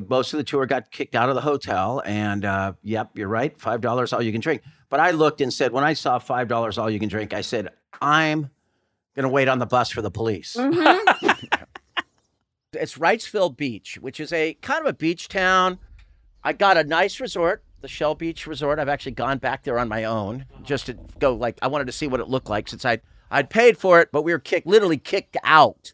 most 0.08 0.34
of 0.34 0.38
the 0.38 0.44
tour 0.44 0.66
got 0.68 0.90
kicked 0.92 1.16
out 1.16 1.30
of 1.30 1.36
the 1.36 1.42
hotel, 1.42 2.02
and 2.06 2.46
uh, 2.46 2.74
yep, 2.84 3.10
you're 3.16 3.28
right, 3.28 3.58
five 3.60 3.82
dollars 3.82 4.14
all 4.14 4.22
you 4.22 4.32
can 4.32 4.42
drink. 4.42 4.62
But 4.90 5.00
I 5.00 5.12
looked 5.12 5.42
and 5.42 5.52
said, 5.52 5.72
when 5.72 5.84
I 5.84 5.94
saw 5.94 6.20
five 6.20 6.48
dollars 6.48 6.78
all 6.78 6.90
you 6.90 7.00
can 7.00 7.10
drink, 7.10 7.34
I 7.34 7.42
said, 7.42 7.70
I'm 8.02 8.50
gonna 9.16 9.30
wait 9.30 9.48
on 9.48 9.60
the 9.60 9.66
bus 9.66 9.90
for 9.92 10.02
the 10.02 10.12
police. 10.12 10.56
Mhm. 10.60 11.48
It's 12.74 12.98
Wrightsville 12.98 13.56
Beach, 13.56 13.98
which 14.02 14.20
is 14.20 14.34
a 14.34 14.56
kind 14.56 14.82
of 14.82 14.88
a 14.88 14.94
beach 14.94 15.30
town. 15.30 15.80
I 16.44 16.52
got 16.52 16.76
a 16.78 16.84
nice 16.84 17.22
resort, 17.22 17.64
the 17.80 17.88
Shell 17.88 18.16
Beach 18.16 18.46
Resort. 18.46 18.80
I've 18.80 18.90
actually 18.90 19.14
gone 19.14 19.38
back 19.38 19.64
there 19.64 19.80
on 19.80 19.88
my 19.88 20.04
own 20.04 20.46
just 20.62 20.88
to 20.88 20.98
go. 21.18 21.34
Like 21.36 21.58
I 21.62 21.68
wanted 21.68 21.86
to 21.88 21.94
see 21.94 22.08
what 22.08 22.20
it 22.20 22.28
looked 22.28 22.50
like 22.50 22.68
since 22.68 22.84
I 22.84 23.00
I'd 23.32 23.50
paid 23.50 23.78
for 23.78 24.02
it, 24.02 24.10
but 24.12 24.24
we 24.24 24.34
were 24.34 24.40
kicked, 24.40 24.68
literally 24.68 24.98
kicked 24.98 25.38
out. 25.46 25.94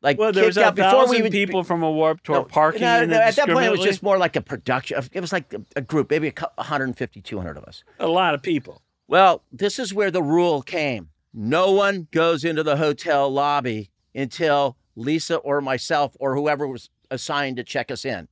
Like 0.00 0.18
Well, 0.18 0.30
there 0.30 0.46
was 0.46 0.54
kicked 0.54 0.64
a 0.64 0.68
out 0.68 0.76
before 0.76 1.08
we 1.08 1.20
would 1.20 1.32
people 1.32 1.64
from 1.64 1.82
a 1.82 1.90
warp 1.90 2.22
tour 2.22 2.36
No, 2.36 2.44
parking 2.44 2.82
no, 2.82 3.02
in 3.02 3.10
no, 3.10 3.16
at 3.20 3.34
that 3.34 3.48
point, 3.48 3.66
it 3.66 3.70
was 3.72 3.80
just 3.80 4.00
more 4.02 4.16
like 4.18 4.36
a 4.36 4.40
production. 4.40 5.02
It 5.12 5.20
was 5.20 5.32
like 5.32 5.52
a, 5.52 5.60
a 5.74 5.80
group, 5.80 6.10
maybe 6.12 6.28
a 6.28 6.32
cou- 6.32 6.46
150, 6.54 7.20
200 7.20 7.56
of 7.56 7.64
us. 7.64 7.82
a 7.98 8.06
lot 8.06 8.34
of 8.34 8.42
people. 8.42 8.82
Well, 9.08 9.42
this 9.50 9.78
is 9.78 9.94
where 9.94 10.10
the 10.10 10.22
rule 10.22 10.62
came. 10.62 11.08
No 11.32 11.72
one 11.72 12.08
goes 12.10 12.44
into 12.44 12.62
the 12.62 12.76
hotel 12.76 13.30
lobby 13.30 13.90
until 14.14 14.76
Lisa 14.96 15.36
or 15.36 15.60
myself 15.60 16.16
or 16.20 16.34
whoever 16.36 16.66
was 16.68 16.90
assigned 17.10 17.56
to 17.56 17.64
check 17.64 17.90
us 17.90 18.04
in. 18.04 18.28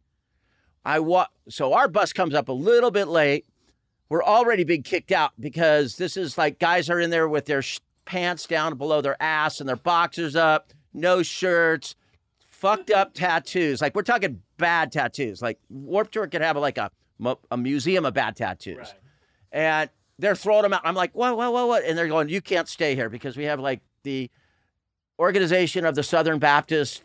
I 0.85 1.01
wa- 1.01 1.29
so 1.49 1.73
our 1.73 1.89
bus 1.89 2.13
comes 2.13 2.35
up 2.35 2.49
a 2.49 2.53
little 2.53 2.91
bit 2.91 3.09
late. 3.09 3.47
We're 4.09 4.23
already 4.23 4.65
being 4.65 4.83
kicked 4.83 5.13
out 5.13 5.33
because 5.41 5.97
this 5.97 6.17
is 6.17 6.37
like 6.39 6.59
guys 6.59 6.91
are 6.91 7.01
in 7.01 7.11
there 7.11 7.29
with 7.29 7.47
their 7.47 7.63
sh- 7.63 7.81
pants 8.05 8.47
down 8.47 8.77
below 8.77 9.01
their 9.01 9.21
ass 9.21 9.61
and 9.61 9.69
their 9.69 9.77
boxers 9.77 10.37
up, 10.37 10.73
no 10.95 11.23
shirts, 11.23 11.97
fucked 12.49 12.91
up 12.91 13.15
tattoos. 13.15 13.81
Like 13.81 13.95
we're 13.97 14.03
talking 14.03 14.43
bad 14.59 14.93
tattoos. 14.93 15.43
Like 15.43 15.59
Warped 15.71 16.13
Tour 16.13 16.27
could 16.29 16.43
have 16.43 16.57
like 16.57 16.79
a 16.79 16.91
a 17.51 17.57
museum 17.57 18.05
of 18.05 18.13
bad 18.15 18.37
tattoos 18.37 18.95
and 19.51 19.89
they're 20.19 20.35
throwing 20.35 20.63
them 20.63 20.73
out. 20.73 20.81
I'm 20.85 20.95
like, 20.95 21.15
what, 21.15 21.37
what, 21.37 21.53
what, 21.53 21.69
what? 21.69 21.85
And 21.85 21.97
they're 21.97 22.09
going, 22.09 22.29
you 22.29 22.41
can't 22.41 22.69
stay 22.69 22.95
here 22.95 23.09
because 23.09 23.37
we 23.37 23.45
have 23.45 23.61
like 23.61 23.81
the 24.03 24.31
organization 25.19 25.85
of 25.85 25.95
the 25.95 26.03
Southern 26.03 26.39
Baptist 26.39 27.03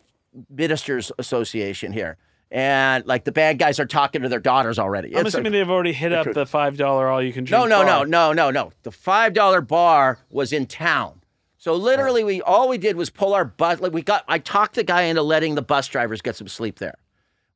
Ministers 0.50 1.12
Association 1.18 1.92
here. 1.92 2.16
And 2.50 3.06
like 3.06 3.24
the 3.24 3.32
bad 3.32 3.58
guys 3.58 3.80
are 3.80 3.86
talking 3.86 4.20
to 4.22 4.28
their 4.28 4.38
daughters 4.40 4.78
already. 4.78 5.14
I'm 5.16 5.24
It's 5.26 5.34
assuming 5.34 5.52
like- 5.52 5.60
they've 5.60 5.70
already 5.70 5.92
hit 5.94 6.12
up 6.12 6.24
cru- 6.24 6.34
the 6.34 6.44
five 6.46 6.76
dollar 6.76 7.08
all 7.08 7.22
you 7.22 7.32
can 7.32 7.44
drink. 7.44 7.58
no, 7.66 7.66
no, 7.66 7.84
bar. 7.84 8.06
no, 8.06 8.32
no, 8.32 8.50
no. 8.50 8.72
The 8.82 8.90
five 8.92 9.32
dollar 9.32 9.62
bar 9.62 10.18
was 10.30 10.52
in 10.52 10.66
town. 10.66 11.20
So 11.56 11.74
literally, 11.76 12.24
we 12.24 12.42
all 12.42 12.68
we 12.68 12.76
did 12.76 12.96
was 12.96 13.08
pull 13.08 13.32
our 13.34 13.44
bus. 13.44 13.80
Like 13.80 13.92
we 13.92 14.02
got, 14.02 14.24
I 14.28 14.38
talked 14.38 14.74
the 14.74 14.82
guy 14.84 15.02
into 15.02 15.22
letting 15.22 15.54
the 15.54 15.62
bus 15.62 15.86
drivers 15.88 16.20
get 16.20 16.36
some 16.36 16.48
sleep 16.48 16.78
there. 16.78 16.96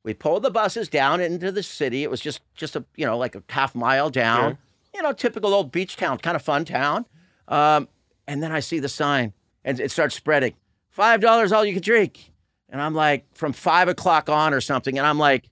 We 0.03 0.13
pulled 0.13 0.43
the 0.43 0.49
buses 0.51 0.87
down 0.87 1.19
into 1.19 1.51
the 1.51 1.61
city. 1.61 2.03
It 2.03 2.09
was 2.09 2.21
just, 2.21 2.39
just 2.55 2.75
a, 2.77 2.85
you 2.95 3.05
know, 3.05 3.17
like 3.17 3.35
a 3.35 3.43
half 3.49 3.75
mile 3.75 4.09
down. 4.09 4.51
Sure. 4.51 4.57
You 4.97 5.03
know, 5.03 5.13
typical 5.13 5.53
old 5.53 5.71
beach 5.71 5.95
town, 5.95 6.17
kind 6.17 6.35
of 6.35 6.41
fun 6.41 6.65
town. 6.65 7.05
Um, 7.47 7.87
and 8.27 8.41
then 8.41 8.51
I 8.51 8.61
see 8.61 8.79
the 8.79 8.89
sign, 8.89 9.31
and 9.63 9.79
it 9.79 9.91
starts 9.91 10.15
spreading. 10.15 10.55
Five 10.89 11.21
dollars 11.21 11.51
all 11.51 11.63
you 11.63 11.73
can 11.73 11.83
drink. 11.83 12.31
And 12.69 12.81
I'm 12.81 12.95
like, 12.95 13.25
from 13.35 13.53
five 13.53 13.89
o'clock 13.89 14.27
on 14.27 14.55
or 14.55 14.59
something. 14.59 14.97
And 14.97 15.05
I'm 15.05 15.19
like, 15.19 15.49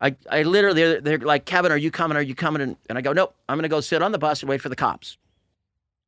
I, 0.00 0.16
I 0.28 0.42
literally, 0.42 0.82
they're, 0.82 1.00
they're 1.00 1.18
like, 1.18 1.44
Kevin, 1.44 1.70
are 1.70 1.78
you 1.78 1.92
coming? 1.92 2.16
Are 2.16 2.22
you 2.22 2.34
coming? 2.34 2.60
And, 2.60 2.76
and 2.88 2.98
I 2.98 3.02
go, 3.02 3.12
nope, 3.12 3.36
I'm 3.48 3.56
going 3.56 3.62
to 3.62 3.68
go 3.68 3.80
sit 3.80 4.02
on 4.02 4.10
the 4.10 4.18
bus 4.18 4.42
and 4.42 4.50
wait 4.50 4.60
for 4.60 4.68
the 4.68 4.74
cops. 4.74 5.16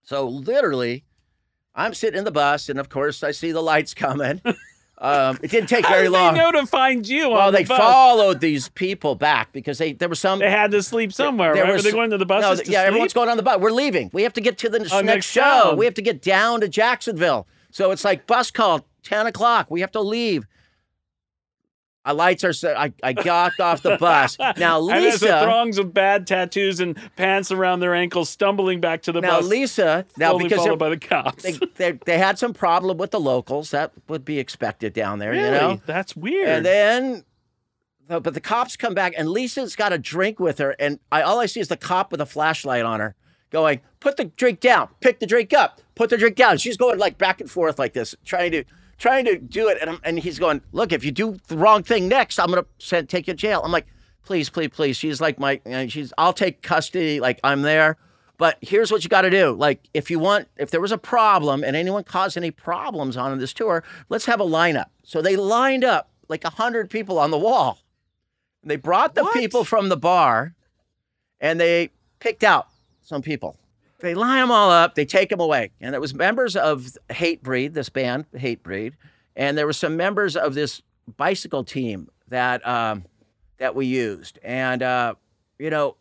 So 0.03 0.27
literally, 0.27 1.05
I'm 1.77 1.95
sitting 1.95 2.19
in 2.19 2.25
the 2.25 2.33
bus, 2.33 2.69
and 2.69 2.81
of 2.81 2.89
course, 2.89 3.23
I 3.23 3.31
see 3.31 3.53
the 3.53 3.63
lights 3.63 3.95
coming. 3.95 4.43
um, 4.99 5.39
it 5.43 5.51
didn't 5.51 5.69
take 5.69 5.85
How 5.85 5.93
very 5.93 6.05
did 6.05 6.13
long. 6.13 6.35
they 6.35 6.41
know 6.41 6.53
to 6.53 6.67
find 6.67 7.07
you? 7.07 7.31
well, 7.31 7.49
on 7.49 7.53
they 7.53 7.63
the 7.65 7.69
bus? 7.69 7.79
followed 7.79 8.41
these 8.41 8.69
people 8.71 9.15
back 9.15 9.53
because 9.53 9.79
they 9.79 9.93
there 9.93 10.09
was 10.09 10.21
some. 10.21 10.39
They 10.39 10.51
had 10.51 10.71
to 10.71 10.83
sleep 10.83 11.13
somewhere. 11.13 11.53
there 11.55 11.65
right? 11.65 11.73
Were 11.75 11.83
they 11.83 11.91
going 11.93 12.11
to 12.11 12.19
the 12.19 12.27
buses 12.27 12.59
no, 12.67 12.73
yeah, 12.73 12.79
sleep? 12.81 12.87
everyone's 12.89 13.13
going 13.13 13.29
on 13.29 13.37
the 13.37 13.43
bus. 13.43 13.59
We're 13.61 13.71
leaving. 13.73 14.11
We 14.13 14.23
have 14.23 14.33
to 14.35 14.41
get 14.41 14.59
to 14.59 14.69
the 14.69 14.79
Oh, 14.93 15.01
next, 15.01 15.05
next 15.05 15.27
show. 15.27 15.75
We 15.77 15.85
have 15.85 15.95
to 15.95 16.03
get 16.03 16.23
down 16.23 16.61
to 16.61 16.69
Jacksonville. 16.69 17.47
So 17.71 17.91
it's 17.91 18.05
like 18.05 18.27
bus 18.29 18.51
call, 18.53 18.87
10 19.03 19.27
o'clock. 19.27 19.67
We 19.71 19.81
have 19.81 19.91
to 19.93 20.01
leave. 20.01 20.47
Our 22.05 22.15
lights 22.15 22.45
are 22.45 22.53
set. 22.53 22.77
I, 22.79 22.93
I 23.03 23.15
got 23.15 23.59
off 23.59 23.83
the 23.83 23.97
bus. 23.97 24.37
Now, 24.59 24.79
Lisa 24.79 24.97
and 24.97 25.07
as 25.07 25.21
the 25.21 25.27
Lisa. 25.27 25.43
throngs 25.43 25.79
of 25.79 25.95
bad 25.95 26.27
tattoos 26.27 26.79
and 26.81 26.99
pants 27.17 27.51
around 27.51 27.81
their 27.81 27.95
ankles 27.95 28.29
stumbling 28.29 28.81
back 28.81 29.03
to 29.03 29.13
the 29.13 29.21
Now, 29.21 29.41
bus, 29.41 29.49
Lisa. 29.49 30.07
Now, 30.19 30.37
because 30.39 30.59
followed 30.59 30.79
by 30.79 30.91
the 30.91 30.99
cops. 30.99 31.43
they, 31.43 31.53
they, 31.77 31.93
they 31.93 32.19
had 32.19 32.39
some 32.39 32.53
problem 32.53 32.99
with 32.99 33.11
the 33.11 33.21
locals. 33.21 33.71
That 33.71 33.93
would 34.09 34.25
be 34.25 34.39
expected 34.39 34.93
down 34.93 35.19
there, 35.19 35.31
really? 35.31 35.45
you 35.45 35.51
know? 35.51 35.81
That's 35.87 36.15
weird. 36.15 36.49
And 36.49 36.67
then, 36.67 37.25
but 38.07 38.35
the 38.35 38.41
cops 38.41 38.77
come 38.77 38.95
back, 38.95 39.15
and 39.17 39.29
Lisa's 39.31 39.75
got 39.77 39.93
a 39.93 39.99
drink 39.99 40.39
with 40.39 40.59
her, 40.59 40.77
and 40.79 41.01
I 41.11 41.23
all 41.23 41.41
I 41.41 41.47
see 41.47 41.61
is 41.61 41.69
the 41.69 41.77
cop 41.77 42.13
with 42.13 42.21
a 42.21 42.27
flashlight 42.27 42.85
on 42.85 43.01
her, 43.01 43.15
going, 43.51 43.81
"Put 44.01 44.19
the 44.19 44.27
drink 44.27 44.61
down, 44.61 44.89
pick 45.01 45.21
the 45.21 45.27
drink 45.27 45.55
up, 45.55 45.81
put 45.95 46.11
the 46.11 46.19
drink 46.19 46.37
down." 46.37 46.59
She's 46.59 46.77
going 46.77 46.99
like 46.99 47.17
back 47.17 47.41
and 47.41 47.51
forth 47.51 47.79
like 47.79 47.95
this, 47.95 48.15
trying 48.25 48.53
to 48.53 48.65
trying 48.99 49.25
to 49.27 49.39
do 49.39 49.69
it, 49.69 49.79
and 49.81 49.99
and 50.05 50.19
he's 50.19 50.39
going, 50.39 50.63
"Look, 50.73 50.93
if 50.93 51.05
you 51.05 51.11
do 51.13 51.39
the 51.49 51.57
wrong 51.57 51.83
thing 51.83 52.09
next, 52.09 52.39
I'm 52.39 52.51
gonna 52.51 52.65
take 53.05 53.27
you 53.27 53.35
to 53.35 53.35
jail." 53.35 53.63
I'm 53.65 53.73
like, 53.73 53.87
"Please, 54.25 54.51
please, 54.51 54.69
please." 54.69 54.97
She's 54.97 55.21
like 55.21 55.39
my, 55.39 55.61
she's 55.89 56.13
I'll 56.19 56.33
take 56.33 56.63
custody, 56.63 57.21
like 57.21 57.41
I'm 57.45 57.63
there. 57.63 57.97
But 58.37 58.59
here's 58.61 58.91
what 58.91 59.05
you 59.05 59.09
got 59.11 59.23
to 59.23 59.31
do. 59.31 59.53
Like, 59.53 59.89
if 59.95 60.11
you 60.11 60.19
want, 60.19 60.49
if 60.57 60.71
there 60.73 60.81
was 60.81 60.91
a 60.91 60.99
problem 60.99 61.63
and 61.63 61.77
anyone 61.77 62.03
caused 62.03 62.37
any 62.37 62.51
problems 62.51 63.17
on 63.17 63.39
this 63.39 63.53
tour, 63.53 63.85
let's 64.09 64.27
have 64.27 64.41
a 64.41 64.45
lineup. 64.45 64.87
So 65.05 65.23
they 65.23 65.37
lined 65.37 65.85
up 65.85 66.11
like 66.29 66.45
a 66.45 66.51
hundred 66.51 66.91
people 66.91 67.19
on 67.19 67.31
the 67.31 67.39
wall. 67.39 67.79
They 68.65 68.75
brought 68.77 69.15
the 69.15 69.23
What? 69.23 69.35
people 69.35 69.63
from 69.63 69.89
the 69.89 69.97
bar, 69.97 70.55
and 71.41 71.61
they 71.61 71.91
picked 72.19 72.43
out 72.43 72.67
some 73.03 73.23
people. 73.23 73.57
They 74.05 74.15
line 74.15 74.43
them 74.43 74.51
all 74.51 74.71
up. 74.71 74.97
They 74.97 75.07
take 75.07 75.31
them 75.31 75.41
away, 75.41 75.71
and 75.81 75.95
it 75.95 75.99
was 75.99 76.13
members 76.13 76.57
of 76.57 76.87
Hatebreed, 77.09 77.73
this 77.73 77.89
band, 77.89 78.27
Hatebreed, 78.33 78.93
and 79.35 79.57
there 79.57 79.65
were 79.65 79.73
some 79.73 79.97
members 79.97 80.37
of 80.37 80.53
this 80.53 80.83
bicycle 81.17 81.65
team 81.65 82.11
that 82.29 82.67
um, 82.69 83.07
that 83.57 83.75
we 83.75 83.87
used, 83.87 84.39
and 84.43 84.83
uh, 84.83 85.15
you 85.59 85.71
know, 85.71 85.97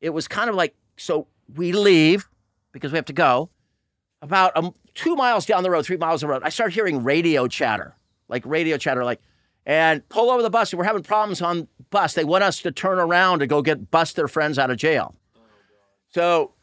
it 0.00 0.10
was 0.10 0.26
kind 0.26 0.48
of 0.48 0.56
like 0.56 0.74
so 0.96 1.26
we 1.54 1.72
leave 1.72 2.26
because 2.72 2.90
we 2.90 2.96
have 2.96 3.04
to 3.04 3.12
go 3.12 3.50
about 4.22 4.56
um, 4.56 4.74
two 4.94 5.14
miles 5.14 5.44
down 5.44 5.62
the 5.62 5.70
road, 5.70 5.84
three 5.84 5.98
miles 5.98 6.22
down 6.22 6.28
the 6.28 6.32
road. 6.32 6.42
I 6.42 6.48
start 6.48 6.72
hearing 6.72 7.04
radio 7.04 7.48
chatter, 7.48 7.94
like 8.30 8.46
radio 8.46 8.78
chatter, 8.78 9.04
like, 9.04 9.20
and 9.66 10.08
pull 10.08 10.30
over 10.30 10.42
the 10.42 10.48
bus. 10.48 10.72
We're 10.72 10.84
having 10.84 11.02
problems 11.02 11.42
on 11.42 11.68
bus. 11.90 12.14
They 12.14 12.24
want 12.24 12.44
us 12.44 12.62
to 12.62 12.72
turn 12.72 12.98
around 12.98 13.40
to 13.40 13.46
go 13.46 13.60
get 13.60 13.90
bust 13.90 14.16
their 14.16 14.26
friends 14.26 14.58
out 14.58 14.70
of 14.70 14.78
jail. 14.78 15.14
So 16.08 16.54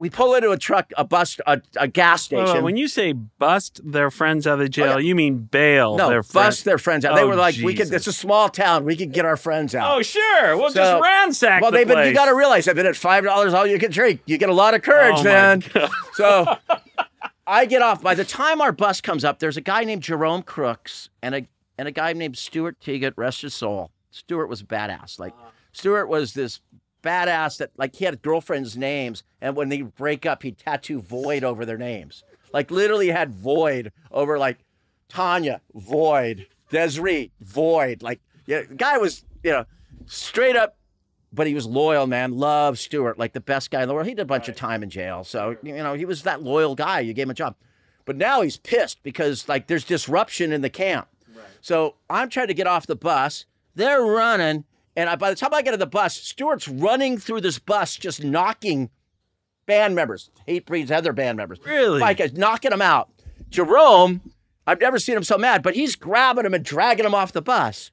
we 0.00 0.10
pull 0.10 0.34
into 0.34 0.50
a 0.50 0.56
truck, 0.58 0.92
a 0.96 1.04
bus, 1.04 1.38
a, 1.46 1.60
a 1.76 1.86
gas 1.86 2.22
station. 2.22 2.64
when 2.64 2.76
you 2.76 2.88
say 2.88 3.12
bust 3.12 3.80
their 3.84 4.10
friends 4.10 4.46
out 4.46 4.60
of 4.60 4.68
jail, 4.70 4.94
Oh, 4.94 4.96
yeah. 4.96 5.06
you 5.06 5.14
mean 5.14 5.38
bail 5.40 5.96
no, 5.96 6.08
their 6.08 6.22
bust 6.22 6.32
friends. 6.32 6.62
their 6.64 6.78
friends 6.78 7.04
out. 7.04 7.14
they 7.16 7.22
Oh, 7.22 7.28
were 7.28 7.36
like, 7.36 7.54
we 7.56 7.74
could. 7.74 7.84
Jesus. 7.88 7.96
It's 7.96 8.06
a 8.08 8.12
small 8.12 8.48
town. 8.48 8.84
We 8.84 8.96
could 8.96 9.12
get 9.12 9.24
our 9.26 9.36
friends 9.36 9.74
out. 9.74 9.96
Oh, 9.96 10.02
sure. 10.02 10.56
We'll 10.56 10.70
So- 10.70 10.74
just 10.80 11.02
ransack 11.02 11.60
them. 11.60 11.62
well, 11.62 11.70
the 11.70 11.76
they've 11.78 11.86
been. 11.86 12.06
You 12.08 12.14
got 12.14 12.24
to 12.26 12.34
realize 12.34 12.64
they've 12.64 12.74
been 12.74 12.86
at 12.86 12.96
five 12.96 13.22
dollars 13.24 13.52
all 13.54 13.66
you 13.66 13.78
can 13.78 13.90
drink. 13.92 14.22
You 14.26 14.38
get 14.38 14.48
a 14.48 14.54
lot 14.54 14.74
of 14.74 14.82
courage 14.82 15.16
Oh, 15.18 15.60
my 15.76 15.88
So 16.14 16.56
I 17.46 17.66
get 17.66 17.82
off. 17.82 18.02
By 18.02 18.14
the 18.14 18.24
time 18.24 18.60
our 18.60 18.72
bus 18.72 19.00
comes 19.00 19.24
up, 19.24 19.38
there's 19.38 19.56
a 19.56 19.60
guy 19.62 19.84
named 19.84 20.02
Jerome 20.02 20.42
Crooks 20.42 21.10
and 21.22 21.34
a 21.34 21.46
and 21.78 21.88
a 21.88 21.92
guy 21.92 22.12
named 22.12 22.36
Stuart 22.36 22.78
Teagat, 22.80 23.12
rest 23.16 23.42
his 23.42 23.54
soul. 23.54 23.90
Stuart 24.10 24.46
was 24.48 24.62
badass. 24.62 25.18
Like 25.18 25.32
uh-huh. 25.34 25.50
Stuart 25.72 26.06
was 26.08 26.34
this 26.34 26.60
badass 27.02 27.58
that 27.58 27.70
like 27.76 27.96
he 27.96 28.04
had 28.04 28.22
girlfriends' 28.22 28.76
names, 28.76 29.22
and 29.40 29.56
when 29.56 29.68
they 29.68 29.82
break 29.82 30.26
up, 30.26 30.42
he'd 30.42 30.58
tattoo 30.58 31.00
void 31.00 31.44
over 31.44 31.64
their 31.64 31.78
names. 31.78 32.24
Like 32.52 32.70
literally 32.70 33.08
had 33.08 33.32
void 33.32 33.92
over 34.10 34.38
like 34.38 34.58
Tanya, 35.08 35.60
void, 35.74 36.46
Desiree, 36.70 37.32
void. 37.40 38.02
Like 38.02 38.20
yeah, 38.46 38.62
the 38.68 38.74
guy 38.74 38.98
was, 38.98 39.24
you 39.42 39.52
know, 39.52 39.64
straight 40.06 40.56
up 40.56 40.76
but 41.32 41.46
he 41.46 41.54
was 41.54 41.66
loyal, 41.66 42.06
man. 42.06 42.36
Loved 42.36 42.78
Stewart, 42.78 43.18
like 43.18 43.32
the 43.32 43.40
best 43.40 43.70
guy 43.70 43.82
in 43.82 43.88
the 43.88 43.94
world. 43.94 44.06
He 44.06 44.14
did 44.14 44.22
a 44.22 44.26
bunch 44.26 44.48
of 44.48 44.56
time 44.56 44.82
in 44.82 44.90
jail, 44.90 45.24
so 45.24 45.56
you 45.62 45.74
know 45.76 45.94
he 45.94 46.04
was 46.04 46.22
that 46.22 46.42
loyal 46.42 46.74
guy. 46.74 47.00
You 47.00 47.12
gave 47.12 47.24
him 47.24 47.30
a 47.30 47.34
job, 47.34 47.56
but 48.04 48.16
now 48.16 48.42
he's 48.42 48.56
pissed 48.56 49.02
because 49.02 49.48
like 49.48 49.66
there's 49.66 49.84
disruption 49.84 50.52
in 50.52 50.60
the 50.60 50.70
camp. 50.70 51.08
So 51.60 51.96
I'm 52.08 52.30
trying 52.30 52.48
to 52.48 52.54
get 52.54 52.66
off 52.66 52.86
the 52.86 52.96
bus. 52.96 53.44
They're 53.74 54.02
running, 54.02 54.64
and 54.96 55.08
I, 55.08 55.16
by 55.16 55.30
the 55.30 55.36
time 55.36 55.54
I 55.54 55.62
get 55.62 55.70
to 55.72 55.76
the 55.76 55.86
bus, 55.86 56.16
Stewart's 56.16 56.68
running 56.68 57.18
through 57.18 57.40
this 57.42 57.58
bus, 57.58 57.96
just 57.96 58.22
knocking 58.24 58.90
band 59.66 59.94
members, 59.94 60.30
Hatebreed's 60.48 60.90
other 60.90 61.12
band 61.12 61.36
members. 61.36 61.58
Really? 61.64 62.00
Like 62.00 62.20
uh, 62.20 62.28
knocking 62.34 62.70
them 62.70 62.82
out. 62.82 63.10
Jerome, 63.50 64.20
I've 64.66 64.80
never 64.80 64.98
seen 64.98 65.16
him 65.16 65.24
so 65.24 65.38
mad, 65.38 65.62
but 65.62 65.74
he's 65.74 65.96
grabbing 65.96 66.44
him 66.46 66.54
and 66.54 66.64
dragging 66.64 67.04
him 67.06 67.14
off 67.14 67.32
the 67.32 67.42
bus. 67.42 67.90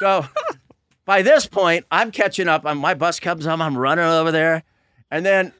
So 0.00 0.26
by 1.04 1.22
this 1.22 1.46
point, 1.46 1.86
I'm 1.90 2.10
catching 2.10 2.48
up. 2.48 2.62
I'm, 2.64 2.78
my 2.78 2.94
bus 2.94 3.20
comes 3.20 3.46
on. 3.46 3.60
I'm 3.62 3.76
running 3.76 4.04
over 4.04 4.30
there, 4.32 4.62
and 5.10 5.24
then 5.24 5.52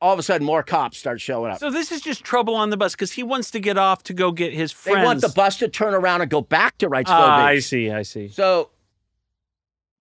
all 0.00 0.12
of 0.12 0.18
a 0.18 0.22
sudden, 0.22 0.46
more 0.46 0.62
cops 0.62 0.98
start 0.98 1.20
showing 1.20 1.50
up. 1.50 1.58
So 1.58 1.70
this 1.70 1.90
is 1.90 2.00
just 2.02 2.22
trouble 2.24 2.54
on 2.56 2.70
the 2.70 2.76
bus 2.76 2.92
because 2.94 3.12
he 3.12 3.22
wants 3.22 3.50
to 3.52 3.60
get 3.60 3.78
off 3.78 4.02
to 4.04 4.12
go 4.14 4.32
get 4.32 4.52
his 4.52 4.70
friends. 4.70 4.98
they 4.98 5.04
want 5.04 5.20
the 5.22 5.28
bus 5.30 5.56
to 5.58 5.68
turn 5.68 5.94
around 5.94 6.20
and 6.20 6.30
go 6.30 6.42
back 6.42 6.76
to 6.78 6.90
Wrightsville 6.90 7.04
Ah, 7.08 7.46
I 7.46 7.58
see. 7.60 7.90
I 7.90 8.02
see. 8.02 8.28
So 8.28 8.70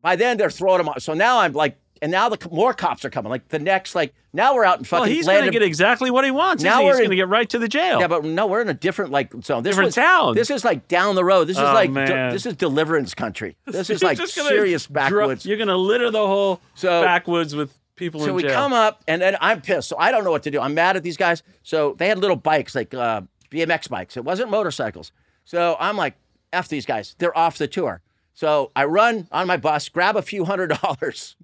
by 0.03 0.15
then 0.15 0.37
they're 0.37 0.51
throwing 0.51 0.77
them 0.77 0.89
off. 0.89 1.01
So 1.01 1.15
now 1.15 1.39
I'm 1.39 1.53
like, 1.53 1.79
and 2.03 2.11
now 2.11 2.27
the 2.29 2.37
more 2.51 2.73
cops 2.73 3.03
are 3.05 3.09
coming. 3.09 3.29
Like 3.31 3.47
the 3.47 3.57
next, 3.59 3.95
like 3.95 4.13
now 4.33 4.53
we're 4.53 4.65
out 4.65 4.77
in 4.77 4.83
fucking 4.83 5.01
Well, 5.03 5.09
he's 5.09 5.25
going 5.25 5.45
to 5.45 5.51
get 5.51 5.61
exactly 5.63 6.11
what 6.11 6.25
he 6.25 6.31
wants. 6.31 6.61
Now 6.61 6.83
we're 6.83 6.89
he's 6.89 6.95
in- 6.97 7.03
going 7.05 7.09
to 7.11 7.15
get 7.15 7.29
right 7.29 7.49
to 7.49 7.57
the 7.59 7.69
jail. 7.69 7.99
Yeah, 8.01 8.07
but 8.07 8.25
no, 8.25 8.45
we're 8.45 8.61
in 8.61 8.67
a 8.69 8.73
different 8.73 9.11
like 9.11 9.31
zone. 9.41 9.63
This 9.63 9.71
Different 9.71 9.87
was- 9.87 9.95
town. 9.95 10.35
This 10.35 10.49
is 10.51 10.63
like 10.65 10.87
down 10.89 11.15
the 11.15 11.23
road. 11.23 11.45
This 11.45 11.55
is 11.57 11.63
Oh, 11.63 11.73
like 11.73 11.93
de- 11.93 12.29
this 12.31 12.45
is 12.45 12.55
deliverance 12.55 13.13
country. 13.15 13.55
This 13.65 13.89
is 13.89 14.03
like 14.03 14.17
serious 14.27 14.85
backwoods. 14.85 15.45
You're 15.45 15.55
going 15.57 15.69
to 15.69 15.77
litter 15.77 16.11
the 16.11 16.27
whole 16.27 16.59
So- 16.75 17.01
backwoods 17.03 17.55
with 17.55 17.73
people 17.95 18.19
so 18.19 18.33
we 18.33 18.41
jail. 18.41 18.51
come 18.53 18.73
up, 18.73 19.01
and 19.07 19.21
then 19.21 19.37
I'm 19.39 19.61
pissed. 19.61 19.87
So 19.87 19.95
I 19.97 20.11
don't 20.11 20.25
know 20.25 20.31
what 20.31 20.43
to 20.43 20.51
do. 20.51 20.59
I'm 20.59 20.73
mad 20.73 20.97
at 20.97 21.03
these 21.03 21.15
guys. 21.15 21.41
So 21.61 21.95
they 21.97 22.09
had 22.09 22.17
little 22.17 22.35
bikes, 22.35 22.75
like 22.75 22.93
uh, 22.93 23.21
BMX 23.49 23.87
bikes. 23.87 24.17
It 24.17 24.25
wasn't 24.25 24.49
motorcycles. 24.51 25.13
So 25.45 25.77
I'm 25.79 25.95
like, 25.95 26.15
F 26.51 26.67
these 26.67 26.85
guys. 26.85 27.15
They're 27.17 27.37
off 27.37 27.57
the 27.57 27.67
tour. 27.67 28.01
So 28.33 28.71
I 28.75 28.85
run 28.85 29.27
on 29.31 29.47
my 29.47 29.57
bus, 29.57 29.89
grab 29.89 30.15
a 30.15 30.21
few 30.21 30.45
hundred 30.45 30.67
dollars, 30.81 31.35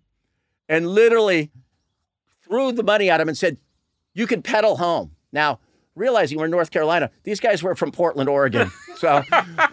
and 0.68 0.88
literally 0.88 1.52
threw 2.44 2.72
the 2.72 2.84
money 2.84 3.10
at 3.10 3.22
him 3.22 3.28
and 3.28 3.38
said, 3.38 3.58
You 4.14 4.28
can 4.28 4.42
pedal 4.42 4.78
home. 4.78 5.12
Now, 5.32 5.60
realizing 5.96 6.38
we're 6.40 6.46
in 6.46 6.52
North 6.52 6.72
Carolina, 6.72 7.12
these 7.24 7.40
guys 7.40 7.62
were 7.62 7.76
from 7.76 7.92
Portland, 7.92 8.30
Oregon. 8.30 8.72
So 9.00 9.24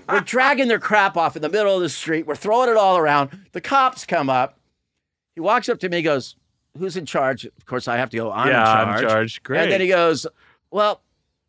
we're 0.08 0.20
dragging 0.20 0.68
their 0.68 0.78
crap 0.78 1.16
off 1.16 1.34
in 1.34 1.42
the 1.42 1.48
middle 1.48 1.74
of 1.74 1.82
the 1.82 1.88
street. 1.88 2.28
We're 2.28 2.36
throwing 2.36 2.70
it 2.70 2.76
all 2.76 2.96
around. 2.96 3.36
The 3.50 3.60
cops 3.60 4.06
come 4.06 4.30
up. 4.30 4.56
He 5.34 5.40
walks 5.40 5.68
up 5.68 5.80
to 5.80 5.88
me, 5.88 6.00
goes, 6.00 6.36
Who's 6.78 6.96
in 6.96 7.06
charge? 7.06 7.44
Of 7.44 7.66
course, 7.66 7.88
I 7.88 7.96
have 7.96 8.08
to 8.10 8.16
go, 8.16 8.30
I'm 8.30 8.46
yeah, 8.46 8.60
in 8.60 8.64
charge. 8.66 8.86
I'm 8.88 9.02
in 9.02 9.08
charge. 9.10 9.42
Great. 9.42 9.62
And 9.62 9.72
then 9.72 9.80
he 9.80 9.88
goes, 9.88 10.28
Well, 10.70 11.02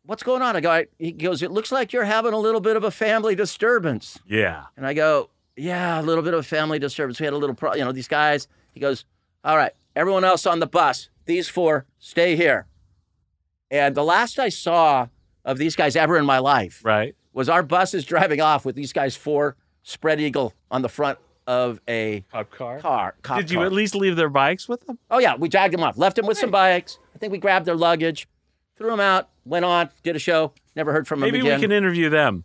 what's 0.06 0.24
going 0.24 0.42
on? 0.42 0.56
I 0.56 0.60
go, 0.60 0.72
I, 0.72 0.86
He 0.98 1.12
goes, 1.12 1.40
It 1.40 1.52
looks 1.52 1.70
like 1.70 1.92
you're 1.92 2.02
having 2.02 2.32
a 2.32 2.38
little 2.38 2.60
bit 2.60 2.74
of 2.74 2.82
a 2.82 2.90
family 2.90 3.36
disturbance. 3.36 4.18
yeah. 4.26 4.64
And 4.76 4.84
I 4.84 4.92
go, 4.92 5.30
Yeah, 5.58 6.00
a 6.00 6.02
little 6.02 6.22
bit 6.22 6.34
of 6.34 6.40
a 6.40 6.44
family 6.44 6.78
disturbance. 6.78 7.18
We 7.20 7.24
had 7.24 7.32
a 7.34 7.36
little, 7.36 7.54
pro- 7.56 7.74
you 7.74 7.84
know, 7.84 7.92
these 7.92 8.08
guys. 8.08 8.46
He 8.72 8.80
goes, 8.80 9.04
All 9.44 9.56
right, 9.56 9.72
everyone 9.96 10.24
else 10.24 10.46
on 10.46 10.60
the 10.60 10.66
bus, 10.66 11.08
these 11.26 11.48
four, 11.48 11.84
stay 11.98 12.36
here. 12.36 12.66
And 13.70 13.94
the 13.94 14.04
last 14.04 14.38
I 14.38 14.48
saw 14.48 15.08
of 15.44 15.58
these 15.58 15.76
guys 15.76 15.96
ever 15.96 16.16
in 16.16 16.24
my 16.24 16.38
life 16.38 16.80
Right. 16.84 17.14
was 17.32 17.48
our 17.48 17.62
bus 17.62 17.92
is 17.94 18.04
driving 18.04 18.40
off 18.40 18.64
with 18.64 18.76
these 18.76 18.92
guys 18.92 19.16
four 19.16 19.56
spread 19.82 20.20
eagle 20.20 20.54
on 20.70 20.82
the 20.82 20.88
front 20.88 21.18
of 21.46 21.80
a 21.88 22.22
Cop 22.30 22.50
car. 22.50 22.78
car. 22.78 23.14
cop 23.22 23.38
Did 23.38 23.50
you 23.50 23.58
car. 23.58 23.66
at 23.66 23.72
least 23.72 23.94
leave 23.94 24.16
their 24.16 24.28
bikes 24.28 24.68
with 24.68 24.86
them? 24.86 24.98
Oh 25.10 25.18
yeah, 25.18 25.34
we 25.36 25.48
dragged 25.48 25.72
them 25.74 25.82
off, 25.82 25.96
left 25.98 26.16
them 26.16 26.26
with 26.26 26.38
some 26.38 26.50
bikes. 26.50 26.98
I 27.14 27.18
think 27.18 27.32
we 27.32 27.38
grabbed 27.38 27.64
their 27.66 27.74
luggage, 27.76 28.28
threw 28.76 28.90
them 28.90 29.00
out, 29.00 29.28
went 29.44 29.64
on, 29.64 29.88
did 30.02 30.14
a 30.14 30.18
show. 30.18 30.52
Never 30.76 30.92
heard 30.92 31.08
from 31.08 31.20
Maybe 31.20 31.38
them 31.40 31.46
we 31.46 31.60
can 31.60 31.72
interview 31.72 32.08
them. 32.10 32.44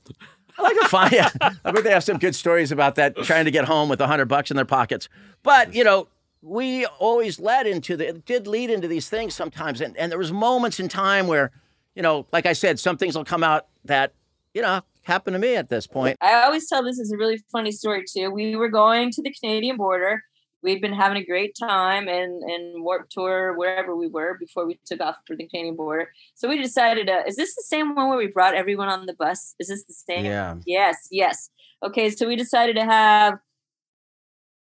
I 0.57 0.61
like 0.61 0.79
to 0.79 0.87
find. 0.87 1.11
Yeah, 1.11 1.29
I 1.65 1.71
bet 1.71 1.83
they 1.83 1.91
have 1.91 2.03
some 2.03 2.17
good 2.17 2.35
stories 2.35 2.71
about 2.71 2.95
that. 2.95 3.15
Trying 3.17 3.45
to 3.45 3.51
get 3.51 3.65
home 3.65 3.89
with 3.89 4.01
a 4.01 4.07
hundred 4.07 4.25
bucks 4.25 4.51
in 4.51 4.55
their 4.55 4.65
pockets, 4.65 5.09
but 5.41 5.73
you 5.73 5.83
know, 5.83 6.07
we 6.41 6.85
always 6.85 7.39
led 7.39 7.67
into 7.67 7.95
the. 7.97 8.09
It 8.09 8.25
did 8.25 8.47
lead 8.47 8.69
into 8.69 8.87
these 8.87 9.09
things 9.09 9.33
sometimes, 9.33 9.81
and 9.81 9.95
and 9.97 10.11
there 10.11 10.19
was 10.19 10.31
moments 10.31 10.79
in 10.79 10.89
time 10.89 11.27
where, 11.27 11.51
you 11.95 12.01
know, 12.01 12.27
like 12.31 12.45
I 12.45 12.53
said, 12.53 12.79
some 12.79 12.97
things 12.97 13.15
will 13.15 13.25
come 13.25 13.43
out 13.43 13.67
that 13.85 14.13
you 14.53 14.61
know 14.61 14.81
happened 15.03 15.35
to 15.35 15.39
me 15.39 15.55
at 15.55 15.69
this 15.69 15.87
point. 15.87 16.17
I 16.21 16.43
always 16.43 16.67
tell 16.67 16.83
this 16.83 16.99
is 16.99 17.11
a 17.11 17.17
really 17.17 17.43
funny 17.51 17.71
story 17.71 18.03
too. 18.11 18.31
We 18.31 18.55
were 18.55 18.69
going 18.69 19.11
to 19.11 19.21
the 19.21 19.33
Canadian 19.33 19.77
border. 19.77 20.21
We'd 20.63 20.81
been 20.81 20.93
having 20.93 21.17
a 21.17 21.25
great 21.25 21.55
time 21.59 22.07
and 22.07 22.41
and 22.41 22.83
Warp 22.83 23.09
Tour 23.09 23.55
wherever 23.57 23.95
we 23.95 24.07
were 24.07 24.37
before 24.39 24.65
we 24.65 24.79
took 24.85 25.01
off 25.01 25.17
for 25.27 25.35
the 25.35 25.47
Canadian 25.47 25.75
border. 25.75 26.09
So 26.35 26.47
we 26.47 26.61
decided, 26.61 27.09
uh, 27.09 27.23
is 27.27 27.35
this 27.35 27.55
the 27.55 27.63
same 27.63 27.95
one 27.95 28.09
where 28.09 28.17
we 28.17 28.27
brought 28.27 28.55
everyone 28.55 28.87
on 28.87 29.05
the 29.05 29.13
bus? 29.13 29.55
Is 29.59 29.67
this 29.67 29.83
the 29.83 29.93
same? 29.93 30.25
Yeah. 30.25 30.55
Yes, 30.65 31.07
yes. 31.11 31.49
Okay, 31.83 32.09
so 32.09 32.27
we 32.27 32.37
decided 32.37 32.77
to 32.77 32.85
have 32.85 33.39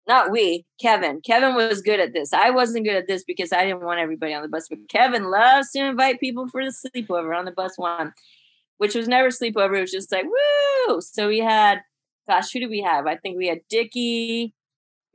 not 0.07 0.31
we, 0.31 0.65
Kevin. 0.79 1.19
Kevin 1.21 1.53
was 1.53 1.81
good 1.81 1.99
at 1.99 2.13
this. 2.13 2.31
I 2.31 2.49
wasn't 2.49 2.85
good 2.85 2.95
at 2.95 3.07
this 3.07 3.23
because 3.23 3.51
I 3.51 3.65
didn't 3.65 3.83
want 3.83 3.99
everybody 3.99 4.33
on 4.33 4.41
the 4.41 4.47
bus, 4.47 4.67
but 4.69 4.87
Kevin 4.87 5.29
loves 5.29 5.71
to 5.71 5.83
invite 5.83 6.21
people 6.21 6.47
for 6.47 6.63
the 6.63 6.71
sleepover 6.71 7.37
on 7.37 7.43
the 7.45 7.51
bus 7.51 7.73
one, 7.75 8.13
which 8.77 8.95
was 8.95 9.07
never 9.07 9.29
sleepover. 9.29 9.77
It 9.77 9.81
was 9.81 9.91
just 9.91 10.11
like, 10.11 10.23
woo. 10.23 11.01
So 11.01 11.27
we 11.27 11.39
had, 11.39 11.81
gosh, 12.27 12.51
who 12.53 12.61
did 12.61 12.69
we 12.69 12.81
have? 12.81 13.05
I 13.05 13.17
think 13.17 13.37
we 13.37 13.47
had 13.47 13.61
Dickie, 13.69 14.53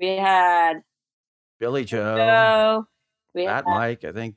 we 0.00 0.08
had 0.16 0.82
Billie 1.58 1.84
Joe, 1.84 2.16
Joe, 2.16 2.86
we 3.34 3.46
Fat 3.46 3.54
had 3.56 3.64
Mike, 3.66 4.04
I 4.04 4.12
think. 4.12 4.36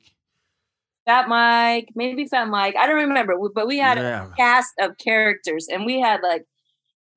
Fat 1.06 1.28
Mike, 1.28 1.90
maybe 1.94 2.26
Fat 2.26 2.48
Mike. 2.48 2.74
I 2.76 2.86
don't 2.86 2.96
remember, 2.96 3.34
but 3.54 3.66
we 3.66 3.78
had 3.78 3.98
Yeah. 3.98 4.26
a 4.26 4.34
cast 4.36 4.72
of 4.80 4.98
characters, 4.98 5.68
and 5.68 5.84
we 5.86 6.00
had 6.00 6.20
like 6.22 6.44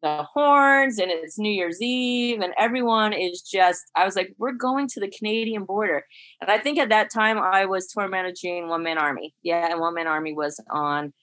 the 0.02 0.24
horns, 0.24 0.98
and 1.00 1.12
it's 1.12 1.38
New 1.38 1.52
Year's 1.52 1.82
Eve, 1.82 2.40
and 2.40 2.54
everyone 2.58 3.14
is 3.14 3.42
just. 3.42 3.82
I 3.96 4.06
was 4.06 4.16
like, 4.16 4.34
we're 4.38 4.54
going 4.54 4.88
to 4.90 5.00
the 5.00 5.10
Canadian 5.10 5.66
border, 5.66 6.06
and 6.40 6.50
I 6.50 6.58
think 6.60 6.78
at 6.80 6.90
that 6.90 7.12
time 7.12 7.38
I 7.40 7.66
was 7.66 7.88
tour 7.88 8.08
managing 8.08 8.68
One 8.70 8.84
Man 8.84 8.98
Army. 8.98 9.34
Yeah, 9.44 9.70
and 9.72 9.80
One 9.80 9.96
Man 9.96 10.08
Army 10.08 10.34
was 10.34 10.60
on 10.70 11.14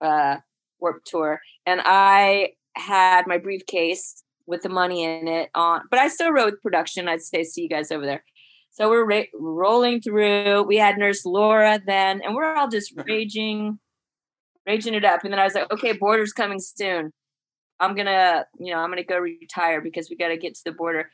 uh 0.00 0.36
Warp 0.80 1.02
Tour, 1.04 1.40
and 1.66 1.80
I 1.84 2.52
had 2.76 3.26
my 3.26 3.38
briefcase 3.38 4.22
with 4.46 4.62
the 4.62 4.68
money 4.68 5.04
in 5.04 5.26
it 5.28 5.50
on, 5.54 5.82
but 5.90 5.98
I 5.98 6.08
still 6.08 6.32
wrote 6.32 6.60
production. 6.62 7.08
I'd 7.08 7.22
say, 7.22 7.44
see 7.44 7.62
you 7.62 7.68
guys 7.68 7.90
over 7.90 8.04
there. 8.04 8.24
So 8.72 8.88
we're 8.90 9.04
ra- 9.06 9.22
rolling 9.34 10.00
through. 10.00 10.62
We 10.64 10.76
had 10.76 10.98
Nurse 10.98 11.24
Laura 11.24 11.80
then, 11.86 12.20
and 12.24 12.34
we're 12.34 12.54
all 12.54 12.68
just 12.68 12.92
raging, 13.06 13.78
raging 14.66 14.94
it 14.94 15.04
up. 15.04 15.22
And 15.24 15.32
then 15.32 15.38
I 15.38 15.44
was 15.44 15.54
like, 15.54 15.70
okay, 15.72 15.92
border's 15.92 16.32
coming 16.32 16.58
soon. 16.60 17.12
I'm 17.80 17.94
gonna, 17.94 18.46
you 18.58 18.72
know, 18.72 18.80
I'm 18.80 18.90
gonna 18.90 19.04
go 19.04 19.18
retire 19.18 19.80
because 19.80 20.08
we 20.10 20.16
got 20.16 20.28
to 20.28 20.36
get 20.36 20.54
to 20.54 20.64
the 20.64 20.72
border. 20.72 21.10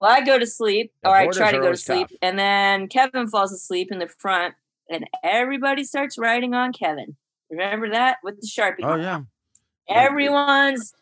Well, 0.00 0.10
I 0.10 0.20
go 0.20 0.38
to 0.38 0.46
sleep, 0.46 0.92
The 1.02 1.08
or 1.10 1.16
I 1.16 1.28
try 1.28 1.52
to 1.52 1.58
go 1.58 1.70
to 1.70 1.76
sleep, 1.76 2.08
tough. 2.08 2.18
and 2.22 2.38
then 2.38 2.88
Kevin 2.88 3.28
falls 3.28 3.52
asleep 3.52 3.88
in 3.90 3.98
the 3.98 4.08
front, 4.18 4.54
and 4.90 5.08
everybody 5.22 5.84
starts 5.84 6.18
writing 6.18 6.54
on 6.54 6.72
Kevin. 6.72 7.16
Remember 7.50 7.90
that 7.90 8.18
with 8.22 8.40
the 8.40 8.46
sharpie? 8.46 8.82
Oh 8.82 8.96
yeah. 8.96 9.20
Everyone's 9.88 10.92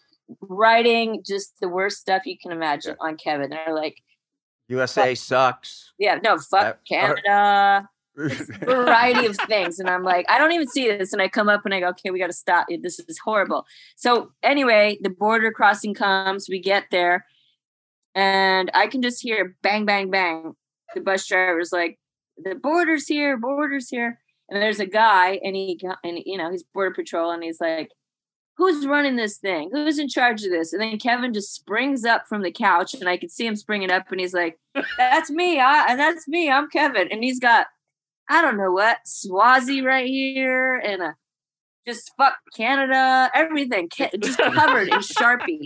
writing 0.41 1.23
just 1.27 1.55
the 1.61 1.69
worst 1.69 1.99
stuff 1.99 2.27
you 2.27 2.37
can 2.41 2.53
imagine 2.53 2.97
on 3.01 3.17
Kevin. 3.17 3.51
They're 3.51 3.75
like, 3.75 4.03
USA 4.69 5.15
sucks. 5.15 5.93
yeah, 5.99 6.19
no, 6.23 6.39
fuck 6.39 6.63
Uh, 6.65 6.69
or- 6.69 6.79
Canada. 6.89 7.89
variety 8.61 9.25
of 9.25 9.37
things. 9.49 9.79
And 9.79 9.89
I'm 9.89 10.03
like, 10.05 10.27
I 10.29 10.37
don't 10.37 10.53
even 10.53 10.69
see 10.69 10.87
this. 10.87 11.15
And 11.15 11.23
I 11.23 11.29
come 11.29 11.49
up 11.49 11.63
and 11.65 11.73
I 11.73 11.81
go, 11.81 11.89
okay, 11.89 12.11
we 12.11 12.19
got 12.19 12.27
to 12.27 12.33
stop. 12.35 12.67
This 12.83 12.99
is 12.99 13.19
horrible. 13.25 13.65
So 13.97 14.33
anyway, 14.43 14.99
the 15.01 15.09
border 15.09 15.51
crossing 15.51 15.95
comes. 15.95 16.47
We 16.47 16.61
get 16.61 16.85
there, 16.91 17.25
and 18.15 18.71
I 18.75 18.87
can 18.89 19.01
just 19.03 19.23
hear 19.23 19.57
bang, 19.63 19.87
bang, 19.87 20.11
bang. 20.11 20.53
The 20.95 21.01
bus 21.01 21.27
driver's 21.27 21.73
like, 21.73 21.99
the 22.37 22.55
border's 22.55 23.07
here, 23.07 23.37
border's 23.39 23.89
here. 23.89 24.21
And 24.51 24.61
there's 24.61 24.81
a 24.81 24.87
guy, 24.87 25.41
and 25.43 25.57
he, 25.57 25.81
and 26.05 26.19
you 26.27 26.37
know, 26.37 26.51
he's 26.51 26.65
border 26.75 26.95
patrol, 26.95 27.31
and 27.31 27.43
he's 27.43 27.61
like, 27.63 27.91
who's 28.57 28.87
running 28.87 29.17
this 29.17 29.39
thing? 29.39 29.71
Who's 29.73 29.99
in 29.99 30.09
charge 30.09 30.45
of 30.45 30.51
this? 30.51 30.73
And 30.73 30.83
then 30.83 30.99
Kevin 30.99 31.33
just 31.33 31.55
springs 31.55 32.05
up 32.05 32.27
from 32.29 32.43
the 32.43 32.53
couch, 32.53 32.95
and 32.95 33.09
I 33.09 33.17
can 33.17 33.29
see 33.29 33.47
him 33.47 33.57
springing 33.57 33.91
up, 33.91 34.11
and 34.11 34.21
he's 34.21 34.35
like, 34.35 34.59
that's 34.97 35.31
me. 35.31 35.59
I, 35.61 35.97
that's 35.97 36.29
me. 36.29 36.51
I'm 36.51 36.69
Kevin. 36.69 37.09
And 37.11 37.23
he's 37.25 37.41
got, 37.41 37.67
I 38.29 38.43
don't 38.43 38.57
know 38.57 38.73
what, 38.73 38.99
Swazi 39.05 39.83
right 39.83 40.07
here, 40.07 40.77
and 40.77 41.03
a 41.03 41.15
just 41.87 42.13
fuck 42.17 42.35
Canada, 42.57 43.31
everything, 43.35 43.89
just 44.21 44.39
covered 44.39 44.89
in 44.89 45.01
Sharpie. 45.01 45.65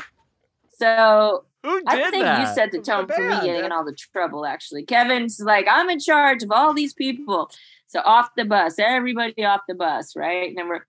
So 0.78 1.45
I 1.64 2.11
think 2.11 2.24
that? 2.24 2.41
you 2.41 2.55
set 2.55 2.72
the 2.72 2.80
tone 2.80 3.07
for 3.07 3.20
me 3.20 3.34
getting 3.41 3.64
in 3.64 3.72
all 3.72 3.84
the 3.84 3.95
trouble. 3.95 4.47
Actually, 4.47 4.84
Kevin's 4.84 5.41
like, 5.41 5.66
I'm 5.70 5.91
in 5.91 5.99
charge 5.99 6.43
of 6.43 6.51
all 6.51 6.72
these 6.72 6.95
people. 6.95 7.51
So 7.87 8.01
off 8.01 8.30
the 8.37 8.45
bus, 8.45 8.78
everybody 8.78 9.45
off 9.45 9.62
the 9.68 9.74
bus, 9.74 10.16
right? 10.16 10.49
And 10.49 10.59
then 10.59 10.68
we're 10.68 10.87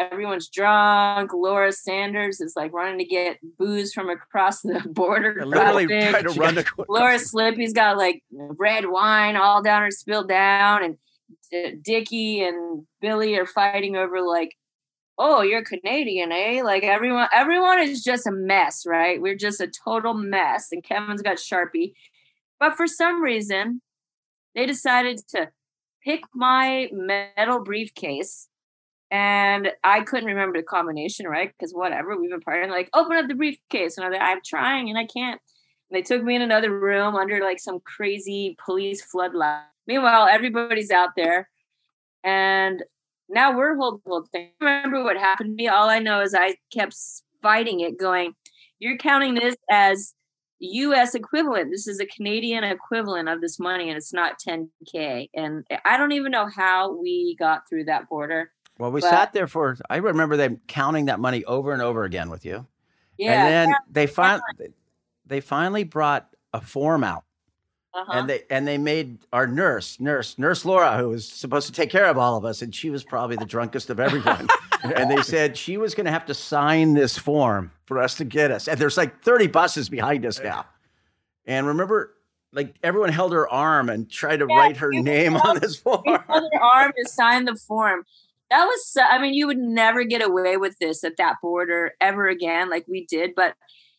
everyone's 0.00 0.48
drunk. 0.48 1.32
Laura 1.32 1.72
Sanders 1.72 2.40
is 2.40 2.54
like 2.56 2.72
running 2.72 2.98
to 2.98 3.04
get 3.04 3.38
booze 3.58 3.92
from 3.92 4.08
across 4.08 4.62
the 4.62 4.80
border. 4.88 5.44
Literally 5.44 5.86
trying 5.86 6.24
to 6.24 6.40
run 6.40 6.54
the 6.54 6.64
Laura 6.88 7.18
Slippy's 7.18 7.72
got 7.72 7.96
like 7.96 8.22
red 8.32 8.86
wine 8.86 9.36
all 9.36 9.62
down 9.62 9.82
her 9.82 9.90
spilled 9.90 10.28
down, 10.28 10.84
and 10.84 10.96
D- 11.50 11.76
Dickie 11.82 12.42
and 12.42 12.86
Billy 13.00 13.36
are 13.36 13.46
fighting 13.46 13.96
over 13.96 14.20
like, 14.22 14.56
oh, 15.18 15.42
you're 15.42 15.64
Canadian, 15.64 16.32
eh? 16.32 16.62
Like 16.64 16.82
everyone, 16.82 17.28
everyone 17.32 17.80
is 17.80 18.02
just 18.02 18.26
a 18.26 18.32
mess, 18.32 18.84
right? 18.86 19.20
We're 19.20 19.36
just 19.36 19.60
a 19.60 19.70
total 19.84 20.14
mess, 20.14 20.68
and 20.72 20.82
Kevin's 20.82 21.22
got 21.22 21.36
Sharpie, 21.36 21.92
but 22.58 22.76
for 22.76 22.86
some 22.86 23.22
reason, 23.22 23.82
they 24.54 24.66
decided 24.66 25.20
to 25.28 25.50
pick 26.04 26.22
my 26.34 26.88
metal 26.92 27.62
briefcase. 27.62 28.48
And 29.10 29.72
I 29.82 30.02
couldn't 30.02 30.26
remember 30.26 30.58
the 30.58 30.64
combination, 30.64 31.26
right? 31.26 31.52
Because 31.52 31.72
whatever, 31.72 32.16
we've 32.16 32.30
been 32.30 32.40
partying. 32.40 32.70
Like, 32.70 32.90
open 32.94 33.16
up 33.16 33.26
the 33.26 33.34
briefcase, 33.34 33.96
and 33.96 34.06
I'm 34.06 34.12
like, 34.12 34.22
I'm 34.22 34.40
trying, 34.44 34.88
and 34.88 34.98
I 34.98 35.04
can't. 35.04 35.40
And 35.90 35.98
they 35.98 36.02
took 36.02 36.22
me 36.22 36.36
in 36.36 36.42
another 36.42 36.78
room 36.78 37.16
under 37.16 37.40
like 37.40 37.58
some 37.58 37.80
crazy 37.80 38.56
police 38.64 39.02
floodlight. 39.02 39.64
Meanwhile, 39.86 40.28
everybody's 40.30 40.92
out 40.92 41.10
there. 41.16 41.48
And 42.22 42.84
now 43.28 43.56
we're 43.56 43.76
holding 43.76 44.00
the 44.04 44.10
whole 44.10 44.26
thing. 44.30 44.50
Remember 44.60 45.02
what 45.02 45.16
happened 45.16 45.50
to 45.50 45.54
me? 45.54 45.68
All 45.68 45.88
I 45.88 45.98
know 45.98 46.20
is 46.20 46.34
I 46.34 46.56
kept 46.72 46.94
fighting 47.42 47.80
it, 47.80 47.98
going, 47.98 48.34
You're 48.78 48.98
counting 48.98 49.34
this 49.34 49.56
as 49.70 50.14
US 50.60 51.14
equivalent. 51.14 51.70
This 51.70 51.88
is 51.88 52.00
a 52.00 52.06
Canadian 52.06 52.64
equivalent 52.64 53.28
of 53.28 53.40
this 53.40 53.58
money, 53.58 53.88
and 53.88 53.96
it's 53.96 54.12
not 54.12 54.38
10K. 54.46 55.30
And 55.34 55.64
I 55.84 55.96
don't 55.96 56.12
even 56.12 56.30
know 56.30 56.48
how 56.54 56.92
we 56.92 57.34
got 57.38 57.68
through 57.68 57.84
that 57.84 58.08
border. 58.08 58.52
Well, 58.80 58.90
we 58.90 59.00
But- 59.02 59.10
sat 59.10 59.32
there 59.32 59.46
for. 59.46 59.76
I 59.90 59.96
remember 59.96 60.36
them 60.36 60.60
counting 60.66 61.04
that 61.06 61.20
money 61.20 61.44
over 61.44 61.72
and 61.72 61.82
over 61.82 62.04
again 62.04 62.30
with 62.30 62.44
you, 62.46 62.66
Yeah. 63.18 63.32
and 63.44 63.70
then 63.70 63.76
they 63.90 64.06
finally 64.06 64.42
they 65.26 65.40
finally 65.40 65.84
brought 65.84 66.26
a 66.52 66.60
form 66.60 67.04
out 67.04 67.22
Uh-huh. 67.94 68.10
and 68.12 68.28
they 68.28 68.42
and 68.50 68.66
they 68.66 68.78
made 68.78 69.18
our 69.32 69.46
nurse, 69.46 70.00
nurse, 70.00 70.38
nurse 70.38 70.64
Laura, 70.64 70.96
who 70.96 71.10
was 71.10 71.28
supposed 71.28 71.66
to 71.66 71.72
take 71.72 71.90
care 71.90 72.06
of 72.06 72.16
all 72.18 72.36
of 72.36 72.44
us, 72.44 72.62
and 72.62 72.74
she 72.74 72.90
was 72.90 73.04
probably 73.04 73.36
the 73.36 73.44
drunkest 73.44 73.90
of 73.90 74.00
everyone. 74.00 74.48
and 74.82 75.10
they 75.10 75.22
said 75.22 75.56
she 75.58 75.76
was 75.76 75.94
going 75.94 76.06
to 76.06 76.10
have 76.10 76.24
to 76.26 76.34
sign 76.34 76.94
this 76.94 77.18
form 77.18 77.70
for 77.84 77.98
us 77.98 78.14
to 78.16 78.24
get 78.24 78.50
us. 78.50 78.66
And 78.66 78.80
there's 78.80 78.96
like 78.96 79.22
30 79.22 79.46
buses 79.48 79.88
behind 79.90 80.24
us 80.24 80.40
now. 80.42 80.64
And 81.44 81.66
remember, 81.66 82.14
like 82.52 82.74
everyone 82.82 83.10
held 83.12 83.32
her 83.34 83.46
arm 83.48 83.88
and 83.90 84.10
tried 84.10 84.38
to 84.38 84.46
Yeah, 84.48 84.56
write 84.56 84.78
her 84.78 84.90
name 84.90 85.36
on 85.36 85.60
this 85.60 85.76
form. 85.76 86.02
Held 86.06 86.50
her 86.52 86.60
arm 86.62 86.92
to 86.96 87.08
sign 87.10 87.44
the 87.44 87.54
form. 87.56 88.04
That 88.50 88.64
was, 88.64 88.90
so, 88.90 89.02
I 89.02 89.20
mean, 89.20 89.34
you 89.34 89.46
would 89.46 89.58
never 89.58 90.02
get 90.02 90.26
away 90.26 90.56
with 90.56 90.76
this 90.80 91.04
at 91.04 91.16
that 91.18 91.36
border 91.40 91.92
ever 92.00 92.26
again, 92.26 92.68
like 92.68 92.84
we 92.88 93.06
did. 93.06 93.30
But 93.36 93.54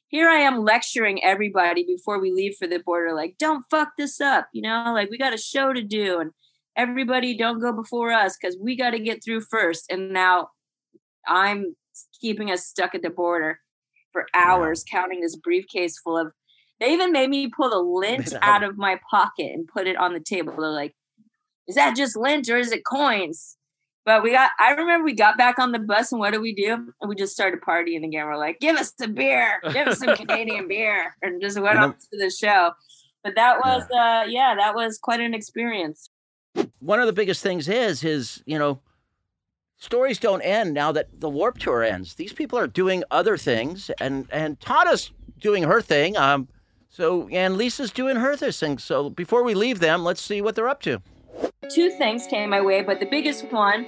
here 0.09 0.27
I 0.29 0.39
am 0.39 0.65
lecturing 0.65 1.23
everybody 1.23 1.85
before 1.85 2.19
we 2.19 2.31
leave 2.31 2.55
for 2.59 2.67
the 2.67 2.79
border, 2.79 3.15
like, 3.15 3.35
don't 3.39 3.63
fuck 3.71 3.93
this 3.97 4.19
up, 4.19 4.49
you 4.53 4.61
know, 4.61 4.91
like 4.93 5.09
we 5.09 5.17
got 5.17 5.33
a 5.33 5.37
show 5.37 5.71
to 5.71 5.81
do, 5.81 6.19
and 6.19 6.31
everybody 6.75 7.35
don't 7.35 7.61
go 7.61 7.71
before 7.71 8.11
us 8.11 8.37
because 8.39 8.57
we 8.61 8.75
got 8.75 8.91
to 8.91 8.99
get 8.99 9.23
through 9.23 9.41
first. 9.41 9.85
And 9.89 10.11
now 10.11 10.49
I'm 11.25 11.75
keeping 12.19 12.51
us 12.51 12.65
stuck 12.65 12.93
at 12.93 13.01
the 13.01 13.09
border 13.09 13.59
for 14.11 14.25
hours, 14.35 14.83
counting 14.83 15.21
this 15.21 15.37
briefcase 15.37 15.97
full 15.97 16.17
of. 16.17 16.33
They 16.81 16.91
even 16.93 17.11
made 17.11 17.29
me 17.29 17.47
pull 17.47 17.69
the 17.69 17.77
lint 17.77 18.33
out 18.41 18.63
of 18.63 18.77
my 18.77 18.99
pocket 19.09 19.51
and 19.53 19.67
put 19.67 19.87
it 19.87 19.95
on 19.95 20.13
the 20.13 20.19
table. 20.19 20.53
They're 20.57 20.71
like, 20.71 20.93
is 21.67 21.75
that 21.75 21.95
just 21.95 22.17
lint 22.17 22.49
or 22.49 22.57
is 22.57 22.71
it 22.71 22.83
coins? 22.83 23.55
But 24.03 24.23
we 24.23 24.31
got, 24.31 24.49
I 24.59 24.71
remember 24.71 25.05
we 25.05 25.13
got 25.13 25.37
back 25.37 25.59
on 25.59 25.71
the 25.71 25.79
bus 25.79 26.11
and 26.11 26.19
what 26.19 26.31
did 26.31 26.41
we 26.41 26.55
do? 26.55 26.73
And 26.73 27.09
we 27.09 27.15
just 27.15 27.33
started 27.33 27.61
partying 27.61 28.03
again. 28.03 28.25
We're 28.25 28.37
like, 28.37 28.59
give 28.59 28.75
us 28.77 28.93
some 28.99 29.13
beer, 29.13 29.61
give 29.71 29.87
us 29.87 29.99
some 29.99 30.15
Canadian 30.15 30.67
beer, 30.67 31.15
and 31.21 31.39
just 31.41 31.59
went 31.59 31.75
And 31.75 31.83
on 31.85 31.93
to 31.93 32.17
the 32.17 32.31
show. 32.31 32.71
But 33.23 33.35
that 33.35 33.59
was, 33.59 33.83
uh, 33.83 34.25
yeah, 34.27 34.55
that 34.57 34.73
was 34.73 34.97
quite 34.97 35.19
an 35.19 35.35
experience. 35.35 36.09
One 36.79 36.99
of 36.99 37.05
the 37.05 37.13
biggest 37.13 37.43
things 37.43 37.69
is, 37.69 38.03
is, 38.03 38.41
you 38.47 38.57
know, 38.57 38.81
stories 39.77 40.19
don't 40.19 40.41
end 40.41 40.73
now 40.73 40.91
that 40.91 41.19
the 41.19 41.29
Warp 41.29 41.59
Tour 41.59 41.83
ends. 41.83 42.15
These 42.15 42.33
people 42.33 42.57
are 42.57 42.67
doing 42.67 43.03
other 43.11 43.37
things, 43.37 43.91
and 43.99 44.27
and 44.31 44.59
Tana's 44.59 45.11
doing 45.39 45.63
her 45.63 45.81
thing. 45.81 46.15
Um, 46.17 46.47
so 46.89 47.27
and 47.29 47.57
Lisa's 47.57 47.91
doing 47.91 48.15
her 48.17 48.35
thing. 48.35 48.77
So 48.77 49.09
before 49.09 49.43
we 49.43 49.53
leave 49.53 49.79
them, 49.79 50.03
let's 50.03 50.21
see 50.21 50.41
what 50.41 50.55
they're 50.55 50.69
up 50.69 50.81
to. 50.83 51.01
Two 51.69 51.89
things 51.91 52.27
came 52.27 52.49
my 52.49 52.61
way, 52.61 52.81
but 52.81 52.99
the 52.99 53.05
biggest 53.05 53.51
one 53.51 53.85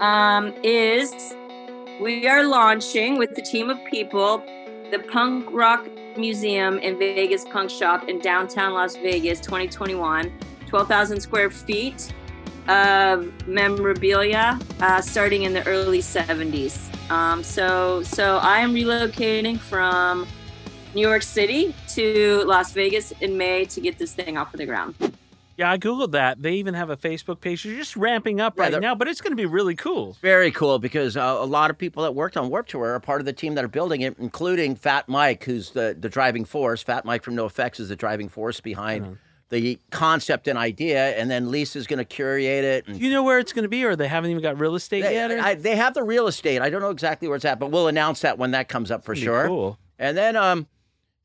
um, 0.00 0.54
is 0.62 1.34
we 2.00 2.26
are 2.26 2.44
launching 2.44 3.18
with 3.18 3.34
the 3.34 3.42
team 3.42 3.70
of 3.70 3.78
people 3.90 4.42
the 4.90 4.98
Punk 5.10 5.46
Rock 5.50 5.86
Museum 6.16 6.78
in 6.78 6.98
Vegas 6.98 7.44
Punk 7.44 7.70
Shop 7.70 8.08
in 8.08 8.18
downtown 8.20 8.72
Las 8.72 8.96
Vegas 8.96 9.40
2021. 9.40 10.32
12,000 10.66 11.20
square 11.20 11.50
feet 11.50 12.12
of 12.68 13.32
memorabilia 13.48 14.58
uh, 14.80 15.00
starting 15.00 15.44
in 15.44 15.54
the 15.54 15.66
early 15.66 16.00
70s. 16.00 16.88
Um, 17.10 17.42
so, 17.42 18.02
so 18.02 18.36
I 18.38 18.58
am 18.58 18.74
relocating 18.74 19.58
from 19.58 20.26
New 20.94 21.06
York 21.06 21.22
City 21.22 21.74
to 21.88 22.42
Las 22.46 22.72
Vegas 22.72 23.12
in 23.20 23.36
May 23.36 23.64
to 23.66 23.80
get 23.80 23.98
this 23.98 24.12
thing 24.12 24.36
off 24.36 24.52
of 24.52 24.58
the 24.58 24.66
ground. 24.66 24.94
Yeah, 25.58 25.72
I 25.72 25.76
googled 25.76 26.12
that. 26.12 26.40
They 26.40 26.54
even 26.54 26.74
have 26.74 26.88
a 26.88 26.96
Facebook 26.96 27.40
page. 27.40 27.64
They're 27.64 27.74
just 27.74 27.96
ramping 27.96 28.40
up 28.40 28.56
Yeah, 28.56 28.68
right 28.68 28.80
now, 28.80 28.94
but 28.94 29.08
it's 29.08 29.20
going 29.20 29.32
to 29.32 29.36
be 29.36 29.44
really 29.44 29.74
cool. 29.74 30.16
Very 30.22 30.52
cool 30.52 30.78
because 30.78 31.16
uh, 31.16 31.36
a 31.40 31.44
lot 31.44 31.70
of 31.70 31.76
people 31.76 32.04
that 32.04 32.14
worked 32.14 32.36
on 32.36 32.48
Warp 32.48 32.68
Tour 32.68 32.94
are 32.94 33.00
part 33.00 33.20
of 33.20 33.26
the 33.26 33.32
team 33.32 33.56
that 33.56 33.64
are 33.64 33.68
building 33.68 34.02
it, 34.02 34.16
including 34.18 34.76
Fat 34.76 35.08
Mike, 35.08 35.42
who's 35.42 35.70
the, 35.70 35.96
the 35.98 36.08
driving 36.08 36.44
force. 36.44 36.84
Fat 36.84 37.04
Mike 37.04 37.24
from 37.24 37.34
NoFX 37.34 37.80
is 37.80 37.88
the 37.88 37.96
driving 37.96 38.28
force 38.28 38.60
behind 38.60 39.18
the 39.50 39.78
concept 39.90 40.46
and 40.46 40.58
idea, 40.58 41.16
and 41.16 41.30
then 41.30 41.50
Lisa's 41.50 41.86
going 41.86 41.98
to 41.98 42.04
curate 42.04 42.64
it. 42.64 42.86
And 42.86 43.00
you 43.00 43.10
know 43.10 43.22
where 43.22 43.38
it's 43.38 43.52
going 43.52 43.64
to 43.64 43.68
be, 43.68 43.84
or 43.84 43.96
they 43.96 44.06
haven't 44.08 44.30
even 44.30 44.42
got 44.42 44.60
real 44.60 44.74
estate 44.74 45.02
they, 45.02 45.14
yet? 45.14 45.30
I, 45.32 45.54
they 45.54 45.74
have 45.74 45.94
the 45.94 46.02
real 46.04 46.26
estate. 46.26 46.60
I 46.60 46.70
don't 46.70 46.82
know 46.82 46.90
exactly 46.90 47.28
where 47.28 47.36
it's 47.36 47.44
at, 47.44 47.58
but 47.58 47.70
we'll 47.70 47.88
announce 47.88 48.20
that 48.20 48.38
when 48.38 48.52
that 48.52 48.68
comes 48.68 48.90
up 48.90 49.04
for 49.04 49.16
sure. 49.16 49.46
Cool. 49.46 49.78
And 49.98 50.16
then, 50.16 50.36
um, 50.36 50.66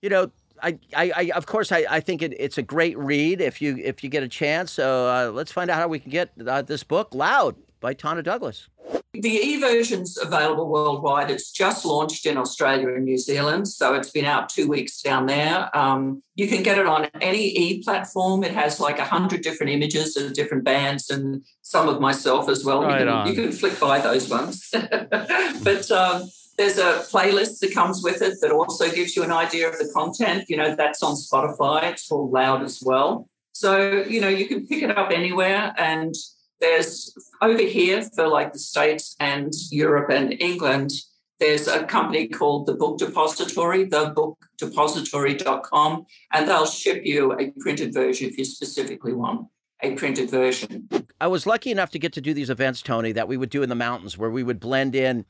you 0.01 0.09
know, 0.09 0.31
I, 0.62 0.80
I, 0.95 1.12
I 1.16 1.32
of 1.36 1.45
course, 1.45 1.72
I, 1.72 1.86
I 1.89 1.99
think 1.99 2.22
it, 2.22 2.34
it's 2.39 2.58
a 2.58 2.62
great 2.62 2.97
read 2.97 3.41
if 3.41 3.62
you 3.62 3.78
if 3.78 4.04
you 4.04 4.10
get 4.10 4.24
a 4.24 4.28
chance. 4.28 4.72
So 4.72 5.08
uh, 5.08 5.32
let's 5.32 5.51
find 5.51 5.70
out 5.70 5.78
how 5.78 5.88
we 5.88 5.99
can 5.99 6.12
get 6.12 6.32
uh, 6.45 6.62
this 6.62 6.84
book, 6.84 7.14
Loud, 7.14 7.56
by 7.80 7.93
Tana 7.93 8.24
Douglas. 8.24 8.68
The 9.14 9.30
e 9.30 9.60
version's 9.60 10.18
available 10.18 10.68
worldwide. 10.68 11.30
It's 11.30 11.51
just 11.51 11.86
launched 11.86 12.26
in 12.26 12.36
Australia 12.36 12.88
and 12.88 13.06
New 13.06 13.18
Zealand, 13.18 13.68
so 13.68 13.93
it's 13.93 14.10
been 14.10 14.26
out 14.26 14.49
two 14.49 14.68
weeks 14.68 15.04
down 15.04 15.28
there. 15.28 15.70
Um, 15.78 16.24
you 16.34 16.47
can 16.47 16.64
get 16.64 16.80
it 16.80 16.88
on 16.88 17.10
any 17.22 17.49
e 17.56 17.84
platform. 17.84 18.43
It 18.43 18.54
has 18.54 18.80
like 18.80 18.97
a 18.97 19.06
hundred 19.06 19.41
different 19.41 19.72
images 19.72 20.18
of 20.18 20.34
different 20.34 20.64
bands 20.64 21.12
and 21.12 21.45
some 21.62 21.88
of 21.88 22.01
myself 22.01 22.49
as 22.49 22.66
well. 22.66 22.82
Right 22.82 23.01
you, 23.01 23.06
can, 23.06 23.08
on. 23.08 23.28
you 23.28 23.34
can 23.36 23.51
flick 23.51 23.80
by 23.80 23.99
those 23.99 24.30
ones. 24.30 24.70
but 24.72 25.91
um, 25.91 26.24
there's 26.58 26.78
a 26.78 27.04
playlist 27.12 27.60
that 27.60 27.74
comes 27.74 28.04
with 28.04 28.22
it 28.22 28.38
that 28.41 28.51
also 28.51 28.91
gives 28.91 29.16
you 29.16 29.24
an 29.24 29.32
idea 29.32 29.68
of 29.68 29.78
the 29.78 29.89
content. 29.93 30.45
You 30.49 30.58
know, 30.58 30.76
that's 30.76 31.01
on 31.01 31.16
Spotify. 31.16 31.91
It's 31.91 32.08
called 32.08 32.32
Loud 32.32 32.64
as 32.64 32.82
well. 32.84 33.28
So, 33.54 34.04
you 34.08 34.22
know, 34.22 34.30
you 34.30 34.47
can 34.47 34.68
pick 34.68 34.84
it 34.84 34.97
up 34.97 35.12
anywhere 35.12 35.74
and 35.78 36.14
there's 36.60 37.14
over 37.41 37.62
here 37.62 38.01
for 38.16 38.28
like 38.28 38.54
the 38.54 38.60
States 38.60 39.16
and 39.20 39.51
Europe 39.70 40.10
and 40.10 40.41
England, 40.41 40.91
there's 41.39 41.68
a 41.68 41.84
company 41.84 42.30
called 42.30 42.68
the 42.68 42.74
Book 42.74 42.99
Depository, 42.99 43.86
thebookdepository.com, 43.88 46.06
and 46.32 46.47
they'll 46.47 46.66
ship 46.66 47.06
you 47.06 47.38
a 47.38 47.51
printed 47.60 47.93
version 47.93 48.30
if 48.30 48.38
you 48.38 48.45
specifically 48.45 49.12
want 49.12 49.49
a 49.82 49.91
printed 49.95 50.32
version. 50.32 50.88
I 51.20 51.28
was 51.28 51.45
lucky 51.45 51.72
enough 51.72 51.91
to 51.91 51.99
get 51.99 52.14
to 52.14 52.22
do 52.22 52.34
these 52.34 52.49
events, 52.49 52.82
Tony, 52.82 53.12
that 53.12 53.28
we 53.28 53.36
would 53.36 53.49
do 53.49 53.62
in 53.62 53.68
the 53.68 53.76
mountains, 53.76 54.18
where 54.18 54.30
we 54.30 54.43
would 54.43 54.62
blend 54.62 54.95
in 54.95 55.26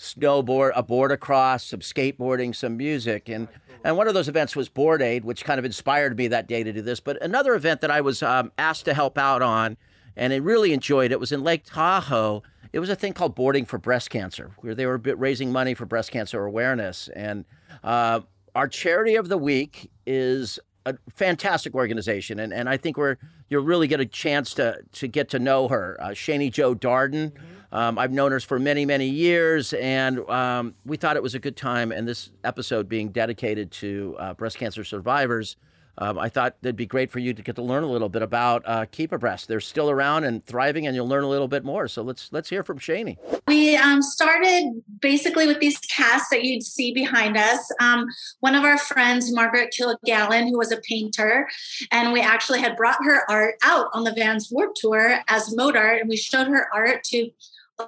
snowboard, 0.00 0.72
a 0.74 0.82
board 0.82 1.12
across, 1.12 1.64
some 1.64 1.80
skateboarding, 1.80 2.54
some 2.54 2.76
music, 2.76 3.28
and 3.28 3.48
and 3.84 3.96
one 3.96 4.08
of 4.08 4.14
those 4.14 4.28
events 4.28 4.54
was 4.54 4.68
Board 4.68 5.00
Aid, 5.00 5.24
which 5.24 5.44
kind 5.44 5.58
of 5.58 5.64
inspired 5.64 6.16
me 6.16 6.28
that 6.28 6.46
day 6.46 6.62
to 6.62 6.72
do 6.72 6.82
this. 6.82 7.00
But 7.00 7.22
another 7.22 7.54
event 7.54 7.80
that 7.80 7.90
I 7.90 8.00
was 8.00 8.22
um, 8.22 8.52
asked 8.58 8.84
to 8.86 8.94
help 8.94 9.16
out 9.16 9.40
on, 9.40 9.76
and 10.16 10.32
I 10.32 10.36
really 10.36 10.72
enjoyed 10.72 11.12
it, 11.12 11.20
was 11.20 11.32
in 11.32 11.42
Lake 11.42 11.64
Tahoe. 11.64 12.42
It 12.72 12.78
was 12.78 12.90
a 12.90 12.94
thing 12.94 13.14
called 13.14 13.34
Boarding 13.34 13.64
for 13.64 13.78
Breast 13.78 14.10
Cancer, 14.10 14.50
where 14.58 14.74
they 14.74 14.86
were 14.86 14.98
bit- 14.98 15.18
raising 15.18 15.50
money 15.50 15.74
for 15.74 15.86
breast 15.86 16.10
cancer 16.10 16.44
awareness. 16.44 17.08
And 17.16 17.44
uh, 17.82 18.20
our 18.54 18.68
charity 18.68 19.16
of 19.16 19.28
the 19.28 19.38
week 19.38 19.90
is 20.06 20.58
a 20.86 20.96
fantastic 21.14 21.74
organization, 21.74 22.38
and, 22.38 22.52
and 22.52 22.68
I 22.68 22.76
think 22.76 22.96
we're 22.96 23.16
you'll 23.48 23.64
really 23.64 23.86
get 23.86 24.00
a 24.00 24.06
chance 24.06 24.54
to 24.54 24.80
to 24.92 25.08
get 25.08 25.28
to 25.30 25.38
know 25.38 25.68
her, 25.68 25.96
uh, 26.00 26.08
Shaney 26.08 26.50
jo 26.52 26.74
Darden. 26.74 27.32
Um, 27.72 27.98
I've 27.98 28.12
known 28.12 28.32
her 28.32 28.40
for 28.40 28.58
many 28.58 28.84
many 28.84 29.06
years, 29.06 29.72
and 29.72 30.18
um, 30.28 30.74
we 30.84 30.96
thought 30.96 31.16
it 31.16 31.22
was 31.22 31.34
a 31.34 31.38
good 31.38 31.56
time. 31.56 31.92
And 31.92 32.06
this 32.06 32.30
episode 32.44 32.88
being 32.88 33.10
dedicated 33.10 33.70
to 33.72 34.16
uh, 34.18 34.34
breast 34.34 34.58
cancer 34.58 34.84
survivors, 34.84 35.56
um, 35.98 36.18
I 36.18 36.28
thought 36.30 36.56
it'd 36.62 36.76
be 36.76 36.86
great 36.86 37.10
for 37.10 37.18
you 37.18 37.34
to 37.34 37.42
get 37.42 37.56
to 37.56 37.62
learn 37.62 37.82
a 37.82 37.90
little 37.90 38.08
bit 38.08 38.22
about 38.22 38.62
uh, 38.64 38.86
Keep 38.86 39.12
A 39.12 39.18
Breast. 39.18 39.48
They're 39.48 39.60
still 39.60 39.90
around 39.90 40.24
and 40.24 40.44
thriving, 40.46 40.86
and 40.86 40.96
you'll 40.96 41.08
learn 41.08 41.24
a 41.24 41.28
little 41.28 41.48
bit 41.48 41.62
more. 41.62 41.88
So 41.88 42.02
let's 42.02 42.30
let's 42.32 42.48
hear 42.48 42.64
from 42.64 42.78
Shaney. 42.78 43.18
We 43.46 43.76
um, 43.76 44.00
started 44.00 44.82
basically 45.00 45.46
with 45.46 45.60
these 45.60 45.78
casts 45.78 46.30
that 46.30 46.44
you'd 46.44 46.62
see 46.62 46.94
behind 46.94 47.36
us. 47.36 47.70
Um, 47.80 48.06
one 48.40 48.54
of 48.54 48.64
our 48.64 48.78
friends, 48.78 49.32
Margaret 49.32 49.74
Kilgallen, 49.78 50.48
who 50.48 50.56
was 50.56 50.72
a 50.72 50.80
painter, 50.88 51.48
and 51.90 52.12
we 52.12 52.20
actually 52.20 52.60
had 52.60 52.76
brought 52.76 53.04
her 53.04 53.30
art 53.30 53.56
out 53.62 53.88
on 53.92 54.04
the 54.04 54.12
Vans 54.12 54.48
Warp 54.50 54.72
Tour 54.76 55.20
as 55.28 55.54
mode 55.54 55.76
art, 55.76 56.00
and 56.00 56.08
we 56.08 56.16
showed 56.16 56.46
her 56.46 56.68
art 56.72 57.04
to 57.04 57.30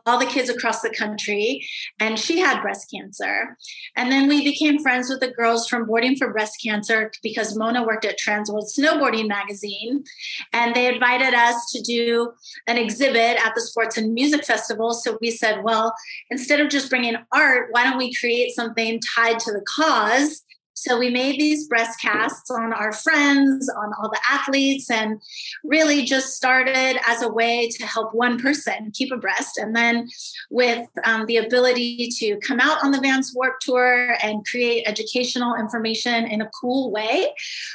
all 0.07 0.19
the 0.19 0.27
kids 0.27 0.49
across 0.49 0.83
the 0.83 0.91
country 0.91 1.67
and 2.01 2.19
she 2.19 2.39
had 2.39 2.63
breast 2.63 2.91
cancer. 2.93 3.57
And 3.97 4.11
then 4.11 4.29
we 4.29 4.45
became 4.45 4.79
friends 4.79 5.09
with 5.09 5.21
the 5.21 5.31
girls 5.31 5.69
from 5.69 5.87
boarding 5.87 6.17
for 6.17 6.33
breast 6.33 6.59
cancer 6.65 7.11
because 7.23 7.57
mona 7.57 7.85
worked 7.85 8.05
at 8.05 8.19
transworld 8.19 8.71
snowboarding 8.77 9.29
magazine 9.29 10.05
and 10.53 10.75
they 10.75 10.93
invited 10.93 11.35
us 11.35 11.71
to 11.73 11.83
do 11.83 12.33
an 12.67 12.79
exhibit 12.79 13.45
at 13.45 13.55
the 13.55 13.61
sports 13.61 13.97
and 13.97 14.15
music 14.15 14.45
festival. 14.45 14.93
So 14.93 15.19
we 15.21 15.31
said 15.31 15.63
well 15.63 15.95
instead 16.31 16.61
of 16.61 16.69
just 16.69 16.91
bringing 16.91 17.17
art 17.33 17.69
why 17.71 17.85
don't 17.85 17.99
we 17.99 18.15
create 18.15 18.55
something 18.55 19.01
tied 19.15 19.39
to 19.41 19.53
the 19.53 19.65
cause 19.77 20.43
so 20.75 20.99
we 20.99 21.11
made 21.11 21.39
these 21.39 21.69
breast 21.69 22.01
casts 22.01 22.51
on 22.51 22.73
our 22.73 22.93
friends, 22.93 23.69
on 23.71 23.93
all 24.01 24.11
the 24.11 24.21
athletes, 24.29 24.91
and 24.91 25.21
really 25.65 26.05
just 26.05 26.35
started 26.35 26.99
as 27.07 27.23
a 27.23 27.29
way 27.29 27.69
to 27.69 27.87
help 27.87 28.15
one 28.15 28.39
person 28.39 28.91
keep 28.93 29.13
abreast. 29.13 29.59
And 29.59 29.77
then 29.77 30.09
with 30.51 30.87
um, 31.05 31.27
the 31.27 31.37
ability 31.37 32.09
to 32.19 32.39
come 32.39 32.61
out 32.61 32.83
on 32.83 32.91
the 32.91 33.01
Vans 33.01 33.33
Warp 33.35 33.61
Tour 33.61 34.17
and 34.23 34.45
create 34.47 34.85
educational 34.87 35.55
information 35.55 36.27
in 36.27 36.41
a 36.41 36.51
cool 36.61 36.91
way, 36.91 37.33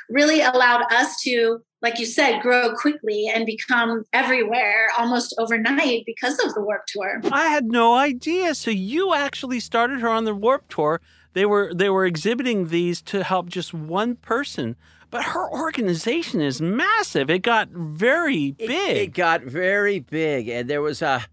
really 0.09 0.41
allowed 0.41 0.83
us 0.91 1.21
to 1.21 1.61
like 1.81 1.99
you 1.99 2.05
said, 2.07 2.41
grow 2.41 2.73
quickly 2.73 3.31
and 3.33 3.45
become 3.45 4.03
everywhere 4.11 4.87
almost 4.97 5.35
overnight 5.37 6.03
because 6.05 6.43
of 6.43 6.53
the 6.55 6.61
Warp 6.61 6.87
Tour. 6.87 7.21
I 7.31 7.49
had 7.49 7.65
no 7.65 7.93
idea. 7.93 8.55
So 8.55 8.71
you 8.71 9.13
actually 9.13 9.59
started 9.59 9.99
her 9.99 10.09
on 10.09 10.25
the 10.25 10.33
Warp 10.33 10.67
Tour. 10.69 11.01
They 11.37 11.45
were 11.45 11.71
they 11.71 11.89
were 11.91 12.05
exhibiting 12.07 12.69
these 12.69 12.99
to 13.03 13.23
help 13.23 13.47
just 13.47 13.71
one 13.73 14.15
person. 14.15 14.75
but 15.11 15.23
her 15.23 15.47
organization 15.51 16.41
is 16.41 16.59
massive. 16.59 17.29
It 17.29 17.43
got 17.43 17.69
very 17.69 18.51
big. 18.51 18.97
It, 18.97 19.13
got 19.13 19.43
very 19.43 19.99
big, 19.99 20.49
and 20.49 20.67
there 20.67 20.81
was 20.81 21.01
a, 21.03 21.23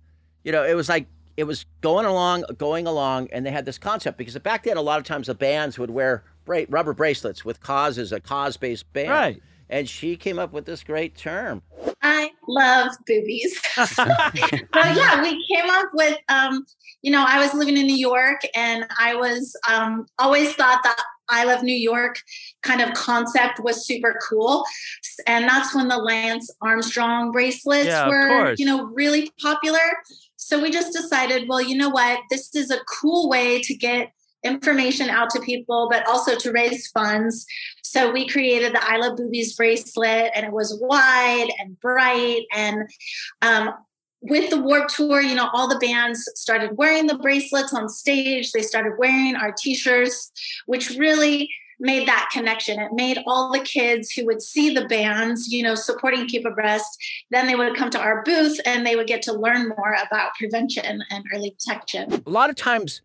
you 0.45 0.53
know, 0.53 0.63
it 0.63 0.75
was 0.75 0.89
like 0.91 1.07
it 1.39 1.45
was 1.45 1.65
going 1.81 2.05
along, 2.05 2.45
going 2.59 2.87
along, 2.87 3.29
and 3.33 3.45
they 3.47 3.51
had 3.51 3.65
this 3.65 3.79
concept 3.79 4.19
because 4.19 4.39
back 4.39 4.63
then 4.65 4.77
a 4.77 4.83
lot 4.83 4.99
of 4.99 5.05
times 5.05 5.27
the 5.27 5.35
bands 5.35 5.79
would 5.79 5.91
wear 5.91 6.23
bra- 6.45 6.67
rubber 6.69 6.93
bracelets 6.93 7.45
with 7.45 7.61
cause 7.61 7.99
as 7.99 8.13
a 8.13 8.21
cause-based 8.21 8.93
band, 8.93 9.11
Right. 9.11 9.43
And 9.69 9.89
she 9.89 10.17
came 10.17 10.39
up 10.39 10.53
with 10.53 10.67
this 10.67 10.85
great 10.85 11.17
term. 11.17 11.63
I 12.03 12.31
love 12.47 12.93
boobies. 13.07 13.59
so 13.75 14.05
yeah, 14.75 15.23
we 15.23 15.31
came 15.53 15.69
up 15.71 15.87
with 15.95 16.19
um, 16.29 16.65
you 17.03 17.11
know, 17.11 17.25
I 17.27 17.39
was 17.39 17.55
living 17.55 17.77
in 17.77 17.87
New 17.87 17.97
York 17.97 18.41
and 18.55 18.87
I 18.99 19.15
was 19.15 19.57
um 19.69 20.07
always 20.19 20.55
thought 20.55 20.83
that 20.85 21.03
I 21.29 21.45
love 21.45 21.63
New 21.63 21.75
York 21.75 22.21
kind 22.63 22.81
of 22.81 22.93
concept 22.95 23.61
was 23.61 23.87
super 23.87 24.19
cool. 24.29 24.65
And 25.27 25.49
that's 25.49 25.75
when 25.75 25.89
the 25.89 25.97
Lance 25.97 26.51
Armstrong 26.61 27.33
bracelets 27.33 27.87
Yeah, 27.87 28.09
were, 28.09 28.55
you 28.57 28.67
know, 28.67 28.87
really 28.87 29.31
popular. 29.41 29.81
So 30.37 30.61
we 30.61 30.71
just 30.71 30.93
decided, 30.93 31.49
well, 31.49 31.63
you 31.63 31.77
know 31.77 31.89
what? 31.89 32.21
This 32.31 32.55
is 32.55 32.71
a 32.71 32.81
cool 33.01 33.29
way 33.29 33.63
to 33.63 33.75
get 33.75 34.13
information 34.45 35.11
out 35.11 35.31
to 35.31 35.41
people, 35.41 35.89
but 35.91 36.07
also 36.07 36.37
to 36.37 36.53
raise 36.53 36.89
funds. 36.89 37.47
So 37.83 38.13
we 38.13 38.29
created 38.29 38.75
the 38.75 38.85
I 38.85 38.99
Love 38.99 39.17
Boobies 39.17 39.57
bracelet, 39.57 40.31
and 40.35 40.45
it 40.45 40.53
was 40.53 40.79
wide 40.81 41.49
and 41.59 41.79
bright. 41.81 42.43
And 42.53 42.89
um, 43.43 43.75
with 44.21 44.51
the 44.51 44.61
Warp 44.61 44.89
Tour, 44.89 45.21
you 45.21 45.35
know, 45.35 45.49
all 45.53 45.69
the 45.69 45.79
bands 45.79 46.29
started 46.35 46.77
wearing 46.77 47.07
the 47.07 47.19
bracelets 47.19 47.75
on 47.75 47.89
stage. 47.89 48.53
They 48.53 48.63
started 48.63 48.93
wearing 48.99 49.37
our 49.37 49.53
T-shirts, 49.53 50.33
which 50.67 50.91
really 50.91 51.51
made 51.81 52.09
that 52.09 52.31
connection. 52.33 52.81
It 52.81 52.93
made 52.93 53.19
all 53.27 53.53
the 53.53 53.61
kids 53.61 54.11
who 54.11 54.25
would 54.27 54.41
see 54.41 54.73
the 54.73 54.87
bands, 54.87 55.49
you 55.53 55.63
know, 55.63 55.75
supporting 55.75 56.27
Keep 56.27 56.47
A 56.47 56.51
Breast, 56.51 56.89
then 57.31 57.47
they 57.47 57.55
would 57.55 57.77
come 57.77 57.91
to 57.91 58.01
our 58.01 58.23
booth 58.23 58.61
and 58.65 58.87
they 58.87 58.97
would 58.97 59.07
get 59.07 59.23
to 59.23 59.33
learn 59.33 59.69
more 59.69 59.97
about 60.07 60.35
prevention 60.39 61.03
and 61.11 61.25
early 61.35 61.51
detection. 61.51 62.23
A 62.27 62.31
lot 62.31 62.49
of 62.49 62.57
times, 62.57 63.03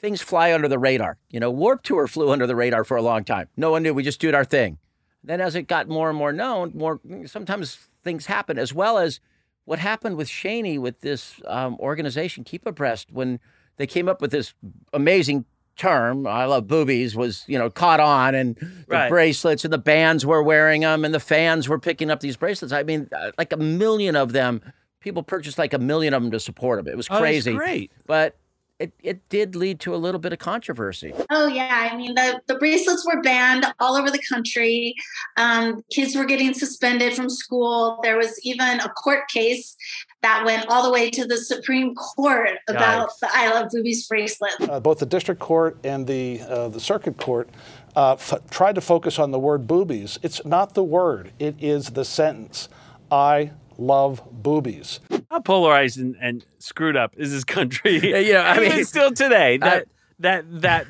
things 0.00 0.20
fly 0.22 0.52
under 0.52 0.68
the 0.68 0.78
radar. 0.78 1.18
You 1.30 1.40
know, 1.40 1.50
Warp 1.50 1.82
Tour 1.82 2.06
flew 2.06 2.30
under 2.30 2.46
the 2.46 2.56
radar 2.56 2.84
for 2.84 2.96
a 2.96 3.02
long 3.02 3.24
time. 3.24 3.48
No 3.56 3.70
one 3.70 3.82
knew. 3.82 3.92
We 3.94 4.02
just 4.02 4.20
did 4.20 4.34
our 4.34 4.44
thing. 4.44 4.78
Then, 5.24 5.40
as 5.40 5.54
it 5.54 5.62
got 5.66 5.88
more 5.88 6.08
and 6.08 6.16
more 6.18 6.32
known, 6.32 6.72
more 6.74 7.00
sometimes 7.26 7.88
things 8.04 8.26
happen. 8.26 8.58
As 8.58 8.72
well 8.72 8.98
as 8.98 9.20
what 9.64 9.78
happened 9.78 10.16
with 10.16 10.28
Shaney 10.28 10.78
with 10.78 11.00
this 11.00 11.40
um, 11.46 11.76
organization, 11.80 12.44
Keep 12.44 12.66
A 12.66 12.72
Breast, 12.72 13.10
when 13.12 13.40
they 13.76 13.86
came 13.86 14.08
up 14.08 14.20
with 14.20 14.30
this 14.30 14.54
amazing 14.92 15.44
term 15.76 16.26
i 16.26 16.44
love 16.44 16.66
boobies 16.66 17.14
was 17.14 17.44
you 17.46 17.56
know 17.56 17.70
caught 17.70 18.00
on 18.00 18.34
and 18.34 18.56
the 18.56 18.66
Right. 18.88 19.08
bracelets 19.08 19.62
and 19.64 19.72
the 19.72 19.78
bands 19.78 20.26
were 20.26 20.42
wearing 20.42 20.80
them 20.80 21.04
and 21.04 21.14
the 21.14 21.20
fans 21.20 21.68
were 21.68 21.78
picking 21.78 22.10
up 22.10 22.18
these 22.18 22.36
bracelets 22.36 22.72
i 22.72 22.82
mean 22.82 23.08
uh, 23.16 23.30
like 23.38 23.52
a 23.52 23.56
million 23.56 24.16
of 24.16 24.32
them 24.32 24.60
people 24.98 25.22
purchased 25.22 25.56
like 25.56 25.72
a 25.72 25.78
million 25.78 26.14
of 26.14 26.20
them 26.20 26.32
to 26.32 26.40
support 26.40 26.82
them 26.84 26.92
it 26.92 26.96
was 26.96 27.06
crazy 27.06 27.52
Oh, 27.52 27.54
that's 27.54 27.64
crazy 27.64 27.86
great. 27.86 27.92
but 28.08 28.34
it, 28.78 28.92
it 29.02 29.28
did 29.28 29.56
lead 29.56 29.80
to 29.80 29.94
a 29.94 29.96
little 29.96 30.20
bit 30.20 30.32
of 30.32 30.38
controversy. 30.38 31.12
Oh 31.30 31.46
yeah, 31.46 31.88
I 31.92 31.96
mean 31.96 32.14
the 32.14 32.40
the 32.46 32.54
bracelets 32.56 33.04
were 33.06 33.20
banned 33.22 33.66
all 33.80 33.96
over 33.96 34.10
the 34.10 34.22
country. 34.28 34.94
Um, 35.36 35.82
kids 35.90 36.14
were 36.14 36.24
getting 36.24 36.54
suspended 36.54 37.14
from 37.14 37.28
school. 37.28 37.98
There 38.02 38.16
was 38.16 38.38
even 38.44 38.80
a 38.80 38.88
court 38.90 39.28
case 39.28 39.76
that 40.22 40.44
went 40.44 40.66
all 40.68 40.82
the 40.82 40.92
way 40.92 41.10
to 41.10 41.26
the 41.26 41.38
Supreme 41.38 41.94
Court 41.94 42.50
about 42.68 43.10
Yikes. 43.10 43.18
the 43.20 43.28
I 43.32 43.50
Love 43.52 43.70
Boobies 43.70 44.06
bracelet. 44.06 44.52
Uh, 44.60 44.80
both 44.80 44.98
the 44.98 45.06
district 45.06 45.40
court 45.40 45.76
and 45.82 46.06
the 46.06 46.40
uh, 46.42 46.68
the 46.68 46.80
circuit 46.80 47.16
court 47.16 47.48
uh, 47.96 48.12
f- 48.12 48.48
tried 48.50 48.76
to 48.76 48.80
focus 48.80 49.18
on 49.18 49.32
the 49.32 49.38
word 49.40 49.66
boobies. 49.66 50.18
It's 50.22 50.44
not 50.44 50.74
the 50.74 50.84
word; 50.84 51.32
it 51.40 51.56
is 51.58 51.90
the 51.90 52.04
sentence. 52.04 52.68
I 53.10 53.52
love 53.78 54.22
boobies. 54.30 55.00
How 55.30 55.40
polarized 55.40 55.98
and, 55.98 56.16
and 56.20 56.44
screwed 56.58 56.96
up 56.96 57.14
is 57.16 57.30
this 57.32 57.44
country? 57.44 57.98
Yeah, 58.10 58.18
you 58.18 58.32
know, 58.34 58.40
I 58.40 58.56
Even 58.56 58.76
mean, 58.76 58.84
still 58.84 59.10
today, 59.12 59.56
that 59.58 59.82
I- 59.82 59.84
that 60.20 60.60
that 60.62 60.86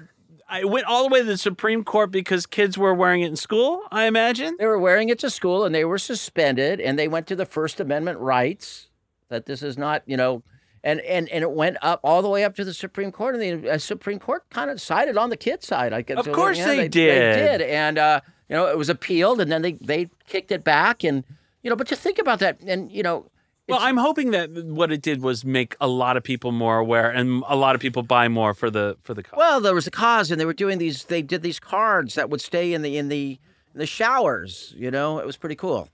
I 0.49 0.64
went 0.64 0.86
all 0.86 1.03
the 1.07 1.11
way 1.12 1.18
to 1.18 1.24
the 1.26 1.36
Supreme 1.36 1.84
Court 1.84 2.11
because 2.11 2.47
kids 2.47 2.78
were 2.78 2.95
wearing 2.95 3.20
it 3.20 3.26
in 3.26 3.36
school. 3.36 3.82
I 3.91 4.07
imagine. 4.07 4.57
They 4.59 4.64
were 4.66 4.78
wearing 4.78 5.11
it 5.11 5.18
to 5.18 5.28
school 5.28 5.66
and 5.66 5.74
they 5.74 5.84
were 5.84 5.99
suspended 5.99 6.80
and 6.80 6.99
they 6.99 7.07
went 7.09 7.26
to 7.26 7.36
the 7.36 7.45
First 7.45 7.78
Amendment 7.80 8.18
rights 8.20 8.89
that 9.28 9.45
this 9.45 9.62
is 9.62 9.76
not, 9.76 10.03
you 10.07 10.16
know, 10.16 10.43
and, 10.82 11.01
and, 11.01 11.28
and 11.28 11.43
it 11.43 11.51
went 11.51 11.76
up 11.82 12.01
all 12.03 12.22
the 12.22 12.30
way 12.30 12.45
up 12.45 12.55
to 12.55 12.64
the 12.64 12.72
Supreme 12.72 13.12
Court 13.12 13.34
and 13.34 13.62
the 13.62 13.70
uh, 13.72 13.76
Supreme 13.76 14.18
Court 14.18 14.49
kind 14.49 14.70
of 14.70 14.80
sided 14.80 15.18
on 15.18 15.28
the 15.28 15.36
kid 15.36 15.62
side. 15.62 15.93
I 15.93 16.01
guess. 16.01 16.16
Of 16.26 16.32
course 16.32 16.57
Yeah, 16.57 16.68
they 16.68 16.76
They 16.76 16.89
did. 16.89 17.59
did. 17.59 17.61
And, 17.68 17.99
uh, 17.99 18.20
you 18.49 18.57
know, 18.57 18.68
it 18.68 18.78
was 18.78 18.89
appealed 18.89 19.43
and 19.43 19.53
then 19.53 19.61
they, 19.61 19.72
they 19.72 20.09
kicked 20.26 20.51
it 20.51 20.64
back 20.64 21.05
and, 21.05 21.24
you 21.63 21.71
know, 21.71 21.77
but 21.77 21.87
to 21.89 21.97
think 21.97 22.19
about 22.19 22.39
that 22.41 22.61
and, 22.61 22.91
you 22.91 23.03
know, 23.03 23.27
Well, 23.69 23.81
I'm 23.81 23.97
hoping 23.99 24.31
that 24.31 24.51
what 24.51 24.91
it 24.91 25.03
did 25.03 25.21
was 25.23 25.45
make 25.45 25.77
a 25.81 25.89
lot 25.89 26.17
of 26.17 26.23
people 26.23 26.53
more 26.53 26.79
aware 26.79 27.11
and 27.11 27.43
a 27.49 27.57
lot 27.57 27.75
of 27.75 27.81
people 27.81 28.03
buy 28.03 28.29
more 28.29 28.55
for 28.55 28.71
the 28.71 28.97
for 29.03 29.15
the 29.15 29.23
cause. 29.23 29.37
Well, 29.37 29.61
there 29.61 29.75
was 29.75 29.87
a 29.87 29.91
cause, 29.91 30.31
and 30.31 30.41
they 30.41 30.47
were 30.47 30.55
doing 30.55 30.79
these. 30.79 31.05
They 31.05 31.23
did 31.23 31.43
these 31.43 31.61
cards 31.61 32.15
that 32.15 32.31
would 32.31 32.41
stay 32.41 32.73
in 32.73 32.83
the 32.83 32.97
in 32.97 33.09
the 33.09 33.39
in 33.75 33.79
the 33.79 33.87
showers. 33.87 34.75
You 34.77 34.91
know, 34.91 35.19
it 35.19 35.27
was 35.27 35.37
pretty 35.37 35.57
cool. 35.57 35.89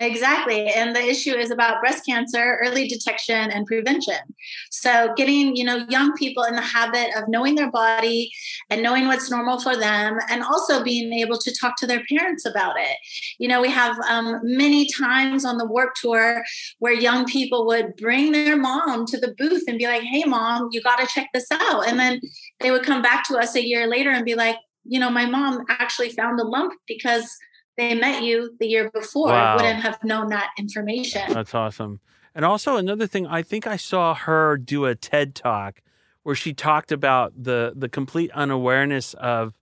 Exactly. 0.00 0.66
And 0.68 0.94
the 0.96 1.00
issue 1.00 1.34
is 1.34 1.50
about 1.50 1.80
breast 1.80 2.04
cancer, 2.06 2.58
early 2.62 2.88
detection 2.88 3.50
and 3.50 3.66
prevention. 3.66 4.16
So 4.70 5.12
getting, 5.16 5.56
you 5.56 5.64
know, 5.64 5.84
young 5.88 6.14
people 6.16 6.42
in 6.44 6.56
the 6.56 6.62
habit 6.62 7.08
of 7.16 7.24
knowing 7.28 7.54
their 7.54 7.70
body 7.70 8.30
and 8.70 8.82
knowing 8.82 9.06
what's 9.06 9.30
normal 9.30 9.60
for 9.60 9.76
them 9.76 10.18
and 10.30 10.42
also 10.42 10.82
being 10.82 11.12
able 11.12 11.38
to 11.38 11.54
talk 11.58 11.76
to 11.76 11.86
their 11.86 12.02
parents 12.08 12.46
about 12.46 12.76
it. 12.78 12.96
You 13.38 13.48
know, 13.48 13.60
we 13.60 13.70
have 13.70 13.96
um, 14.08 14.40
many 14.42 14.88
times 14.98 15.44
on 15.44 15.58
the 15.58 15.66
Warp 15.66 15.94
Tour 15.94 16.42
where 16.78 16.94
young 16.94 17.24
people 17.26 17.66
would 17.66 17.96
bring 17.96 18.32
their 18.32 18.56
mom 18.56 19.06
to 19.06 19.18
the 19.18 19.34
booth 19.38 19.64
and 19.68 19.78
be 19.78 19.86
like, 19.86 20.02
"Hey 20.02 20.24
mom, 20.24 20.68
you 20.72 20.82
got 20.82 20.98
to 20.98 21.06
check 21.06 21.28
this 21.34 21.46
out." 21.52 21.86
And 21.86 21.98
then 21.98 22.20
they 22.60 22.70
would 22.70 22.84
come 22.84 23.02
back 23.02 23.26
to 23.28 23.36
us 23.38 23.54
a 23.54 23.66
year 23.66 23.86
later 23.86 24.10
and 24.10 24.24
be 24.24 24.34
like, 24.34 24.56
"You 24.84 24.98
know, 25.00 25.10
my 25.10 25.26
mom 25.26 25.64
actually 25.68 26.10
found 26.10 26.40
a 26.40 26.44
lump 26.44 26.72
because 26.86 27.30
they 27.80 27.94
met 27.94 28.22
you 28.22 28.54
the 28.60 28.66
year 28.66 28.90
before 28.90 29.28
Wow. 29.28 29.56
wouldn't 29.56 29.80
have 29.80 30.02
known 30.04 30.28
that 30.28 30.50
information. 30.58 31.22
That's 31.32 31.54
awesome. 31.54 32.00
And 32.34 32.44
also 32.44 32.76
another 32.76 33.06
thing, 33.06 33.26
I 33.26 33.42
think 33.42 33.66
I 33.66 33.76
saw 33.76 34.14
her 34.14 34.56
do 34.56 34.84
a 34.84 34.94
TED 34.94 35.34
talk 35.34 35.80
where 36.22 36.34
she 36.36 36.52
talked 36.52 36.92
about 36.92 37.32
the 37.36 37.72
the 37.74 37.88
complete 37.88 38.30
unawareness 38.32 39.14
of 39.14 39.58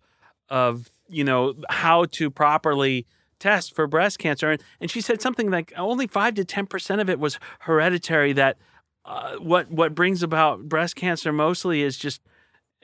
of 0.51 0.91
you 1.09 1.25
know 1.25 1.55
how 1.71 2.05
to 2.07 2.31
properly 2.31 3.07
test 3.39 3.75
for 3.75 3.87
breast 3.87 4.19
cancer, 4.19 4.51
and, 4.51 4.63
and 4.81 4.91
she 4.91 5.01
said 5.01 5.23
something 5.23 5.51
like 5.51 5.73
only 5.77 6.07
five 6.07 6.35
to 6.35 6.45
ten 6.45 6.67
percent 6.67 7.01
of 7.01 7.09
it 7.09 7.19
was 7.19 7.39
hereditary. 7.61 8.33
That 8.35 8.59
uh, 9.05 9.37
what 9.37 9.71
what 9.71 9.95
brings 9.95 10.23
about 10.23 10.69
breast 10.69 10.97
cancer 10.97 11.33
mostly 11.33 11.83
is 11.83 11.97
just 11.97 12.21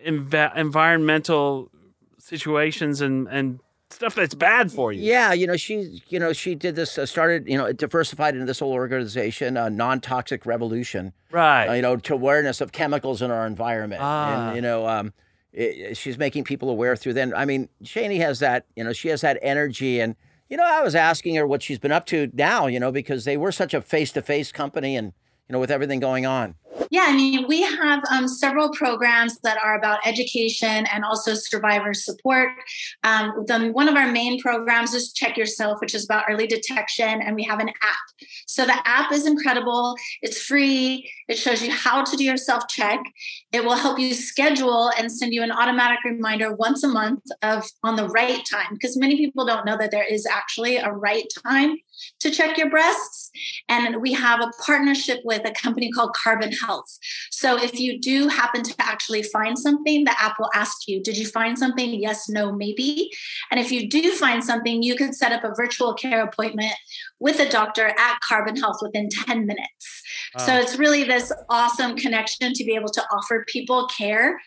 env- 0.02 0.56
environmental 0.56 1.70
situations 2.18 3.00
and 3.02 3.28
and 3.28 3.60
stuff 3.94 4.14
that's 4.14 4.34
bad 4.34 4.70
for 4.72 4.92
you. 4.92 5.02
Yeah, 5.02 5.32
you 5.32 5.46
know, 5.46 5.56
she, 5.56 6.02
you 6.08 6.18
know, 6.18 6.32
she 6.32 6.54
did 6.54 6.76
this. 6.76 6.98
Uh, 6.98 7.06
started, 7.06 7.46
you 7.48 7.56
know, 7.56 7.72
diversified 7.72 8.34
into 8.34 8.46
this 8.46 8.58
whole 8.58 8.72
organization, 8.72 9.56
uh, 9.56 9.68
non-toxic 9.68 10.44
revolution. 10.46 11.12
Right. 11.30 11.66
Uh, 11.68 11.72
you 11.74 11.82
know, 11.82 11.96
to 11.96 12.14
awareness 12.14 12.60
of 12.60 12.72
chemicals 12.72 13.22
in 13.22 13.30
our 13.30 13.46
environment, 13.46 14.00
Ah. 14.02 14.48
and 14.48 14.56
you 14.56 14.62
know, 14.62 14.86
um, 14.86 15.12
it, 15.52 15.96
she's 15.96 16.18
making 16.18 16.44
people 16.44 16.68
aware 16.70 16.96
through. 16.96 17.14
Then, 17.14 17.32
I 17.34 17.44
mean, 17.44 17.68
Shaney 17.82 18.18
has 18.18 18.40
that. 18.40 18.66
You 18.76 18.84
know, 18.84 18.92
she 18.92 19.08
has 19.08 19.20
that 19.22 19.38
energy, 19.42 20.00
and 20.00 20.16
you 20.50 20.56
know, 20.56 20.64
I 20.66 20.82
was 20.82 20.94
asking 20.94 21.36
her 21.36 21.46
what 21.46 21.62
she's 21.62 21.78
been 21.78 21.92
up 21.92 22.06
to 22.06 22.30
now. 22.34 22.66
You 22.66 22.80
know, 22.80 22.92
because 22.92 23.24
they 23.24 23.36
were 23.36 23.52
such 23.52 23.72
a 23.74 23.80
face-to-face 23.80 24.52
company, 24.52 24.96
and 24.96 25.12
you 25.48 25.52
know, 25.52 25.60
with 25.60 25.70
everything 25.70 26.00
going 26.00 26.26
on. 26.26 26.54
Yeah, 26.90 27.06
I 27.06 27.16
mean, 27.16 27.46
we 27.46 27.62
have 27.62 28.02
um, 28.10 28.26
several 28.26 28.70
programs 28.70 29.38
that 29.40 29.58
are 29.62 29.76
about 29.76 30.00
education 30.06 30.86
and 30.86 31.04
also 31.04 31.34
survivor 31.34 31.94
support. 31.94 32.50
Um, 33.02 33.44
the, 33.46 33.70
one 33.72 33.88
of 33.88 33.96
our 33.96 34.10
main 34.10 34.40
programs 34.40 34.92
is 34.92 35.12
Check 35.12 35.36
Yourself, 35.36 35.80
which 35.80 35.94
is 35.94 36.04
about 36.04 36.24
early 36.28 36.46
detection, 36.46 37.22
and 37.22 37.34
we 37.34 37.42
have 37.44 37.60
an 37.60 37.68
app. 37.68 38.26
So 38.46 38.64
the 38.64 38.76
app 38.86 39.12
is 39.12 39.26
incredible. 39.26 39.96
It's 40.22 40.40
free. 40.42 41.10
It 41.28 41.38
shows 41.38 41.62
you 41.62 41.70
how 41.70 42.02
to 42.04 42.16
do 42.16 42.24
your 42.24 42.36
self 42.36 42.68
check. 42.68 43.00
It 43.52 43.64
will 43.64 43.76
help 43.76 43.98
you 43.98 44.14
schedule 44.14 44.90
and 44.98 45.10
send 45.10 45.32
you 45.32 45.42
an 45.42 45.52
automatic 45.52 45.98
reminder 46.04 46.54
once 46.54 46.82
a 46.84 46.88
month 46.88 47.22
of 47.42 47.64
on 47.82 47.96
the 47.96 48.08
right 48.08 48.44
time, 48.44 48.68
because 48.72 48.96
many 48.96 49.16
people 49.16 49.46
don't 49.46 49.64
know 49.64 49.76
that 49.76 49.90
there 49.90 50.06
is 50.08 50.26
actually 50.26 50.76
a 50.76 50.90
right 50.90 51.26
time 51.44 51.76
to 52.20 52.30
check 52.30 52.56
your 52.56 52.70
breasts. 52.70 53.30
And 53.68 54.00
we 54.00 54.12
have 54.12 54.40
a 54.40 54.50
partnership 54.64 55.20
with 55.24 55.46
a 55.46 55.52
company 55.52 55.90
called 55.90 56.14
Carbon 56.14 56.52
Health. 56.52 56.98
So 57.30 57.60
if 57.60 57.78
you 57.78 58.00
do 58.00 58.28
happen 58.28 58.62
to 58.62 58.74
actually 58.78 59.22
find 59.22 59.58
something, 59.58 60.04
the 60.04 60.14
app 60.20 60.38
will 60.38 60.50
ask 60.54 60.88
you, 60.88 61.02
Did 61.02 61.16
you 61.16 61.26
find 61.26 61.58
something? 61.58 61.94
Yes, 61.94 62.28
no, 62.28 62.52
maybe. 62.52 63.10
And 63.50 63.58
if 63.58 63.72
you 63.72 63.88
do 63.88 64.12
find 64.12 64.44
something, 64.44 64.82
you 64.82 64.96
can 64.96 65.12
set 65.12 65.32
up 65.32 65.44
a 65.44 65.54
virtual 65.54 65.94
care 65.94 66.22
appointment 66.22 66.74
with 67.18 67.40
a 67.40 67.48
doctor 67.48 67.86
at 67.86 68.18
Carbon 68.20 68.56
Health 68.56 68.78
within 68.82 69.08
10 69.08 69.46
minutes. 69.46 70.02
So 70.38 70.54
it's 70.56 70.76
really 70.76 71.04
this 71.04 71.32
awesome 71.48 71.96
connection 71.96 72.52
to 72.52 72.64
be 72.64 72.74
able 72.74 72.88
to 72.88 73.02
offer 73.12 73.44
people 73.48 73.86
care 73.86 74.40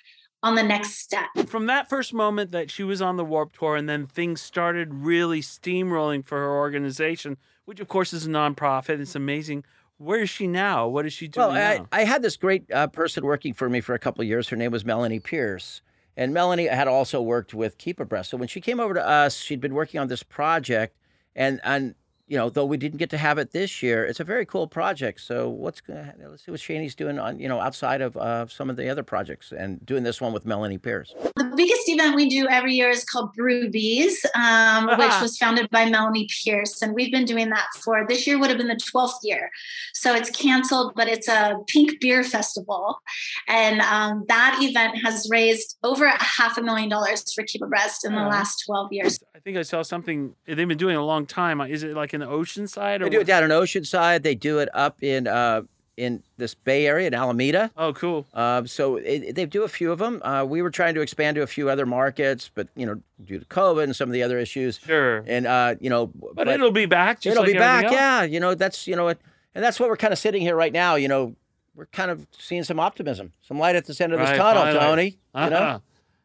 on 0.47 0.55
the 0.55 0.63
next 0.63 0.99
step. 0.99 1.27
From 1.47 1.65
that 1.65 1.89
first 1.89 2.13
moment 2.13 2.51
that 2.51 2.71
she 2.71 2.83
was 2.83 3.01
on 3.01 3.17
the 3.17 3.25
Warp 3.25 3.51
Tour 3.51 3.75
and 3.75 3.87
then 3.87 4.07
things 4.07 4.41
started 4.41 4.93
really 4.93 5.41
steamrolling 5.41 6.25
for 6.25 6.37
her 6.37 6.55
organization, 6.55 7.37
which 7.65 7.81
of 7.81 7.87
course 7.89 8.13
is 8.13 8.25
a 8.25 8.29
nonprofit, 8.29 9.01
it's 9.01 9.15
amazing. 9.15 9.65
Where 9.97 10.21
is 10.21 10.29
she 10.29 10.47
now? 10.47 10.87
What 10.87 11.05
is 11.05 11.13
she 11.13 11.27
doing 11.27 11.47
Well, 11.47 11.57
I, 11.57 11.77
now? 11.77 11.87
I 11.91 12.03
had 12.05 12.21
this 12.21 12.37
great 12.37 12.71
uh, 12.71 12.87
person 12.87 13.25
working 13.25 13.53
for 13.53 13.69
me 13.69 13.81
for 13.81 13.93
a 13.93 13.99
couple 13.99 14.21
of 14.21 14.27
years. 14.27 14.47
Her 14.47 14.55
name 14.55 14.71
was 14.71 14.85
Melanie 14.85 15.19
Pierce. 15.19 15.81
And 16.15 16.33
Melanie 16.33 16.67
had 16.67 16.87
also 16.87 17.21
worked 17.21 17.53
with 17.53 17.77
Keep 17.77 17.99
A 17.99 18.05
Breast. 18.05 18.29
So 18.29 18.37
when 18.37 18.47
she 18.47 18.61
came 18.61 18.79
over 18.79 18.93
to 18.93 19.05
us, 19.05 19.35
she'd 19.35 19.61
been 19.61 19.73
working 19.73 19.99
on 19.99 20.07
this 20.07 20.23
project. 20.23 20.95
And, 21.35 21.59
and 21.63 21.93
you 22.27 22.37
know, 22.37 22.49
though 22.49 22.65
we 22.65 22.75
didn't 22.75 22.97
get 22.97 23.09
to 23.11 23.17
have 23.17 23.37
it 23.37 23.51
this 23.51 23.81
year, 23.81 24.05
it's 24.05 24.19
a 24.19 24.23
very 24.23 24.45
cool 24.45 24.67
project. 24.67 25.21
So 25.21 25.49
what's 25.49 25.79
gonna 25.79 26.13
let's 26.29 26.45
see 26.45 26.51
what 26.51 26.59
Shaney's 26.59 26.93
doing 26.93 27.19
on 27.19 27.39
you 27.39 27.47
know 27.47 27.59
outside 27.61 28.01
of 28.01 28.17
uh, 28.17 28.47
some 28.47 28.69
of 28.69 28.75
the 28.75 28.89
other 28.89 29.03
projects 29.03 29.53
and 29.53 29.83
doing 29.85 30.03
this 30.03 30.19
one 30.19 30.33
with 30.33 30.45
Melanie 30.45 30.77
Pierce. 30.77 31.15
The 31.37 31.45
biggest 31.55 31.87
event 31.87 32.15
we 32.15 32.27
do 32.27 32.47
every 32.49 32.73
year 32.73 32.89
is 32.89 33.05
called 33.05 33.33
Brewbies, 33.35 34.25
um, 34.35 34.87
which 34.99 35.21
was 35.21 35.37
founded 35.37 35.69
by 35.69 35.89
Melanie 35.89 36.27
Pierce. 36.43 36.81
And 36.81 36.93
we've 36.93 37.11
been 37.11 37.25
doing 37.25 37.49
that 37.49 37.67
for 37.79 38.05
this 38.07 38.27
year 38.27 38.37
would 38.37 38.49
have 38.49 38.57
been 38.57 38.67
the 38.67 38.75
12th 38.75 39.19
year. 39.23 39.49
So 39.93 40.13
it's 40.13 40.29
canceled, 40.29 40.93
but 40.95 41.07
it's 41.07 41.29
a 41.29 41.55
pink 41.67 41.99
beer 42.01 42.23
festival. 42.23 42.99
And 43.47 43.79
um, 43.81 44.25
that 44.27 44.59
event 44.61 44.97
has 45.03 45.29
raised 45.31 45.77
over 45.83 46.05
a 46.05 46.21
half 46.21 46.57
a 46.57 46.61
million 46.61 46.89
dollars 46.89 47.31
for 47.33 47.43
Keep 47.43 47.61
A 47.61 47.67
Breast 47.67 48.05
in 48.05 48.13
the 48.13 48.21
last 48.21 48.63
12 48.65 48.91
years. 48.91 49.19
I 49.35 49.39
think 49.39 49.57
I 49.57 49.61
saw 49.61 49.81
something 49.81 50.35
they've 50.45 50.67
been 50.67 50.77
doing 50.77 50.97
a 50.97 51.05
long 51.05 51.25
time. 51.25 51.61
Is 51.61 51.83
it 51.83 51.95
like 51.95 52.13
in 52.21 52.27
the 52.27 52.33
ocean 52.33 52.67
side 52.67 53.01
or 53.01 53.05
They 53.05 53.09
do 53.11 53.21
it 53.21 53.27
down 53.27 53.43
in 53.43 53.49
Oceanside. 53.51 54.23
They 54.23 54.35
do 54.35 54.59
it 54.59 54.69
up 54.73 55.01
in 55.03 55.27
uh, 55.27 55.61
in 55.95 56.21
this 56.37 56.53
Bay 56.53 56.85
Area 56.85 57.07
in 57.07 57.13
Alameda. 57.15 57.71
Oh, 57.75 57.91
cool. 57.93 58.27
Uh, 58.33 58.65
so 58.65 58.97
it, 58.97 59.33
they 59.33 59.45
do 59.47 59.63
a 59.63 59.67
few 59.67 59.91
of 59.91 59.97
them. 59.99 60.21
Uh, 60.23 60.45
we 60.47 60.61
were 60.61 60.69
trying 60.69 60.93
to 60.95 61.01
expand 61.01 61.35
to 61.35 61.41
a 61.41 61.47
few 61.47 61.69
other 61.69 61.85
markets, 61.87 62.51
but 62.53 62.67
you 62.75 62.85
know, 62.85 63.01
due 63.25 63.39
to 63.39 63.45
COVID 63.45 63.83
and 63.83 63.95
some 63.95 64.07
of 64.09 64.13
the 64.13 64.21
other 64.21 64.37
issues, 64.37 64.79
Sure. 64.85 65.23
and 65.25 65.47
uh, 65.47 65.75
you 65.79 65.89
know, 65.89 66.11
But, 66.33 66.47
it'll 66.47 66.71
be 66.71 66.85
back. 66.85 67.19
Just 67.21 67.31
it'll 67.33 67.43
like 67.43 67.53
be 67.53 67.57
back. 67.57 67.85
else. 67.85 67.93
Yeah, 67.93 68.23
you 68.23 68.39
know, 68.39 68.53
that's 68.53 68.85
you 68.87 68.95
know, 68.95 69.07
it, 69.07 69.19
and 69.55 69.63
that's 69.63 69.79
what 69.79 69.89
we're 69.89 69.97
kind 69.97 70.13
of 70.13 70.19
sitting 70.19 70.41
here 70.41 70.55
right 70.55 70.71
now. 70.73 70.95
You 70.95 71.07
know, 71.07 71.35
we're 71.75 71.87
kind 71.87 72.11
of 72.11 72.27
seeing 72.37 72.63
some 72.63 72.79
optimism, 72.79 73.33
some 73.41 73.57
light 73.57 73.75
at 73.75 73.85
this 73.85 73.99
end 73.99 74.13
of 74.13 74.19
this 74.19 74.29
tunnel, 74.37 74.63
finally. 74.63 74.79
Tony. 74.79 75.17
You 75.45 75.49
know, 75.49 75.57
Uh-huh. 75.57 75.79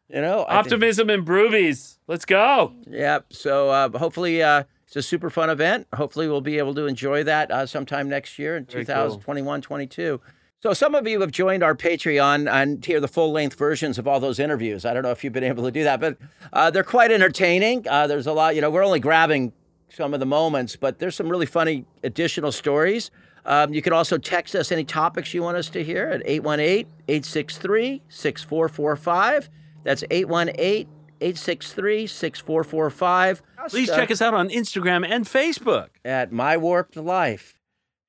you 0.09 0.21
know, 0.21 0.45
I 0.47 0.61
think- 0.61 0.65
Optimism 0.73 1.09
and 1.09 1.25
Brewbies. 1.25 1.97
Let's 2.07 2.25
go. 2.25 2.73
yeah. 2.87 3.19
So 3.31 3.69
uh, 3.71 3.97
hopefully, 3.97 4.43
uh, 4.43 4.63
it's 4.95 5.07
a 5.07 5.09
super 5.09 5.31
fun 5.31 5.49
event. 5.49 5.87
Hopefully, 5.95 6.27
we'll 6.27 6.39
be 6.39 6.59
able 6.59 6.75
to 6.75 6.85
enjoy 6.85 7.23
that 7.23 7.49
uh, 7.49 7.65
sometime 7.65 8.07
next 8.07 8.37
year 8.37 8.55
in 8.55 8.65
Very 8.65 8.85
cool. 8.85 8.95
2021, 8.95 9.61
22. 9.63 10.21
So 10.61 10.71
some 10.73 10.93
of 10.93 11.07
you 11.07 11.19
have 11.21 11.31
joined 11.31 11.63
our 11.63 11.73
Patreon 11.73 12.47
and 12.47 12.85
hear 12.85 12.99
the 12.99 13.07
full 13.07 13.31
length 13.31 13.57
versions 13.57 13.97
of 13.97 14.07
all 14.07 14.19
those 14.19 14.37
interviews. 14.37 14.85
I 14.85 14.93
don't 14.93 15.01
know 15.01 15.09
if 15.09 15.23
you've 15.23 15.33
been 15.33 15.43
able 15.43 15.63
to 15.63 15.71
do 15.71 15.83
that, 15.83 15.99
but 15.99 16.17
uh, 16.53 16.69
they're 16.69 16.83
quite 16.83 17.11
entertaining. 17.11 17.87
Uh, 17.87 18.05
there's 18.05 18.27
a 18.27 18.33
lot, 18.33 18.53
you 18.53 18.61
know, 18.61 18.69
we're 18.69 18.85
only 18.85 18.99
grabbing 18.99 19.51
some 19.89 20.13
of 20.13 20.19
the 20.19 20.27
moments, 20.27 20.75
but 20.75 20.99
there's 20.99 21.15
some 21.15 21.27
really 21.27 21.47
funny 21.47 21.85
additional 22.03 22.51
stories. 22.51 23.09
Um, 23.45 23.73
you 23.73 23.81
can 23.81 23.93
also 23.93 24.19
text 24.19 24.53
us 24.53 24.71
any 24.71 24.83
topics 24.83 25.33
you 25.33 25.41
want 25.41 25.57
us 25.57 25.69
to 25.71 25.83
hear 25.83 26.05
at 26.09 26.21
818 26.23 26.85
863 27.07 28.03
6445. 28.09 29.49
That's 29.83 30.03
818 30.11 30.87
863 31.23 32.05
6445. 32.05 33.41
Please 33.69 33.87
check 33.87 34.11
us 34.11 34.21
out 34.21 34.33
on 34.33 34.49
Instagram 34.49 35.07
and 35.09 35.25
Facebook. 35.25 35.87
at 36.03 36.33
My 36.33 36.57
Warped 36.57 36.97
Life. 36.97 37.57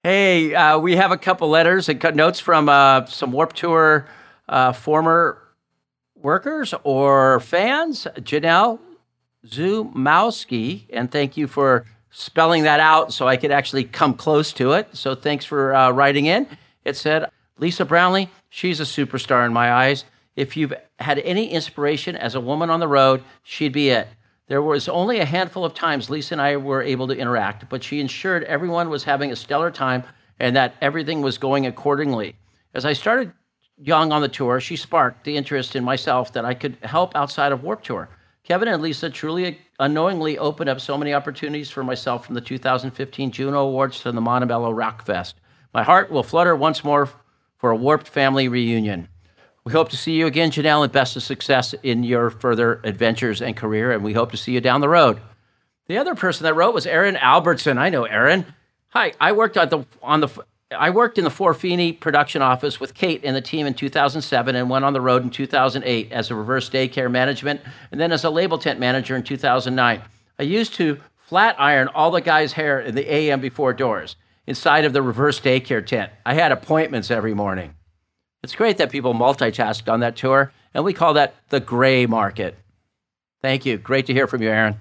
Hey, 0.03 0.55
uh, 0.55 0.79
we 0.79 0.97
have 0.97 1.13
a 1.13 1.17
couple 1.17 1.49
letters 1.49 1.89
and 1.89 2.01
cut 2.01 2.17
notes 2.17 2.41
from 2.41 2.69
uh, 2.69 3.07
some 3.07 3.31
Warp 3.31 3.53
Tour 3.53 4.07
uh, 4.49 4.73
former 4.73 5.39
workers 6.17 6.75
or 6.83 7.39
fans. 7.39 8.09
Janelle 8.17 8.81
Zumowski, 9.47 10.83
and 10.93 11.11
thank 11.11 11.37
you 11.37 11.47
for 11.47 11.85
spelling 12.11 12.65
that 12.65 12.81
out 12.81 13.13
so 13.13 13.29
I 13.29 13.37
could 13.37 13.51
actually 13.53 13.85
come 13.85 14.15
close 14.15 14.53
to 14.55 14.73
it. 14.73 14.89
So 14.93 15.15
thanks 15.15 15.45
for 15.45 15.75
uh, 15.75 15.91
writing 15.93 16.27
in. 16.27 16.49
It 16.85 16.97
said, 16.97 17.31
Lisa 17.59 17.85
Brownlee, 17.85 18.29
she's 18.49 18.81
a 18.81 18.85
superstar 18.85 19.47
in 19.47 19.53
my 19.53 19.73
eyes. 19.73 20.05
If 20.37 20.57
you've 20.57 20.75
had 20.99 21.19
any 21.21 21.51
inspiration 21.51 22.17
as 22.17 22.35
a 22.35 22.41
woman 22.41 22.71
on 22.71 22.81
the 22.81 22.89
road, 22.89 23.23
she'd 23.43 23.73
be 23.73 23.91
it. 23.91 24.09
There 24.47 24.63
was 24.63 24.89
only 24.89 25.19
a 25.19 25.25
handful 25.25 25.65
of 25.65 25.75
times 25.75 26.11
Lisa 26.11 26.35
and 26.35 26.43
I 26.43 26.57
were 26.57 26.83
able 26.83 27.07
to 27.09 27.17
interact, 27.17 27.69
but 27.69 27.83
she 27.83 28.01
ensured 28.01 28.45
everyone 28.45 28.91
was 28.91 29.05
having 29.05 29.33
a 29.33 29.37
stellar 29.37 29.71
time 29.71 30.05
and 30.39 30.55
that 30.57 30.75
everything 30.81 31.23
was 31.23 31.39
going 31.39 31.67
accordingly. 31.67 32.37
As 32.75 32.85
I 32.85 32.93
started 32.93 33.33
young 33.79 34.13
on 34.13 34.23
the 34.23 34.29
tour, 34.29 34.61
she 34.61 34.77
sparked 34.77 35.25
the 35.25 35.37
interest 35.37 35.77
in 35.77 35.85
myself 35.85 36.33
that 36.33 36.45
I 36.45 36.55
could 36.55 36.77
help 36.83 37.15
outside 37.15 37.53
of 37.53 37.63
Warp 37.63 37.83
Tour. 37.83 38.09
Kevin 38.43 38.69
and 38.69 38.83
Lisa 38.83 39.09
truly 39.09 39.59
unknowingly 39.79 40.37
opened 40.37 40.69
up 40.69 40.81
so 40.81 40.99
many 40.99 41.15
opportunities 41.15 41.71
for 41.71 41.83
myself 41.83 42.27
from 42.27 42.35
the 42.35 42.41
2015 42.43 43.31
Juno 43.31 43.67
Awards 43.67 44.01
to 44.01 44.13
the 44.13 44.21
Montebello 44.21 44.71
Rock 44.71 45.07
Fest. 45.07 45.37
My 45.73 45.83
heart 45.83 46.11
will 46.11 46.23
flutter 46.23 46.55
once 46.55 46.85
more 46.85 47.09
for 47.57 47.71
a 47.71 47.77
Warped 47.77 48.07
family 48.07 48.49
reunion. 48.49 49.09
We 49.65 49.73
hope 49.73 49.89
to 49.91 49.97
see 49.97 50.13
you 50.13 50.27
again, 50.27 50.51
Janelle, 50.51 50.85
and 50.85 50.93
best 50.93 51.17
of 51.17 51.23
success 51.23 51.75
in 51.83 52.05
your 52.05 52.29
further 52.29 52.83
adventures 52.85 53.41
and 53.41 53.57
career, 53.57 53.93
and 53.93 54.05
we 54.05 54.13
hope 54.13 54.31
to 54.33 54.37
see 54.37 54.53
you 54.53 54.61
down 54.61 54.83
the 54.83 54.91
road. 54.91 55.21
The 55.87 55.97
other 55.97 56.15
person 56.15 56.45
that 56.45 56.55
wrote 56.55 56.75
was 56.75 56.87
Aaron 56.87 57.17
Albertson. 57.17 57.79
I 57.79 57.89
know 57.89 58.05
Aaron. 58.05 58.45
Hi, 58.91 59.15
I 59.19 59.33
worked 59.33 59.57
on 59.57 59.71
the 59.71 59.87
on 60.03 60.21
the 60.21 60.29
I 60.71 60.91
worked 60.91 61.17
in 61.17 61.25
the 61.25 61.31
4Fini 61.31 61.99
production 61.99 62.43
office 62.43 62.79
with 62.79 62.93
Kate 62.93 63.23
and 63.25 63.35
the 63.35 63.41
team 63.41 63.67
in 63.67 63.73
2007 63.73 64.55
and 64.55 64.69
went 64.69 64.85
on 64.85 64.93
the 64.93 65.01
road 65.01 65.23
in 65.23 65.31
2008 65.31 66.13
as 66.13 66.31
a 66.31 66.35
reverse 66.35 66.69
daycare 66.69 67.11
management 67.11 67.63
and 67.91 67.99
then 67.99 68.13
as 68.13 68.25
a 68.25 68.31
label 68.31 68.59
tent 68.59 68.79
manager 68.79 69.17
in 69.17 69.23
2009. 69.23 70.03
I 70.39 70.43
used 70.43 70.75
to 70.75 71.01
flat 71.17 71.57
iron 71.59 71.89
all 71.89 72.11
the 72.11 72.21
guys' 72.21 72.53
hair 72.53 72.81
in 72.81 72.95
the 72.95 73.11
AM 73.11 73.41
before 73.41 73.73
doors 73.73 74.17
inside 74.47 74.85
of 74.85 74.93
the 74.93 75.01
reverse 75.01 75.41
daycare 75.41 75.87
tent. 75.87 76.13
I 76.27 76.35
had 76.35 76.53
appointments 76.53 77.11
every 77.11 77.33
morning. 77.33 77.75
It's 78.45 78.55
great 78.55 78.77
that 78.77 78.93
people 78.93 79.15
multitasked 79.15 79.91
on 79.91 80.01
that 80.01 80.17
tour, 80.17 80.53
and 80.75 80.85
we 80.85 80.93
call 80.93 81.15
that 81.15 81.35
the 81.49 81.61
gray 81.61 82.05
market. 82.05 82.55
Thank 83.41 83.65
you. 83.65 83.79
Great 83.79 84.05
to 84.07 84.13
hear 84.13 84.27
from 84.27 84.43
you, 84.43 84.51
Aaron. 84.51 84.77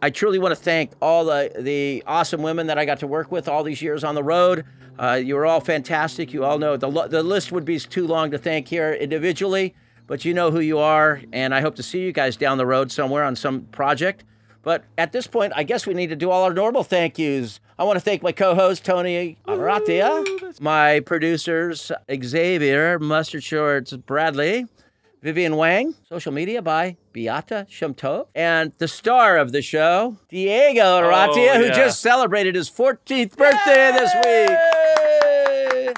I 0.00 0.10
truly 0.10 0.38
want 0.38 0.52
to 0.52 0.62
thank 0.62 0.92
all 1.02 1.24
the, 1.24 1.50
the 1.58 2.04
awesome 2.06 2.42
women 2.42 2.68
that 2.68 2.78
I 2.78 2.84
got 2.84 3.00
to 3.00 3.08
work 3.08 3.32
with 3.32 3.48
all 3.48 3.64
these 3.64 3.82
years 3.82 4.04
on 4.04 4.14
the 4.14 4.22
road. 4.22 4.64
Uh, 4.96 5.14
you 5.14 5.34
were 5.34 5.46
all 5.46 5.60
fantastic. 5.60 6.32
You 6.32 6.44
all 6.44 6.58
know 6.60 6.76
the, 6.76 6.88
the 7.08 7.24
list 7.24 7.50
would 7.50 7.64
be 7.64 7.80
too 7.80 8.06
long 8.06 8.30
to 8.30 8.38
thank 8.38 8.68
here 8.68 8.92
individually, 8.92 9.74
but 10.06 10.24
you 10.24 10.32
know 10.32 10.52
who 10.52 10.60
you 10.60 10.78
are, 10.78 11.20
and 11.32 11.52
I 11.52 11.60
hope 11.60 11.74
to 11.74 11.82
see 11.82 11.98
you 11.98 12.12
guys 12.12 12.36
down 12.36 12.56
the 12.56 12.66
road 12.66 12.92
somewhere 12.92 13.24
on 13.24 13.34
some 13.34 13.62
project. 13.72 14.22
But 14.62 14.84
at 14.96 15.12
this 15.12 15.26
point, 15.26 15.52
I 15.56 15.62
guess 15.62 15.86
we 15.86 15.94
need 15.94 16.08
to 16.08 16.16
do 16.16 16.30
all 16.30 16.44
our 16.44 16.52
normal 16.52 16.82
thank 16.82 17.18
yous. 17.18 17.60
I 17.78 17.84
want 17.84 17.96
to 17.96 18.00
thank 18.00 18.22
my 18.22 18.32
co-host 18.32 18.84
Tony 18.84 19.38
Aratia, 19.46 20.60
my 20.60 21.00
producers 21.00 21.92
Xavier 22.12 22.98
Mustard 22.98 23.44
Shorts 23.44 23.92
Bradley, 23.92 24.66
Vivian 25.22 25.56
Wang, 25.56 25.94
social 26.08 26.32
media 26.32 26.60
by 26.62 26.96
Beata 27.12 27.66
Shumto, 27.70 28.26
and 28.34 28.72
the 28.78 28.88
star 28.88 29.36
of 29.36 29.52
the 29.52 29.62
show, 29.62 30.16
Diego 30.28 30.80
oh, 30.80 31.02
Aratia, 31.02 31.56
who 31.56 31.66
yeah. 31.66 31.72
just 31.72 32.00
celebrated 32.00 32.54
his 32.54 32.70
14th 32.70 33.36
birthday 33.36 33.92
this 33.92 34.12
week. 34.24 35.96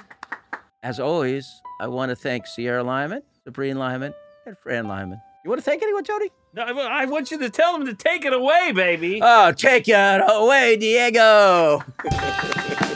As 0.83 0.99
always, 0.99 1.47
I 1.81 1.89
want 1.89 2.11
to 2.11 2.17
thank 2.17 2.47
Sierra 2.47 2.83
Lyman, 2.83 3.23
Sabrine 3.47 3.77
Lyman, 3.77 4.15
and 4.47 4.57
Fran 4.59 4.87
Lyman. 4.87 5.21
You 5.45 5.51
want 5.51 5.61
to 5.61 5.65
thank 5.65 5.83
anyone, 5.83 6.05
Tony? 6.05 6.31
No, 6.53 6.63
I 6.65 7.05
want 7.05 7.31
you 7.31 7.39
to 7.39 7.49
tell 7.51 7.79
them 7.79 7.87
to 7.87 7.95
take 7.95 8.25
it 8.25 8.33
away, 8.33 8.73
baby. 8.73 9.21
Oh, 9.23 9.53
take 9.53 9.87
it 9.87 10.23
away, 10.27 10.77
Diego. 10.77 11.85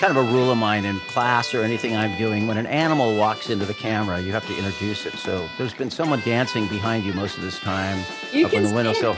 kind 0.00 0.16
of 0.16 0.28
a 0.28 0.32
rule 0.32 0.50
of 0.50 0.56
mine 0.56 0.86
in 0.86 0.98
class 1.00 1.52
or 1.52 1.62
anything 1.62 1.94
I'm 1.94 2.16
doing. 2.16 2.46
When 2.46 2.56
an 2.56 2.66
animal 2.66 3.16
walks 3.16 3.50
into 3.50 3.66
the 3.66 3.74
camera, 3.74 4.18
you 4.18 4.32
have 4.32 4.46
to 4.46 4.56
introduce 4.56 5.04
it. 5.04 5.12
So 5.18 5.46
there's 5.58 5.74
been 5.74 5.90
someone 5.90 6.20
dancing 6.20 6.66
behind 6.68 7.04
you 7.04 7.12
most 7.12 7.36
of 7.36 7.42
this 7.44 7.58
time 7.60 8.02
You 8.32 8.46
up 8.46 8.54
on 8.54 8.62
the 8.62 8.72
window. 8.72 8.94
see 8.94 9.00
So, 9.02 9.16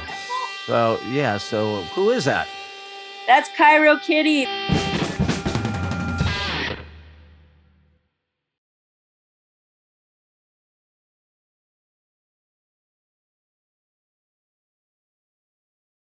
so 0.66 0.98
yeah. 1.08 1.38
So 1.38 1.82
who 1.94 2.10
is 2.10 2.24
that? 2.24 2.48
That's 3.28 3.48
Cairo 3.56 3.96
Kitty. 3.96 4.46